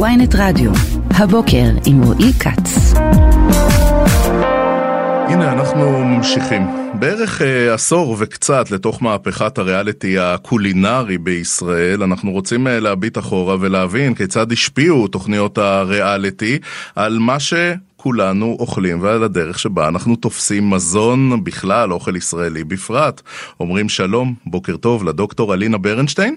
בוויינט 0.01 0.35
רדיו, 0.35 0.71
הבוקר 1.19 1.69
עם 1.87 2.03
רועי 2.03 2.33
כץ. 2.33 2.93
הנה 5.29 5.53
אנחנו 5.53 6.03
ממשיכים. 6.05 6.61
בערך 6.93 7.41
אה, 7.41 7.73
עשור 7.73 8.15
וקצת 8.19 8.71
לתוך 8.71 9.03
מהפכת 9.03 9.57
הריאליטי 9.57 10.19
הקולינרי 10.19 11.17
בישראל, 11.17 12.03
אנחנו 12.03 12.31
רוצים 12.31 12.67
אה, 12.67 12.79
להביט 12.79 13.17
אחורה 13.17 13.55
ולהבין 13.59 14.15
כיצד 14.15 14.51
השפיעו 14.51 15.07
תוכניות 15.07 15.57
הריאליטי 15.57 16.59
על 16.95 17.17
מה 17.19 17.39
ש... 17.39 17.53
כולנו 17.95 18.57
אוכלים 18.59 19.01
ועל 19.01 19.23
הדרך 19.23 19.59
שבה 19.59 19.87
אנחנו 19.87 20.15
תופסים 20.15 20.69
מזון 20.69 21.43
בכלל, 21.43 21.93
אוכל 21.93 22.15
ישראלי 22.15 22.63
בפרט. 22.63 23.21
אומרים 23.59 23.89
שלום, 23.89 24.33
בוקר 24.45 24.77
טוב 24.77 25.03
לדוקטור 25.03 25.53
אלינה 25.53 25.77
ברנשטיין. 25.77 26.35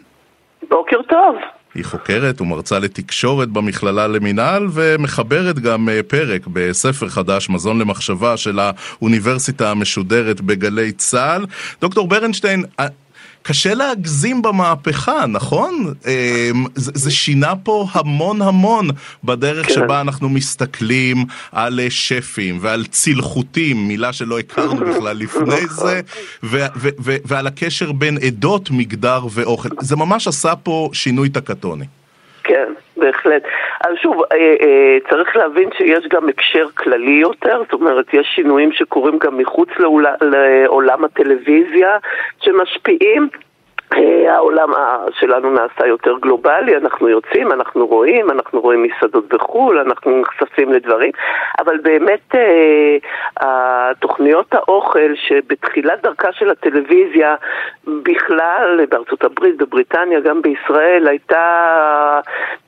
בוקר 0.70 1.02
טוב. 1.08 1.36
היא 1.74 1.84
חוקרת 1.84 2.40
ומרצה 2.40 2.78
לתקשורת 2.78 3.48
במכללה 3.48 4.06
למינהל 4.06 4.68
ומחברת 4.72 5.58
גם 5.58 5.88
אה, 5.88 6.02
פרק 6.02 6.46
בספר 6.46 7.08
חדש, 7.08 7.50
מזון 7.50 7.78
למחשבה, 7.78 8.36
של 8.36 8.58
האוניברסיטה 8.58 9.70
המשודרת 9.70 10.40
בגלי 10.40 10.92
צה"ל. 10.92 11.46
דוקטור 11.80 12.08
ברנשטיין, 12.08 12.64
אה, 12.80 12.86
קשה 13.46 13.74
להגזים 13.74 14.42
במהפכה, 14.42 15.26
נכון? 15.26 15.94
אמ, 16.06 16.66
זה, 16.74 16.92
זה 16.94 17.10
שינה 17.10 17.56
פה 17.56 17.86
המון 17.92 18.42
המון 18.42 18.88
בדרך 19.24 19.66
כן. 19.66 19.74
שבה 19.74 20.00
אנחנו 20.00 20.28
מסתכלים 20.28 21.16
על 21.52 21.80
אה, 21.80 21.90
שפים 21.90 22.58
ועל 22.60 22.84
צלחותים, 22.84 23.88
מילה 23.88 24.12
שלא 24.12 24.38
הכרנו 24.38 24.84
בכלל 24.90 25.16
לפני 25.16 25.64
נכון. 25.64 25.86
זה, 25.86 26.00
ו, 26.42 26.58
ו, 26.76 26.88
ו, 27.00 27.16
ועל 27.24 27.46
הקשר 27.46 27.92
בין 27.92 28.18
עדות, 28.18 28.70
מגדר 28.70 29.26
ואוכל. 29.30 29.68
זה 29.80 29.96
ממש 29.96 30.28
עשה 30.28 30.56
פה 30.56 30.90
שינוי 30.92 31.28
טקטוני. 31.28 31.84
כן, 32.44 32.72
בהחלט. 33.04 33.42
אז 33.86 33.94
שוב, 34.02 34.22
אה, 34.32 34.36
אה, 34.36 34.96
צריך 35.10 35.36
להבין 35.36 35.68
שיש 35.78 36.06
גם 36.08 36.28
הקשר 36.28 36.66
כללי 36.74 37.18
יותר, 37.22 37.62
זאת 37.62 37.72
אומרת, 37.72 38.14
יש 38.14 38.26
שינויים 38.34 38.72
שקורים 38.72 39.18
גם 39.18 39.38
מחוץ 39.38 39.68
לעולם 40.20 41.04
הטלוויזיה 41.04 41.98
שמשפיעים. 42.40 43.28
אה, 43.96 44.34
העולם 44.34 44.72
שלנו 45.10 45.50
נעשה 45.50 45.86
יותר 45.86 46.14
גלובלי, 46.18 46.76
אנחנו 46.76 47.08
יוצאים, 47.08 47.52
אנחנו 47.52 47.86
רואים, 47.86 48.30
אנחנו 48.30 48.60
רואים 48.60 48.82
מסעדות 48.82 49.28
בחו"ל, 49.28 49.78
אנחנו 49.78 50.20
נחשפים 50.20 50.72
לדברים, 50.72 51.10
אבל 51.58 51.78
באמת 51.82 52.34
תוכניות 53.98 54.54
האוכל 54.54 55.14
שבתחילת 55.14 56.02
דרכה 56.02 56.32
של 56.32 56.50
הטלוויזיה 56.50 57.34
בכלל, 57.86 58.80
בארצות 58.90 59.24
הברית, 59.24 59.56
בבריטניה, 59.56 60.20
גם 60.20 60.42
בישראל, 60.42 61.08
הייתה 61.08 62.20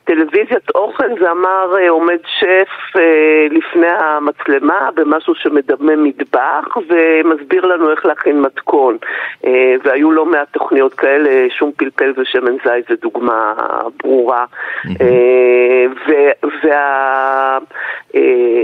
טלוויזיית 0.07 0.69
אוכל 0.75 1.19
זה 1.19 1.31
אמר 1.31 1.75
אה, 1.79 1.89
עומד 1.89 2.17
שף 2.39 2.97
אה, 2.99 3.47
לפני 3.51 3.87
המצלמה 3.87 4.89
במשהו 4.95 5.35
שמדמה 5.35 5.95
מטבח 5.95 6.77
ומסביר 6.89 7.65
לנו 7.65 7.91
איך 7.91 8.05
להכין 8.05 8.41
מתכון. 8.41 8.97
אה, 9.45 9.75
והיו 9.83 10.11
לא 10.11 10.25
מעט 10.25 10.47
תוכניות 10.51 10.93
כאלה, 10.93 11.16
שום 11.49 11.71
פלפל 11.77 12.13
ושמן 12.17 12.55
זית 12.65 12.85
זה 12.89 12.95
דוגמה 13.01 13.53
ברורה. 14.03 14.45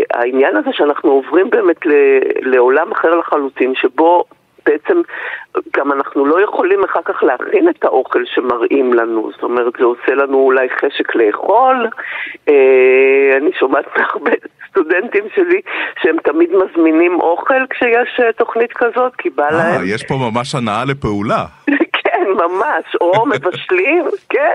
והעניין 0.10 0.56
הזה 0.58 0.70
שאנחנו 0.72 1.12
עוברים 1.12 1.50
באמת 1.50 1.80
לעולם 2.42 2.92
אחר 2.92 3.16
לחלוטין 3.16 3.76
שבו 3.76 4.24
בעצם 4.66 5.02
גם 5.78 5.92
אנחנו 5.92 6.26
לא 6.26 6.42
יכולים 6.42 6.84
אחר 6.84 7.02
כך 7.06 7.24
להכין 7.24 7.70
את 7.70 7.84
האוכל 7.84 8.26
שמראים 8.26 8.94
לנו, 8.94 9.30
זאת 9.32 9.44
אומרת 9.44 9.74
זה 9.80 9.86
עושה 9.86 10.16
לנו 10.16 10.38
אולי 10.38 10.70
חשק 10.70 11.16
לאכול, 11.16 11.88
אה, 12.50 13.38
אני 13.38 13.52
שומעת 13.60 13.86
מהרבה 13.98 14.32
סטודנטים 14.74 15.24
שלי 15.36 15.62
שהם 16.02 16.16
תמיד 16.24 16.50
מזמינים 16.52 17.20
אוכל 17.22 17.68
כשיש 17.70 18.20
אה, 18.20 18.34
תוכנית 18.34 18.74
כזאת, 18.74 19.16
כי 19.16 19.30
בא 19.30 19.44
אה, 19.44 19.52
להם... 19.52 19.82
יש 19.86 20.04
פה 20.04 20.16
ממש 20.16 20.56
הנאה 20.56 20.86
לפעולה. 20.86 21.46
כן, 22.04 22.24
ממש, 22.30 22.96
או 23.02 23.26
מבשלים, 23.26 24.04
כן. 24.30 24.54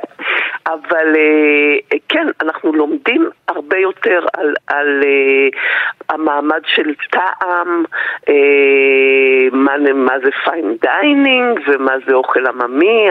אבל 0.66 1.16
אה, 1.16 1.98
כן, 2.08 2.26
אנחנו 2.40 2.72
לומדים 2.72 3.28
הרבה 3.48 3.76
יותר 3.78 4.20
על, 4.36 4.54
על 4.66 5.02
המעמד 6.08 6.60
של 6.66 6.94
טעם, 7.10 7.84
מה, 9.52 9.72
מה 9.94 10.14
זה 10.24 10.30
fine 10.44 10.76
dining 10.80 11.60
ומה 11.66 11.92
זה 12.06 12.14
אוכל 12.14 12.46
עממי. 12.46 13.08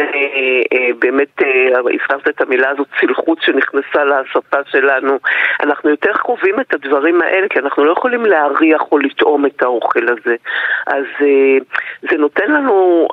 אה, 0.00 0.62
אה, 0.72 0.88
באמת 0.98 1.42
אה, 1.42 1.78
הזכרת 1.94 2.28
את 2.28 2.40
המילה 2.40 2.70
הזאת, 2.70 2.86
צלחות 3.00 3.38
שנכנסה 3.42 4.04
לשפה 4.04 4.58
שלנו. 4.70 5.18
אנחנו 5.60 5.90
יותר 5.90 6.12
חווים 6.14 6.60
את 6.60 6.74
הדברים 6.74 7.22
האלה, 7.22 7.48
כי 7.48 7.58
אנחנו 7.58 7.84
לא 7.84 7.92
יכולים 7.92 8.26
להריח 8.26 8.82
או 8.92 8.98
לטעום 8.98 9.46
את 9.46 9.62
האוכל 9.62 10.06
הזה. 10.08 10.36
אז 10.86 11.04
זה 12.10 12.16
נותן 12.18 12.52
לנו 12.52 13.08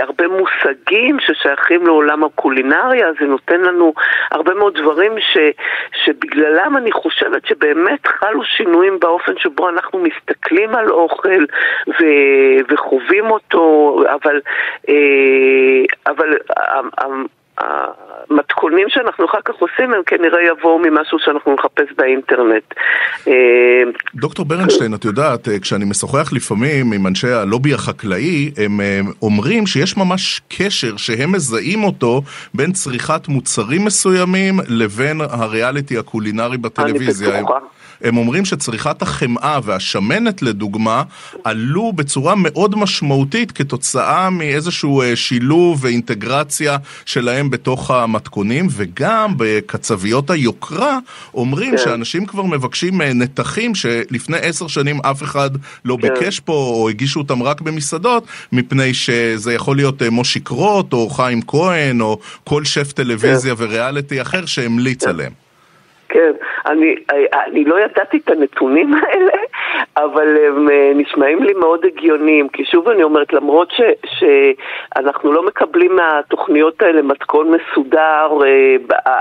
הרבה 0.00 0.28
מושגים 0.28 1.16
ששייכים 1.20 1.86
לעולם 1.86 2.24
הקולינריה, 2.24 3.06
זה 3.20 3.26
נותן 3.26 3.60
לנו 3.60 3.94
הרבה 4.30 4.54
מאוד 4.54 4.78
דברים 4.78 5.12
ש, 5.18 5.38
שבגללם 6.04 6.76
אני 6.76 6.92
חושבת 6.92 7.46
שבאמת 7.46 8.06
חלו 8.06 8.44
שינויים 8.44 9.00
באופן 9.00 9.32
שבו 9.38 9.68
אנחנו 9.68 9.98
מסתכלים 9.98 10.74
על 10.74 10.90
אוכל 10.90 11.44
ו, 11.88 12.04
וחווים 12.68 13.30
אותו, 13.30 13.96
אבל... 14.14 14.40
אבל 16.06 16.19
אבל 16.20 16.36
אה, 16.58 16.80
אה, 16.98 17.06
אה, 17.60 18.09
המתכונים 18.30 18.86
שאנחנו 18.88 19.24
אחר 19.26 19.38
כך 19.44 19.54
עושים 19.54 19.94
הם 19.94 20.02
כנראה 20.06 20.38
יבואו 20.42 20.78
ממשהו 20.78 21.18
שאנחנו 21.20 21.54
נחפש 21.54 21.92
באינטרנט. 21.96 22.74
אה, 23.28 23.32
דוקטור 24.14 24.44
ברנשטיין, 24.44 24.94
את 24.94 25.04
יודעת, 25.04 25.48
אה, 25.48 25.58
כשאני 25.58 25.84
משוחח 25.84 26.32
לפעמים 26.32 26.92
עם 26.92 27.06
אנשי 27.06 27.28
הלובי 27.28 27.74
החקלאי, 27.74 28.50
הם 28.56 28.80
אה, 28.80 29.00
אומרים 29.22 29.66
שיש 29.66 29.96
ממש 29.96 30.40
קשר 30.48 30.96
שהם 30.96 31.32
מזהים 31.32 31.84
אותו 31.84 32.22
בין 32.54 32.72
צריכת 32.72 33.28
מוצרים 33.28 33.84
מסוימים 33.84 34.54
לבין 34.68 35.20
הריאליטי 35.20 35.98
הקולינרי 35.98 36.56
בטלוויזיה. 36.56 37.30
אני 37.30 37.42
בטוחה. 37.42 37.58
הם 38.02 38.16
אומרים 38.16 38.44
שצריכת 38.44 39.02
החמאה 39.02 39.58
והשמנת 39.64 40.42
לדוגמה 40.42 41.02
עלו 41.44 41.92
בצורה 41.92 42.34
מאוד 42.36 42.78
משמעותית 42.78 43.52
כתוצאה 43.52 44.30
מאיזשהו 44.30 45.02
שילוב 45.14 45.84
ואינטגרציה 45.84 46.76
שלהם 47.06 47.50
בתוך 47.50 47.90
המתכונים 48.10 48.66
וגם 48.70 49.34
בקצביות 49.36 50.30
היוקרה 50.30 50.98
אומרים 51.34 51.70
כן. 51.70 51.78
שאנשים 51.78 52.26
כבר 52.26 52.42
מבקשים 52.42 53.02
אה, 53.02 53.12
נתחים 53.12 53.74
שלפני 53.74 54.36
עשר 54.42 54.66
שנים 54.66 55.00
אף 55.00 55.22
אחד 55.22 55.50
לא 55.84 55.96
כן. 56.02 56.08
ביקש 56.08 56.40
פה 56.40 56.52
או 56.52 56.88
הגישו 56.88 57.20
אותם 57.20 57.42
רק 57.42 57.60
במסעדות 57.60 58.24
מפני 58.52 58.94
שזה 58.94 59.54
יכול 59.54 59.76
להיות 59.76 60.02
אה, 60.02 60.10
מושיק 60.10 60.48
רוט 60.48 60.92
או 60.92 61.08
חיים 61.08 61.40
כהן 61.46 62.00
או 62.00 62.18
כל 62.44 62.64
שף 62.64 62.92
טלוויזיה 62.92 63.56
כן. 63.56 63.64
וריאליטי 63.64 64.22
אחר 64.22 64.46
שהמליץ 64.46 65.04
כן. 65.04 65.10
עליהם. 65.10 65.32
כן, 66.08 66.32
אני, 66.66 66.94
אני 67.46 67.64
לא 67.64 67.80
ידעתי 67.80 68.16
את 68.16 68.30
הנתונים 68.30 68.94
האלה, 68.94 69.32
אבל 69.96 70.36
הם 70.46 70.70
אה, 70.70 70.92
נשמעים 70.94 71.42
לי 71.42 71.52
מאוד 71.52 71.84
הגיוניים, 71.84 72.48
כי 72.48 72.64
שוב 72.64 72.88
אני 72.88 73.02
אומרת, 73.02 73.32
למרות 73.32 73.70
ש, 73.70 73.80
שאנחנו 74.04 75.32
לא 75.32 75.42
מקבלים 75.42 75.96
מהתוכניות 75.96 76.82
האלה 76.82 77.02
מתכון 77.02 77.50
מסודר 77.50 78.28
אה, 78.44 78.76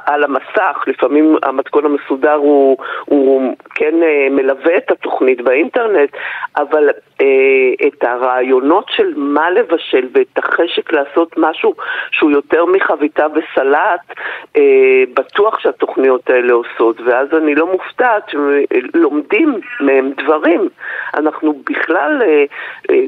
על 0.05 0.23
המסך, 0.23 0.83
לפעמים 0.87 1.35
המתכון 1.43 1.85
המסודר 1.85 2.33
הוא, 2.33 2.77
הוא 3.05 3.53
כן 3.75 4.03
אה, 4.03 4.27
מלווה 4.31 4.77
את 4.77 4.91
התוכנית 4.91 5.41
באינטרנט, 5.41 6.09
אבל 6.57 6.89
את 7.87 8.03
הרעיונות 8.03 8.85
של 8.89 9.13
מה 9.15 9.49
לבשל 9.49 10.07
ואת 10.13 10.37
החשק 10.37 10.93
לעשות 10.93 11.35
משהו 11.37 11.73
שהוא 12.11 12.31
יותר 12.31 12.65
מחביתה 12.65 13.25
וסלט, 13.33 14.01
בטוח 15.13 15.59
שהתוכניות 15.59 16.29
האלה 16.29 16.53
עושות, 16.53 17.01
ואז 17.05 17.27
אני 17.33 17.55
לא 17.55 17.71
מופתעת 17.71 18.23
שלומדים 18.29 19.59
מהם 19.79 20.11
דברים. 20.17 20.69
אנחנו 21.13 21.53
בכלל 21.69 22.21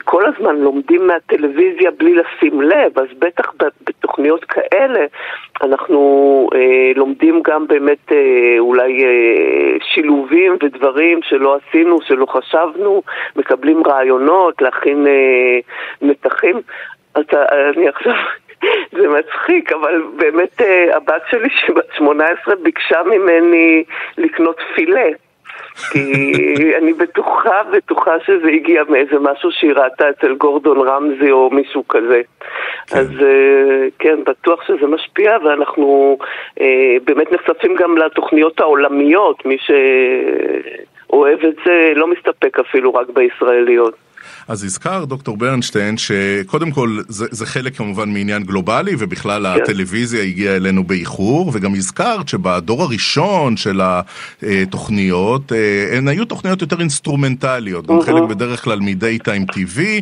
כל 0.04 0.24
הזמן 0.26 0.56
לומדים 0.56 1.08
מהטלוויזיה 1.08 1.92
בלי 1.92 2.14
לשים 2.16 2.62
לב, 2.62 3.00
אז 3.00 3.08
בטח 3.20 3.54
בתוכניות 3.88 4.46
כאלה 4.46 5.06
אנחנו 5.64 6.50
לומדים 6.96 7.42
גם 7.44 7.68
באמת 7.68 8.12
אולי 8.60 9.04
שילובים 9.94 10.58
ודברים 10.64 11.20
שלא 11.24 11.58
עשינו, 11.58 12.02
שלא 12.02 12.26
חשבנו, 12.26 13.02
מקבלים 13.36 13.84
רעיונות. 13.88 14.62
להכין 14.62 15.08
אה, 15.08 15.60
מתחים. 16.02 16.62
אתה, 17.20 17.46
אני 17.76 17.88
עכשיו, 17.88 18.14
זה 18.98 19.08
מצחיק, 19.08 19.72
אבל 19.72 20.04
באמת 20.16 20.62
אה, 20.62 20.98
הבת 20.98 21.22
שלי 21.30 21.50
שבת 21.50 21.86
18 21.98 22.56
ביקשה 22.56 23.04
ממני 23.04 23.84
לקנות 24.18 24.58
פילה. 24.76 25.08
כי 25.92 26.34
אני 26.78 26.94
בטוחה, 26.94 27.64
בטוחה 27.72 28.16
שזה 28.26 28.48
הגיע 28.48 28.84
מאיזה 28.90 29.20
משהו 29.20 29.52
שהיא 29.52 29.74
ראתה 29.74 30.10
אצל 30.10 30.34
גורדון 30.34 30.88
רמזי 30.88 31.32
או 31.32 31.50
מישהו 31.50 31.88
כזה. 31.88 32.22
כן. 32.88 32.98
אז 32.98 33.08
אה, 33.22 33.88
כן, 34.00 34.24
בטוח 34.24 34.68
שזה 34.68 34.88
משפיע, 34.88 35.38
ואנחנו 35.44 36.18
אה, 36.62 36.96
באמת 37.04 37.32
נחשפים 37.32 37.76
גם 37.76 37.98
לתוכניות 37.98 38.60
העולמיות, 38.60 39.46
מי 39.46 39.58
שאוהב 41.08 41.40
את 41.46 41.56
זה 41.66 41.94
לא 41.96 42.08
מסתפק 42.08 42.60
אפילו 42.60 42.94
רק 42.94 43.08
בישראליות. 43.10 44.11
אז 44.48 44.64
הזכר 44.64 45.06
דוקטור 45.06 45.38
ברנשטיין 45.38 45.98
שקודם 45.98 46.72
כל 46.72 46.98
זה, 47.08 47.26
זה 47.32 47.46
חלק 47.46 47.78
כמובן 47.78 48.10
מעניין 48.10 48.44
גלובלי 48.44 48.96
ובכלל 49.00 49.56
כן. 49.56 49.62
הטלוויזיה 49.62 50.24
הגיעה 50.24 50.56
אלינו 50.56 50.84
באיחור 50.84 51.52
וגם 51.54 51.76
הזכרת 51.76 52.28
שבדור 52.28 52.84
הראשון 52.84 53.58
של 53.58 53.82
התוכניות 53.84 55.52
אה, 55.52 55.98
הן 55.98 56.08
היו 56.08 56.26
תוכניות 56.26 56.62
יותר 56.62 56.80
אינסטרומנטליות, 56.80 57.88
גם 57.88 58.02
חלק 58.02 58.24
בדרך 58.24 58.64
כלל 58.64 58.80
מדי 58.80 59.20
טיים 59.20 59.46
טיווי, 59.46 60.02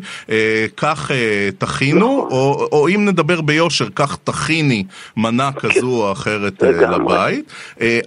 כך 0.78 1.12
תכינו, 1.58 2.00
נכון. 2.00 2.32
או, 2.32 2.68
או 2.72 2.88
אם 2.88 3.06
נדבר 3.06 3.42
ביושר, 3.42 3.88
כך 3.96 4.18
תכיני 4.24 4.84
מנה 5.18 5.52
כן. 5.52 5.70
כזו 5.70 5.88
או 5.88 6.12
אחרת 6.12 6.64
לבית. 6.64 7.52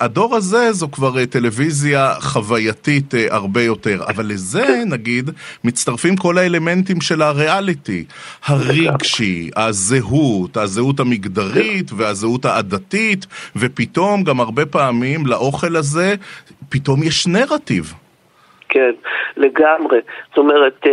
הדור 0.00 0.36
הזה 0.36 0.72
זו 0.72 0.88
כבר 0.90 1.24
טלוויזיה 1.26 2.14
חווייתית 2.20 3.14
הרבה 3.30 3.62
יותר, 3.62 4.04
אבל 4.08 4.26
לזה 4.26 4.82
נגיד 4.86 5.30
מצטרפים 5.64 6.11
כל 6.16 6.38
האלמנטים 6.38 7.00
של 7.00 7.22
הריאליטי, 7.22 8.04
הרגשי, 8.44 9.50
הזהות, 9.56 10.56
הזהות 10.56 11.00
המגדרית 11.00 11.92
והזהות 11.92 12.44
העדתית, 12.44 13.26
ופתאום 13.56 14.24
גם 14.24 14.40
הרבה 14.40 14.66
פעמים 14.66 15.26
לאוכל 15.26 15.76
הזה, 15.76 16.14
פתאום 16.68 17.02
יש 17.02 17.26
נרטיב. 17.26 17.94
כן, 18.72 18.90
לגמרי. 19.36 20.00
זאת 20.28 20.38
אומרת, 20.38 20.86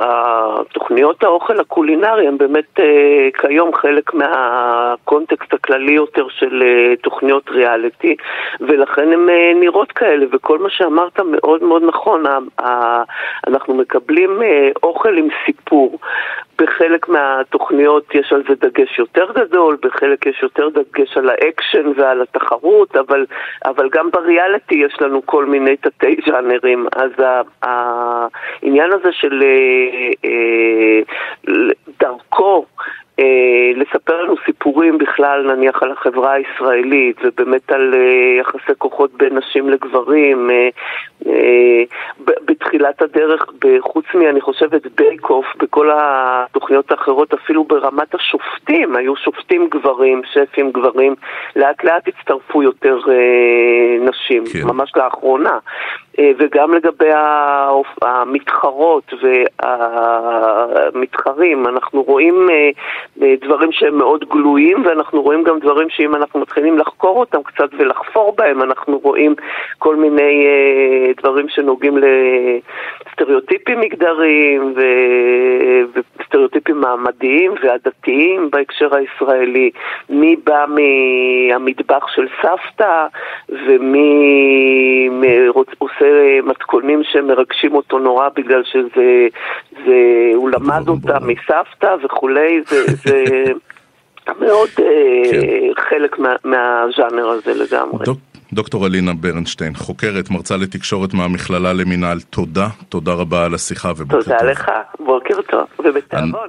אה, 0.00 0.56
תוכניות 0.72 1.24
האוכל 1.24 1.60
הקולינרי 1.60 2.28
הן 2.28 2.38
באמת 2.38 2.80
אה, 2.80 3.28
כיום 3.40 3.74
חלק 3.74 4.14
מהקונטקסט 4.14 5.54
הכללי 5.54 5.92
יותר 5.92 6.26
של 6.28 6.62
אה, 6.62 6.96
תוכניות 6.96 7.50
ריאליטי, 7.50 8.16
ולכן 8.60 9.12
הן 9.12 9.28
נראות 9.60 9.92
כאלה, 9.92 10.26
וכל 10.32 10.58
מה 10.58 10.70
שאמרת 10.70 11.20
מאוד 11.20 11.62
מאוד 11.62 11.82
נכון. 11.82 12.24
אנחנו 13.46 13.74
מקבלים 13.74 14.42
אוכל 14.82 15.16
עם 15.16 15.28
סיפור. 15.46 15.98
בחלק 16.58 17.08
מהתוכניות 17.08 18.14
יש 18.14 18.32
על 18.32 18.42
זה 18.48 18.54
דגש 18.54 18.98
יותר 18.98 19.26
גדול, 19.34 19.76
בחלק 19.82 20.26
יש 20.26 20.42
יותר 20.42 20.68
דגש 20.68 21.16
על 21.16 21.30
האקשן 21.30 21.92
ועל 21.96 22.22
התחרות, 22.22 22.96
אבל, 22.96 23.26
אבל 23.64 23.88
גם 23.92 24.10
בריאליטי 24.10 24.74
יש 24.74 24.96
לנו 25.00 25.26
כל 25.26 25.44
מיני 25.44 25.76
תתי 25.76 26.05
ז'אנרים. 26.26 26.86
אז 26.96 27.10
העניין 27.62 28.92
הזה 28.92 29.12
של 29.12 29.42
אה, 29.42 30.10
אה, 30.24 31.00
דרכו 32.00 32.64
אה, 33.20 33.65
לספר 33.76 34.22
לנו 34.22 34.34
סיפורים 34.46 34.98
בכלל, 34.98 35.52
נניח, 35.52 35.82
על 35.82 35.90
החברה 35.92 36.32
הישראלית, 36.32 37.16
ובאמת 37.24 37.72
על 37.72 37.94
אה, 37.94 38.40
יחסי 38.40 38.78
כוחות 38.78 39.10
בין 39.14 39.38
נשים 39.38 39.68
לגברים. 39.68 40.50
אה, 40.50 40.68
אה, 41.26 41.82
בתחילת 42.44 43.02
הדרך, 43.02 43.46
חוץ 43.80 44.04
מ, 44.14 44.20
אני 44.20 44.40
חושבת, 44.40 44.86
בייק 44.96 45.30
אוף, 45.30 45.46
בכל 45.56 45.90
התוכניות 45.92 46.90
האחרות, 46.90 47.34
אפילו 47.34 47.64
ברמת 47.64 48.14
השופטים, 48.14 48.96
היו 48.96 49.16
שופטים 49.16 49.68
גברים, 49.70 50.22
שפים 50.32 50.70
גברים, 50.70 51.14
לאט 51.56 51.84
לאט 51.84 52.08
הצטרפו 52.08 52.62
יותר 52.62 52.98
נשים, 54.00 54.44
כן. 54.52 54.68
ממש 54.68 54.92
לאחרונה. 54.96 55.58
וגם 56.38 56.74
לגבי 56.74 57.10
המתחרות 58.02 59.12
והמתחרים, 60.92 61.66
אנחנו 61.66 62.02
רואים 62.02 62.48
אה, 62.50 62.70
דברים 63.56 63.72
שהם 63.72 63.98
מאוד 63.98 64.24
גלויים, 64.30 64.82
ואנחנו 64.86 65.22
רואים 65.22 65.42
גם 65.42 65.58
דברים 65.58 65.88
שאם 65.90 66.14
אנחנו 66.14 66.40
מתחילים 66.40 66.78
לחקור 66.78 67.20
אותם 67.20 67.42
קצת 67.42 67.68
ולחפור 67.78 68.34
בהם, 68.36 68.62
אנחנו 68.62 68.98
רואים 69.02 69.34
כל 69.78 69.96
מיני 69.96 70.46
דברים 71.16 71.48
שנוגעים 71.48 71.98
לסטריאוטיפים 73.06 73.80
מגדריים 73.80 74.74
וסטריאוטיפים 76.18 76.80
מעמדיים 76.80 77.54
ועדתיים 77.62 78.50
בהקשר 78.50 78.88
הישראלי. 78.94 79.70
מי 80.10 80.36
בא 80.44 80.64
מהמטבח 80.68 82.06
של 82.08 82.26
סבתא 82.42 83.06
ומי 83.48 84.16
עושה 85.78 86.40
מתכונים 86.42 87.02
שמרגשים 87.04 87.74
אותו 87.74 87.98
נורא 87.98 88.28
בגלל 88.36 88.62
שזה, 88.64 89.28
זה, 89.86 90.30
הוא 90.34 90.50
למד 90.50 90.88
אותה 90.88 91.18
מסבתא 91.20 91.96
וכולי, 92.04 92.60
זה, 92.64 92.84
זה 92.86 93.24
מאוד 94.40 94.68
אה, 94.78 95.30
כן. 95.30 95.82
חלק 95.90 96.18
מה, 96.18 96.34
מהז'אנר 96.44 97.28
הזה 97.28 97.54
לגמרי. 97.54 98.04
דוק, 98.04 98.18
דוקטור 98.52 98.86
אלינה 98.86 99.12
ברנשטיין, 99.14 99.74
חוקרת, 99.74 100.30
מרצה 100.30 100.56
לתקשורת 100.56 101.14
מהמכללה 101.14 101.72
למינהל, 101.72 102.20
תודה, 102.20 102.68
תודה 102.88 103.12
רבה 103.12 103.44
על 103.44 103.54
השיחה 103.54 103.92
ובוקר 103.96 104.22
טוב. 104.22 104.38
תודה 104.38 104.50
לך, 104.50 104.70
בוקר 105.00 105.42
טוב, 105.50 105.66
ובתיאבון. 105.84 106.48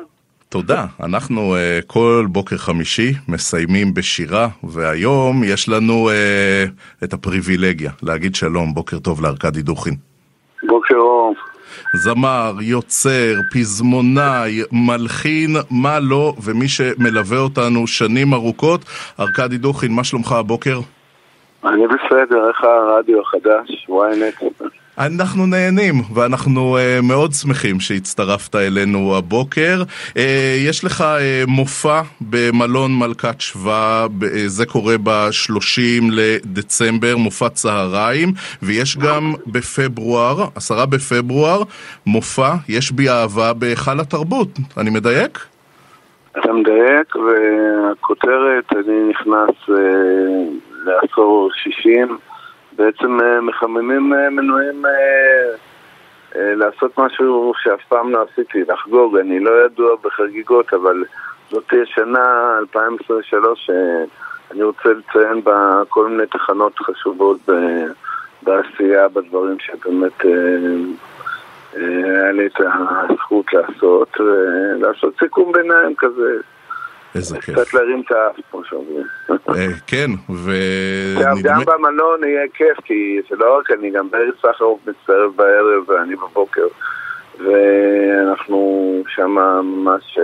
תודה. 0.50 0.86
אנחנו 1.04 1.56
uh, 1.56 1.86
כל 1.88 2.26
בוקר 2.30 2.58
חמישי 2.58 3.12
מסיימים 3.28 3.94
בשירה, 3.94 4.48
והיום 4.64 5.44
יש 5.44 5.70
לנו 5.70 6.10
uh, 6.10 7.04
את 7.04 7.14
הפריבילגיה 7.14 7.92
להגיד 8.04 8.36
שלום, 8.36 8.74
בוקר 8.74 9.00
טוב 9.00 9.22
לארכדי 9.22 9.62
דוכין. 9.62 9.94
בוקר 10.64 10.96
אור. 10.96 11.36
זמר, 11.94 12.54
יוצר, 12.62 13.34
פזמונאי, 13.54 14.62
מלחין, 14.72 15.56
מה 15.72 16.00
לא, 16.00 16.34
ומי 16.44 16.68
שמלווה 16.68 17.38
אותנו 17.38 17.88
שנים 17.88 18.34
ארוכות. 18.34 18.82
ארכדי 19.20 19.58
דוכין, 19.58 19.92
מה 19.92 20.04
שלומך 20.04 20.32
הבוקר? 20.32 20.80
אני 21.66 21.84
בסדר, 21.88 22.48
איך 22.48 22.64
הרדיו 22.64 23.22
החדש? 23.22 23.88
ynet. 23.90 24.64
אנחנו 25.00 25.46
נהנים, 25.46 25.94
ואנחנו 26.14 26.78
uh, 26.78 27.06
מאוד 27.06 27.32
שמחים 27.32 27.80
שהצטרפת 27.80 28.56
אלינו 28.56 29.18
הבוקר. 29.18 29.84
Uh, 30.10 30.20
יש 30.68 30.84
לך 30.84 31.02
uh, 31.02 31.50
מופע 31.50 32.02
במלון 32.22 33.00
מלכת 33.00 33.42
שבא, 33.42 34.08
uh, 34.22 34.26
זה 34.48 34.66
קורה 34.66 34.96
ב-30 35.04 36.04
לדצמבר, 36.12 37.18
מופע 37.18 37.50
צהריים, 37.50 38.30
ויש 38.62 38.98
גם 38.98 39.34
בפברואר, 39.48 40.48
עשרה 40.56 40.86
בפברואר, 40.86 41.62
מופע, 42.06 42.54
יש 42.70 42.92
בי 42.92 43.10
אהבה 43.10 43.54
בהיכל 43.54 44.00
התרבות. 44.00 44.50
אני 44.78 44.90
מדייק? 44.90 45.40
אתה 46.32 46.54
מדייק, 46.54 47.16
והכותרת, 47.16 48.66
אני 48.72 49.10
נכנס 49.10 49.56
uh, 49.70 49.74
לעשור 50.86 51.50
שישים. 51.64 52.18
בעצם 52.78 53.22
אה, 53.22 53.42
מחממים 53.42 54.14
אה, 54.14 54.30
מנועים 54.30 54.86
אה, 54.86 56.54
לעשות 56.56 57.00
משהו 57.00 57.54
שאף 57.64 57.80
פעם 57.88 58.12
לא 58.12 58.26
עשיתי, 58.32 58.64
לחגוג. 58.68 59.18
אני 59.18 59.40
לא 59.40 59.66
ידוע 59.66 59.96
בחגיגות, 60.04 60.74
אבל 60.74 61.04
זאת 61.52 61.64
תהיה 61.68 61.86
שנה 61.86 62.58
2023 62.60 63.66
שאני 63.66 64.64
רוצה 64.64 64.90
לציין 64.90 65.44
בה 65.44 65.82
כל 65.90 66.08
מיני 66.08 66.28
תחנות 66.28 66.80
חשובות 66.80 67.40
בעשייה, 68.42 69.08
בדברים 69.08 69.58
שבאמת 69.60 70.22
היה 71.74 72.32
לי 72.32 72.48
את 72.48 72.62
הזכות 73.10 73.54
לעשות, 73.54 74.18
לעשות 74.80 75.14
סיכום 75.20 75.52
ביניים 75.52 75.96
כזה. 75.96 76.38
איזה 77.18 77.38
כיף. 77.42 77.56
קצת 77.56 77.74
להרים 77.74 78.04
את 78.06 78.12
האף, 78.12 78.36
כמו 78.52 78.62
שאומרים. 78.70 79.06
אה, 79.30 79.68
כן, 79.88 80.12
ו... 80.30 80.52
גם 81.44 81.62
במלון 81.66 82.24
יהיה 82.24 82.48
כיף, 82.54 82.78
כי 82.84 83.20
זה 83.30 83.36
לא 83.36 83.58
רק 83.58 83.72
אני, 83.72 83.92
גם 83.92 84.10
בארץ 84.10 84.36
סחרוף 84.42 84.80
מצטרף 84.88 85.36
בערב 85.36 85.90
ואני 85.90 86.16
בבוקר. 86.16 86.68
ואנחנו 87.40 89.04
שם 89.16 89.30
ממש... 89.64 90.18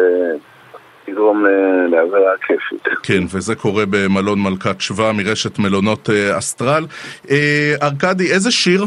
יגרום 1.08 1.46
אה, 1.46 1.52
לעבירה 1.90 2.32
כיפית. 2.48 2.98
כן, 3.04 3.24
וזה 3.30 3.56
קורה 3.56 3.84
במלון 3.90 4.42
מלכת 4.42 4.82
שבא 4.82 5.12
מרשת 5.12 5.60
מלונות 5.60 6.10
אה, 6.10 6.38
אסטרל. 6.38 6.86
ארכדי, 7.82 8.34
איזה 8.34 8.52
שיר 8.52 8.86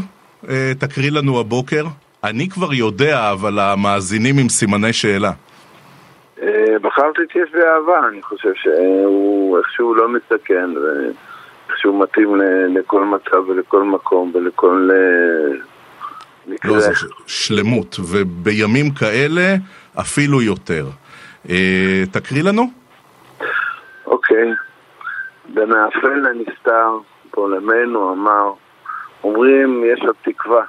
תקריא 0.79 1.11
לנו 1.11 1.41
הבוקר? 1.41 1.85
אני 2.25 2.49
כבר 2.49 2.75
יודע, 2.75 3.33
אבל 3.33 3.59
המאזינים 3.59 4.39
עם 4.39 4.49
סימני 4.49 4.93
שאלה. 4.93 5.33
אה, 6.43 6.79
בחרתי 6.83 7.23
את 7.23 7.37
יש 7.37 7.51
באהבה, 7.53 8.09
אני 8.09 8.23
חושב 8.23 8.53
שהוא 8.55 9.59
איכשהו 9.59 9.95
לא 9.95 10.09
מסתכן 10.09 10.71
ואיכשהו 10.77 11.99
מתאים 11.99 12.37
לכל 12.75 13.05
מצב 13.05 13.49
ולכל 13.49 13.83
מקום 13.83 14.33
ולכל 14.35 14.91
אה. 14.93 15.77
לא, 16.65 16.79
זה 16.81 16.93
שלמות, 17.27 17.97
ובימים 18.11 18.91
כאלה 18.91 19.55
אפילו 20.01 20.43
יותר. 20.43 20.87
אה, 21.51 22.03
תקריא 22.13 22.43
לנו. 22.43 22.71
אוקיי. 24.07 24.53
בין 25.55 25.73
האפל 25.73 26.15
לנסתר, 26.15 26.99
פולמנו 27.31 28.13
אמר, 28.13 28.53
אומרים 29.25 29.85
יש 29.93 30.01
עוד 30.01 30.17
תקווה, 30.23 30.65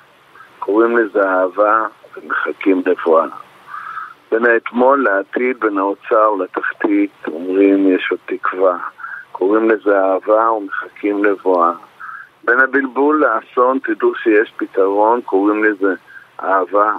קוראים 0.60 0.98
לזה 0.98 1.22
אהבה 1.30 1.86
ומחכים 2.18 2.84
רפואה. 2.86 3.26
בין 4.32 4.46
האתמול 4.46 5.04
לעתיד, 5.04 5.60
בין 5.60 5.78
האוצר 5.78 6.32
לתחתית, 6.32 7.12
אומרים 7.28 7.96
יש 7.96 8.08
עוד 8.12 8.20
תקווה. 8.26 8.78
קוראים 9.32 9.70
לזה 9.70 10.00
אהבה 10.00 10.52
ומחכים 10.52 11.24
לבואה. 11.24 11.72
בין 12.44 12.60
הבלבול 12.60 13.26
לאסון 13.26 13.80
תדעו 13.80 14.16
שיש 14.16 14.54
פתרון, 14.58 15.22
קוראים 15.22 15.64
לזה 15.64 15.94
אהבה 16.44 16.94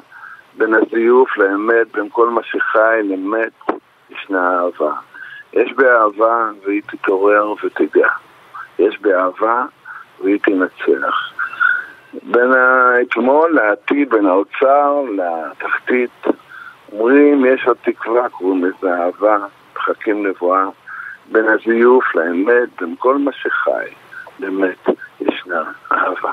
בין 0.57 0.74
הזיוף 0.74 1.37
לאמת, 1.37 1.93
בין 1.93 2.09
כל 2.11 2.29
מה 2.29 2.43
שחי 2.43 3.01
לאמת, 3.05 3.53
ישנה 4.11 4.59
אהבה. 4.59 4.93
יש 5.53 5.72
באהבה 5.72 6.51
והיא 6.64 6.83
תתעורר 6.87 7.55
ותדע. 7.64 8.09
יש 8.79 9.01
באהבה 9.01 9.64
והיא 10.20 10.39
תנצח. 10.43 11.33
בין 12.22 12.53
האתמול 12.53 13.55
לעתיד, 13.55 14.11
בין 14.11 14.26
האוצר 14.26 15.03
לתחתית, 15.16 16.26
אומרים 16.93 17.45
יש 17.55 17.66
עוד 17.66 17.76
תקווה, 17.84 18.28
קוראים 18.28 18.64
לזה 18.64 18.95
אהבה, 18.95 19.36
מחכים 19.76 20.26
נבואה. 20.26 20.64
בין 21.32 21.45
הזיוף 21.45 22.05
לאמת, 22.14 22.68
בין 22.80 22.95
כל 22.99 23.18
מה 23.18 23.30
שחי, 23.32 23.95
באמת 24.39 24.89
ישנה 25.20 25.62
אהבה. 25.93 26.32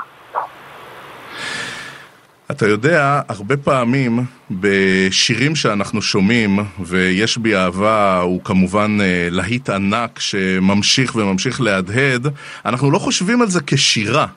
אתה 2.52 2.68
יודע, 2.68 3.22
הרבה 3.30 3.58
פעמים 3.58 4.20
בשירים 4.52 5.56
שאנחנו 5.56 6.02
שומעים, 6.02 6.60
ויש 6.80 7.38
בי 7.38 7.56
אהבה, 7.56 8.20
הוא 8.20 8.44
כמובן 8.44 8.98
אה, 9.02 9.28
להיט 9.32 9.70
ענק 9.70 10.20
שממשיך 10.20 11.16
וממשיך 11.16 11.62
להדהד, 11.62 12.28
אנחנו 12.66 12.92
לא 12.92 13.00
חושבים 13.00 13.42
על 13.42 13.48
זה 13.48 13.60
כשירה. 13.68 14.28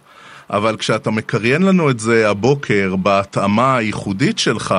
אבל 0.50 0.76
כשאתה 0.76 1.10
מקריין 1.10 1.62
לנו 1.62 1.90
את 1.90 2.00
זה 2.00 2.30
הבוקר 2.30 2.96
בהתאמה 2.96 3.76
הייחודית 3.76 4.38
שלך, 4.38 4.74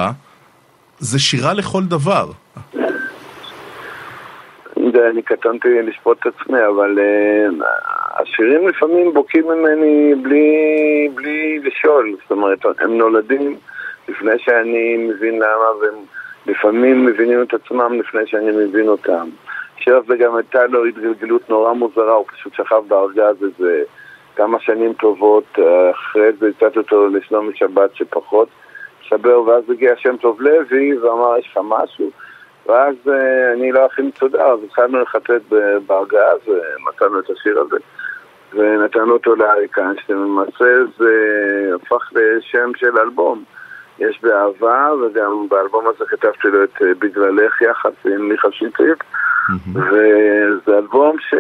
זה 1.00 1.20
שירה 1.20 1.54
לכל 1.54 1.84
דבר. 1.84 2.26
אני 5.10 5.22
קטנתי 5.22 5.82
לשפוט 5.82 6.18
את 6.20 6.34
עצמי, 6.34 6.58
אבל 6.68 7.00
uh, 7.00 7.64
השירים 8.22 8.68
לפעמים 8.68 9.14
בוקעים 9.14 9.46
ממני 9.48 10.16
בלי, 10.16 11.10
בלי 11.16 11.60
לשאול. 11.60 12.16
זאת 12.22 12.32
אומרת, 12.32 12.66
הם 12.80 12.98
נולדים 12.98 13.56
לפני 14.08 14.40
שאני 14.40 14.98
מבין 14.98 15.36
למה, 15.36 15.72
והם 15.82 16.04
לפעמים 16.46 17.06
מבינים 17.06 17.42
את 17.42 17.54
עצמם 17.54 18.00
לפני 18.00 18.22
שאני 18.26 18.52
מבין 18.52 18.88
אותם. 18.88 19.30
השיר 19.78 19.98
הזה 19.98 20.16
גם 20.18 20.36
הייתה 20.36 20.66
לו 20.66 20.86
התגלגלות 20.86 21.50
נורא 21.50 21.74
מוזרה, 21.74 22.14
הוא 22.14 22.26
פשוט 22.28 22.54
שכב 22.54 22.82
בארגז 22.88 23.44
איזה 23.44 23.84
כמה 24.36 24.60
שנים 24.60 24.94
טובות, 24.94 25.60
אחרי 25.92 26.32
זה 26.40 26.48
הצעתי 26.48 26.80
אותו 26.80 27.08
לשלומי 27.08 27.52
שבת 27.56 27.96
שפחות 27.96 28.50
שבר, 29.10 29.42
ואז 29.42 29.64
הגיע 29.70 29.94
שם 29.98 30.18
טוב 30.18 30.42
לוי 30.42 30.98
ואמר, 30.98 31.38
יש 31.38 31.48
לך 31.52 31.60
משהו? 31.64 32.12
ואז 32.68 32.96
אה, 33.08 33.54
אני 33.54 33.72
לא 33.72 33.86
הכי 33.86 34.02
מצודה, 34.02 34.46
אז 34.46 34.60
התחלנו 34.64 35.02
לחטט 35.02 35.42
בארגז, 35.88 36.40
ומצאנו 36.48 37.20
את 37.20 37.30
השיר 37.30 37.60
הזה, 37.60 37.78
ונתנו 38.54 39.14
אותו 39.14 39.36
לאריק 39.36 39.78
איינשטיין, 39.78 40.20
למעשה 40.20 40.66
זה 40.98 41.12
הפך 41.76 42.10
לשם 42.12 42.72
של 42.76 42.98
אלבום. 42.98 43.44
יש 44.00 44.20
באהבה, 44.24 44.90
וגם 44.94 45.48
באלבום 45.50 45.86
הזה 45.88 46.06
כתבתי 46.08 46.48
לו 46.48 46.64
את 46.64 46.82
אה, 46.82 46.88
בגללך 47.00 47.62
יחד 47.62 47.92
עם 48.06 48.30
מיכה 48.30 48.48
שטרית, 48.52 49.04
וזה 49.76 50.78
אלבום 50.78 51.16
ש... 51.20 51.34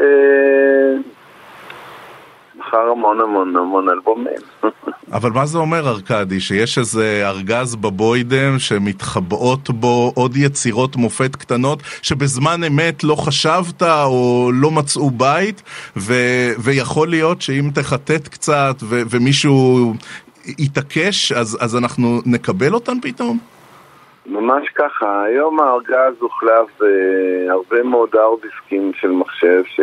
מכר 2.59 2.91
המון 2.91 3.21
המון 3.21 3.55
המון 3.55 3.89
אלבומים. 3.89 4.41
אבל 5.17 5.29
מה 5.31 5.45
זה 5.45 5.57
אומר, 5.57 5.87
ארכדי? 5.87 6.39
שיש 6.39 6.77
איזה 6.77 7.23
ארגז 7.25 7.75
בבוידם 7.75 8.59
שמתחבאות 8.59 9.69
בו 9.69 10.11
עוד 10.15 10.37
יצירות 10.37 10.95
מופת 10.95 11.35
קטנות 11.35 11.79
שבזמן 12.01 12.63
אמת 12.67 13.03
לא 13.03 13.15
חשבת 13.15 13.81
או 13.83 14.51
לא 14.53 14.71
מצאו 14.71 15.09
בית, 15.09 15.63
ו- 15.97 16.53
ויכול 16.63 17.07
להיות 17.07 17.41
שאם 17.41 17.69
תחטט 17.75 18.27
קצת 18.27 18.75
ו- 18.81 19.01
ומישהו 19.09 19.93
יתעקש, 20.45 21.31
אז, 21.31 21.57
אז 21.61 21.75
אנחנו 21.75 22.07
נקבל 22.25 22.73
אותן 22.73 22.99
פתאום? 23.01 23.37
ממש 24.25 24.69
ככה, 24.75 25.23
היום 25.23 25.59
הארגז 25.59 26.13
הוחלף 26.19 26.67
בהרבה 26.79 27.83
מאוד 27.83 28.09
ארדיסקים 28.15 28.91
של 28.93 29.11
מחשב 29.11 29.61
ש... 29.65 29.79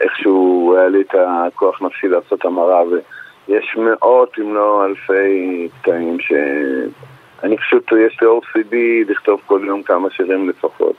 איכשהו 0.00 0.74
היה 0.78 0.88
לי 0.88 1.00
את 1.00 1.14
הכוח 1.18 1.82
נפשי 1.82 2.08
לעשות 2.08 2.44
המרה 2.44 2.82
ויש 3.48 3.76
מאות 3.76 4.36
אם 4.38 4.54
לא 4.54 4.84
אלפי 4.86 5.68
קטעים 5.80 6.20
ש... 6.20 6.32
אני 7.42 7.56
פשוט, 7.56 7.92
יש 7.92 8.18
לי 8.22 8.28
OCD 8.28 8.74
לכתוב 9.10 9.40
כל 9.46 9.60
יום 9.66 9.82
כמה 9.82 10.10
שירים 10.10 10.48
לפחות 10.48 10.96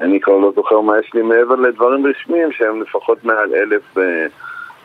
אני 0.00 0.20
כבר 0.20 0.38
לא 0.38 0.52
זוכר 0.56 0.80
מה 0.80 0.98
יש 0.98 1.14
לי 1.14 1.22
מעבר 1.22 1.54
לדברים 1.54 2.06
רשמיים 2.06 2.52
שהם 2.52 2.82
לפחות 2.82 3.24
מעל 3.24 3.54
אלף 3.54 3.96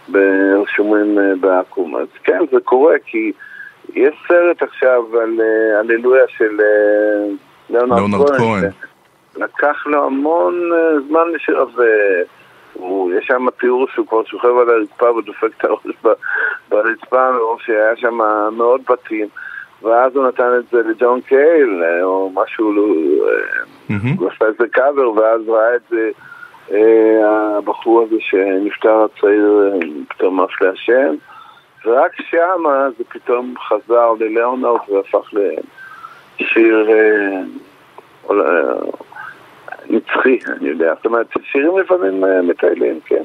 ברשומים 0.07 1.17
בעקום 1.39 1.95
אז 1.95 2.07
כן, 2.23 2.39
זה 2.51 2.57
קורה 2.63 2.95
כי 3.05 3.31
יש 3.93 4.15
סרט 4.27 4.63
עכשיו 4.63 5.03
על 5.21 5.41
הללויה 5.79 6.23
של 6.27 6.59
ליאונרד 7.69 8.37
כהן 8.37 8.69
לקח 9.37 9.85
לו 9.85 10.05
המון 10.05 10.69
זמן 11.07 11.31
לשיר, 11.33 11.65
הוא, 12.75 13.13
יש 13.13 13.25
שם 13.25 13.45
תיאור 13.59 13.87
שהוא 13.93 14.07
כבר 14.07 14.23
שוכב 14.23 14.57
על 14.57 14.69
הרצפה 14.69 15.11
ודופק 15.11 15.49
את 15.57 15.65
הראש 15.65 15.81
ברצפה 16.69 17.31
מרוב 17.31 17.61
שהיה 17.61 17.95
שם 17.95 18.17
מאות 18.51 18.81
בתים 18.89 19.27
ואז 19.81 20.15
הוא 20.15 20.27
נתן 20.27 20.51
את 20.59 20.63
זה 20.71 20.77
לג'ון 20.89 21.21
קייל 21.21 21.83
או 22.03 22.31
משהו, 22.33 22.71
הוא 24.17 24.29
עשה 24.35 24.45
איזה 24.45 24.67
קאבר 24.71 25.11
ואז 25.11 25.41
ראה 25.49 25.75
את 25.75 25.81
זה 25.89 26.09
הבחור 27.57 28.01
הזה 28.01 28.15
שנפטר 28.19 29.05
הצעיר 29.05 29.73
פתאום 30.09 30.41
אף 30.41 30.61
לעשן 30.61 31.15
ורק 31.85 32.11
שמה 32.29 32.87
זה 32.97 33.03
פתאום 33.09 33.53
חזר 33.67 34.11
ללאונרד 34.19 34.79
והפך 34.89 35.29
לשיר 36.39 36.89
נצחי, 39.95 40.37
אני 40.59 40.69
יודע. 40.69 40.93
זאת 40.95 41.05
אומרת, 41.05 41.27
שירים 41.51 41.77
לפעמים 41.77 42.25
אה, 42.25 42.41
מטיילים, 42.41 42.99
כן. 43.05 43.23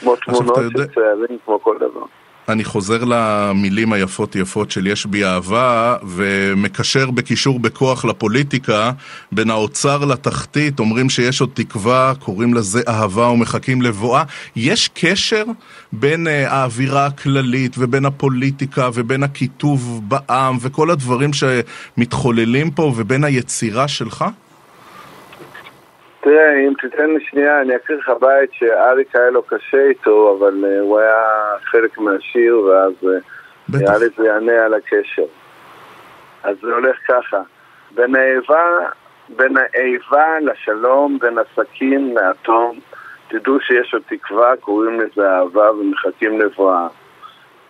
כמו 0.00 0.16
תמונות 0.16 0.56
של 0.76 0.86
צערים, 0.94 1.38
כמו 1.44 1.62
כל 1.62 1.76
דבר. 1.78 2.06
אני 2.48 2.64
חוזר 2.64 2.98
למילים 3.04 3.92
היפות 3.92 4.36
יפות 4.36 4.70
של 4.70 4.86
יש 4.86 5.06
בי 5.06 5.24
אהבה 5.24 5.96
ומקשר 6.02 7.10
בקישור 7.10 7.58
בכוח 7.58 8.04
לפוליטיקה 8.04 8.90
בין 9.32 9.50
האוצר 9.50 10.04
לתחתית, 10.04 10.78
אומרים 10.80 11.10
שיש 11.10 11.40
עוד 11.40 11.50
תקווה, 11.54 12.12
קוראים 12.18 12.54
לזה 12.54 12.80
אהבה 12.88 13.28
ומחכים 13.28 13.82
לבואה. 13.82 14.22
יש 14.56 14.90
קשר 14.94 15.44
בין 15.92 16.26
uh, 16.26 16.30
האווירה 16.30 17.06
הכללית 17.06 17.74
ובין 17.78 18.04
הפוליטיקה 18.04 18.88
ובין 18.94 19.22
הקיטוב 19.22 20.00
בעם 20.08 20.56
וכל 20.60 20.90
הדברים 20.90 21.30
שמתחוללים 21.32 22.70
פה 22.70 22.82
ובין 22.96 23.24
היצירה 23.24 23.88
שלך? 23.88 24.24
תראה, 26.28 26.58
אם 26.58 26.72
תיתן 26.80 27.10
לי 27.10 27.24
שנייה, 27.24 27.60
אני 27.60 27.76
אקריא 27.76 27.98
לך 27.98 28.10
בית 28.20 28.52
שאריק 28.52 29.16
היה 29.16 29.30
לו 29.30 29.42
קשה 29.42 29.82
איתו, 29.88 30.36
אבל 30.38 30.64
uh, 30.64 30.80
הוא 30.80 30.98
היה 30.98 31.22
חלק 31.64 31.98
מהשיר, 31.98 32.60
ואז 32.60 32.92
uh, 33.02 33.06
נראה 33.68 33.98
לי 33.98 34.06
זה 34.16 34.26
יענה 34.26 34.64
על 34.64 34.74
הקשר. 34.74 35.24
אז 36.42 36.56
זה 36.62 36.74
הולך 36.74 36.96
ככה, 37.08 37.40
בין 37.94 38.14
האיבה, 38.14 38.64
בין 39.28 39.56
האיבה 39.56 40.40
לשלום, 40.40 41.18
בין 41.18 41.38
הסכין 41.38 42.14
לאטום, 42.14 42.78
תדעו 43.28 43.60
שיש 43.60 43.94
עוד 43.94 44.02
תקווה, 44.08 44.56
קוראים 44.60 45.00
לזה 45.00 45.30
אהבה 45.30 45.72
ומחכים 45.72 46.40
לבואה. 46.40 46.86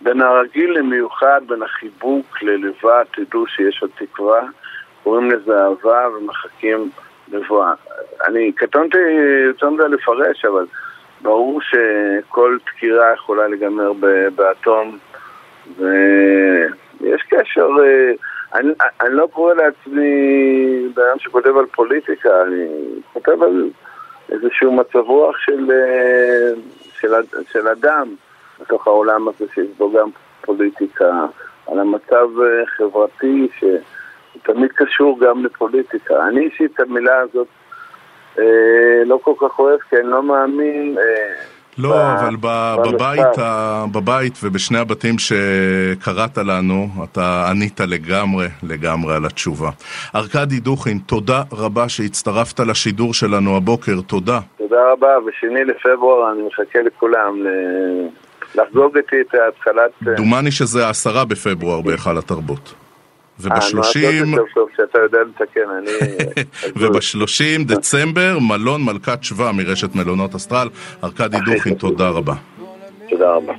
בין 0.01 0.21
הרגיל 0.21 0.77
למיוחד, 0.77 1.41
בין 1.47 1.63
החיבוק 1.63 2.41
ללבד, 2.41 3.03
תדעו 3.13 3.47
שיש 3.47 3.81
עוד 3.81 3.91
תקווה, 3.97 4.41
קוראים 5.03 5.31
לזה 5.31 5.63
אהבה 5.63 6.07
ומחכים 6.09 6.79
לבואה. 6.79 7.06
אני 8.27 8.51
קטונתי 8.51 8.97
יותר 9.47 9.69
מדי 9.69 9.83
לפרש, 9.89 10.45
אבל 10.45 10.65
ברור 11.21 11.61
שכל 11.61 12.57
דקירה 12.65 13.13
יכולה 13.13 13.47
להיגמר 13.47 13.91
באטום, 14.35 14.97
ויש 15.77 17.21
קשר, 17.29 17.67
אני, 18.53 18.73
אני 19.01 19.13
לא 19.13 19.27
קורא 19.33 19.53
לעצמי 19.53 20.11
אדם 20.95 21.19
שכותב 21.19 21.57
על 21.57 21.65
פוליטיקה, 21.65 22.41
אני 22.41 22.65
כותב 23.13 23.43
על 23.43 23.69
איזשהו 24.31 24.71
מצב 24.71 24.99
רוח 24.99 25.37
של, 25.37 25.71
של, 26.99 27.13
של 27.51 27.67
אדם 27.67 28.07
בתוך 28.61 28.87
העולם 28.87 29.27
הזה 29.27 29.45
שיש 29.53 29.67
בו 29.77 29.91
גם 29.91 30.09
פוליטיקה, 30.41 31.25
על 31.67 31.79
המצב 31.79 32.27
חברתי 32.77 33.47
ש... 33.59 33.63
תמיד 34.43 34.71
קשור 34.75 35.19
גם 35.19 35.45
לפוליטיקה. 35.45 36.13
אני 36.27 36.45
אישית 36.45 36.71
את 36.75 36.79
המילה 36.79 37.17
הזאת 37.17 37.47
אה, 38.39 38.43
לא 39.05 39.19
כל 39.23 39.33
כך 39.41 39.59
אוהב, 39.59 39.79
כי 39.89 39.95
אני 39.95 40.07
לא 40.07 40.23
מאמין... 40.23 40.95
אה, 40.97 41.43
לא, 41.77 41.89
ב- 41.89 41.93
אבל 41.93 42.35
ב- 42.39 42.75
בבית, 42.85 43.37
ה- 43.37 43.85
בבית 43.91 44.33
ובשני 44.43 44.77
הבתים 44.77 45.15
שקראת 45.19 46.37
לנו, 46.37 46.87
אתה 47.03 47.47
ענית 47.49 47.79
לגמרי, 47.79 48.47
לגמרי 48.63 49.15
על 49.15 49.25
התשובה. 49.25 49.69
ארכדי 50.15 50.59
דוכין, 50.59 50.97
תודה 51.05 51.41
רבה 51.51 51.89
שהצטרפת 51.89 52.59
לשידור 52.59 53.13
שלנו 53.13 53.57
הבוקר, 53.57 54.01
תודה. 54.07 54.39
תודה 54.57 54.91
רבה, 54.91 55.07
ושני 55.25 55.63
לפברואר 55.65 56.31
אני 56.31 56.41
מחכה 56.47 56.79
לכולם 56.81 57.33
לחגוג 58.55 58.97
איתי 58.97 59.15
את 59.21 59.35
התחלת... 59.47 59.91
דומני 60.17 60.51
שזה 60.51 60.87
העשרה 60.87 61.25
בפברואר 61.25 61.81
בהיכל 61.81 62.17
התרבות. 62.17 62.73
ובשלושים... 63.39 64.33
ובשלושים 66.79 67.63
דצמבר, 67.63 68.37
מלון 68.39 68.83
מלכת 68.83 69.23
שבא 69.23 69.51
מרשת 69.51 69.95
מלונות 69.95 70.35
אסטרל. 70.35 70.69
ארכדי 71.03 71.37
דוכין, 71.45 71.73
תודה 71.73 72.09
רבה. 72.09 72.33
תודה 73.09 73.31
רבה. 73.31 73.53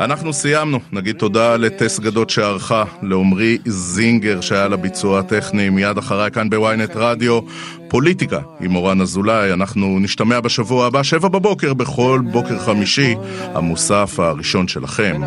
אנחנו 0.00 0.32
סיימנו, 0.32 0.78
נגיד 0.92 1.16
תודה 1.16 1.56
לטס 1.56 2.00
גדות 2.00 2.30
שערכה, 2.30 2.84
לעמרי 3.02 3.58
זינגר 3.66 4.40
שהיה 4.40 4.68
לביצוע 4.68 5.18
הטכני, 5.18 5.68
מיד 5.68 5.98
אחריי 5.98 6.30
כאן 6.30 6.50
בוויינט 6.50 6.90
רדיו, 6.94 7.40
פוליטיקה 7.88 8.40
עם 8.60 8.76
אורן 8.76 9.00
אזולאי, 9.00 9.52
אנחנו 9.52 9.98
נשתמע 10.00 10.40
בשבוע 10.40 10.86
הבא, 10.86 11.02
שבע 11.02 11.28
בבוקר, 11.28 11.74
בכל 11.74 12.20
בוקר 12.32 12.58
חמישי, 12.58 13.14
המוסף 13.54 14.20
הראשון 14.20 14.68
שלכם 14.68 15.20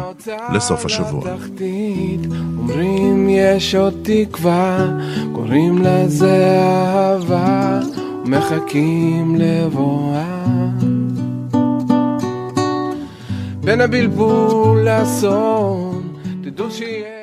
לסוף 0.54 0.86
השבוע. 0.86 1.36
אומרים 2.58 3.30
יש 3.30 3.76
עוד 3.76 3.94
תקווה, 4.04 4.88
קוראים 5.34 5.78
לזה 5.78 6.58
אהבה, 6.60 7.80
מחכים 8.26 9.36
לבואה. 9.40 10.81
בין 13.64 13.82
הבלבול 13.82 14.80
לאסון, 14.80 16.18
תדעו 16.44 16.72
שיהיה... 16.72 17.21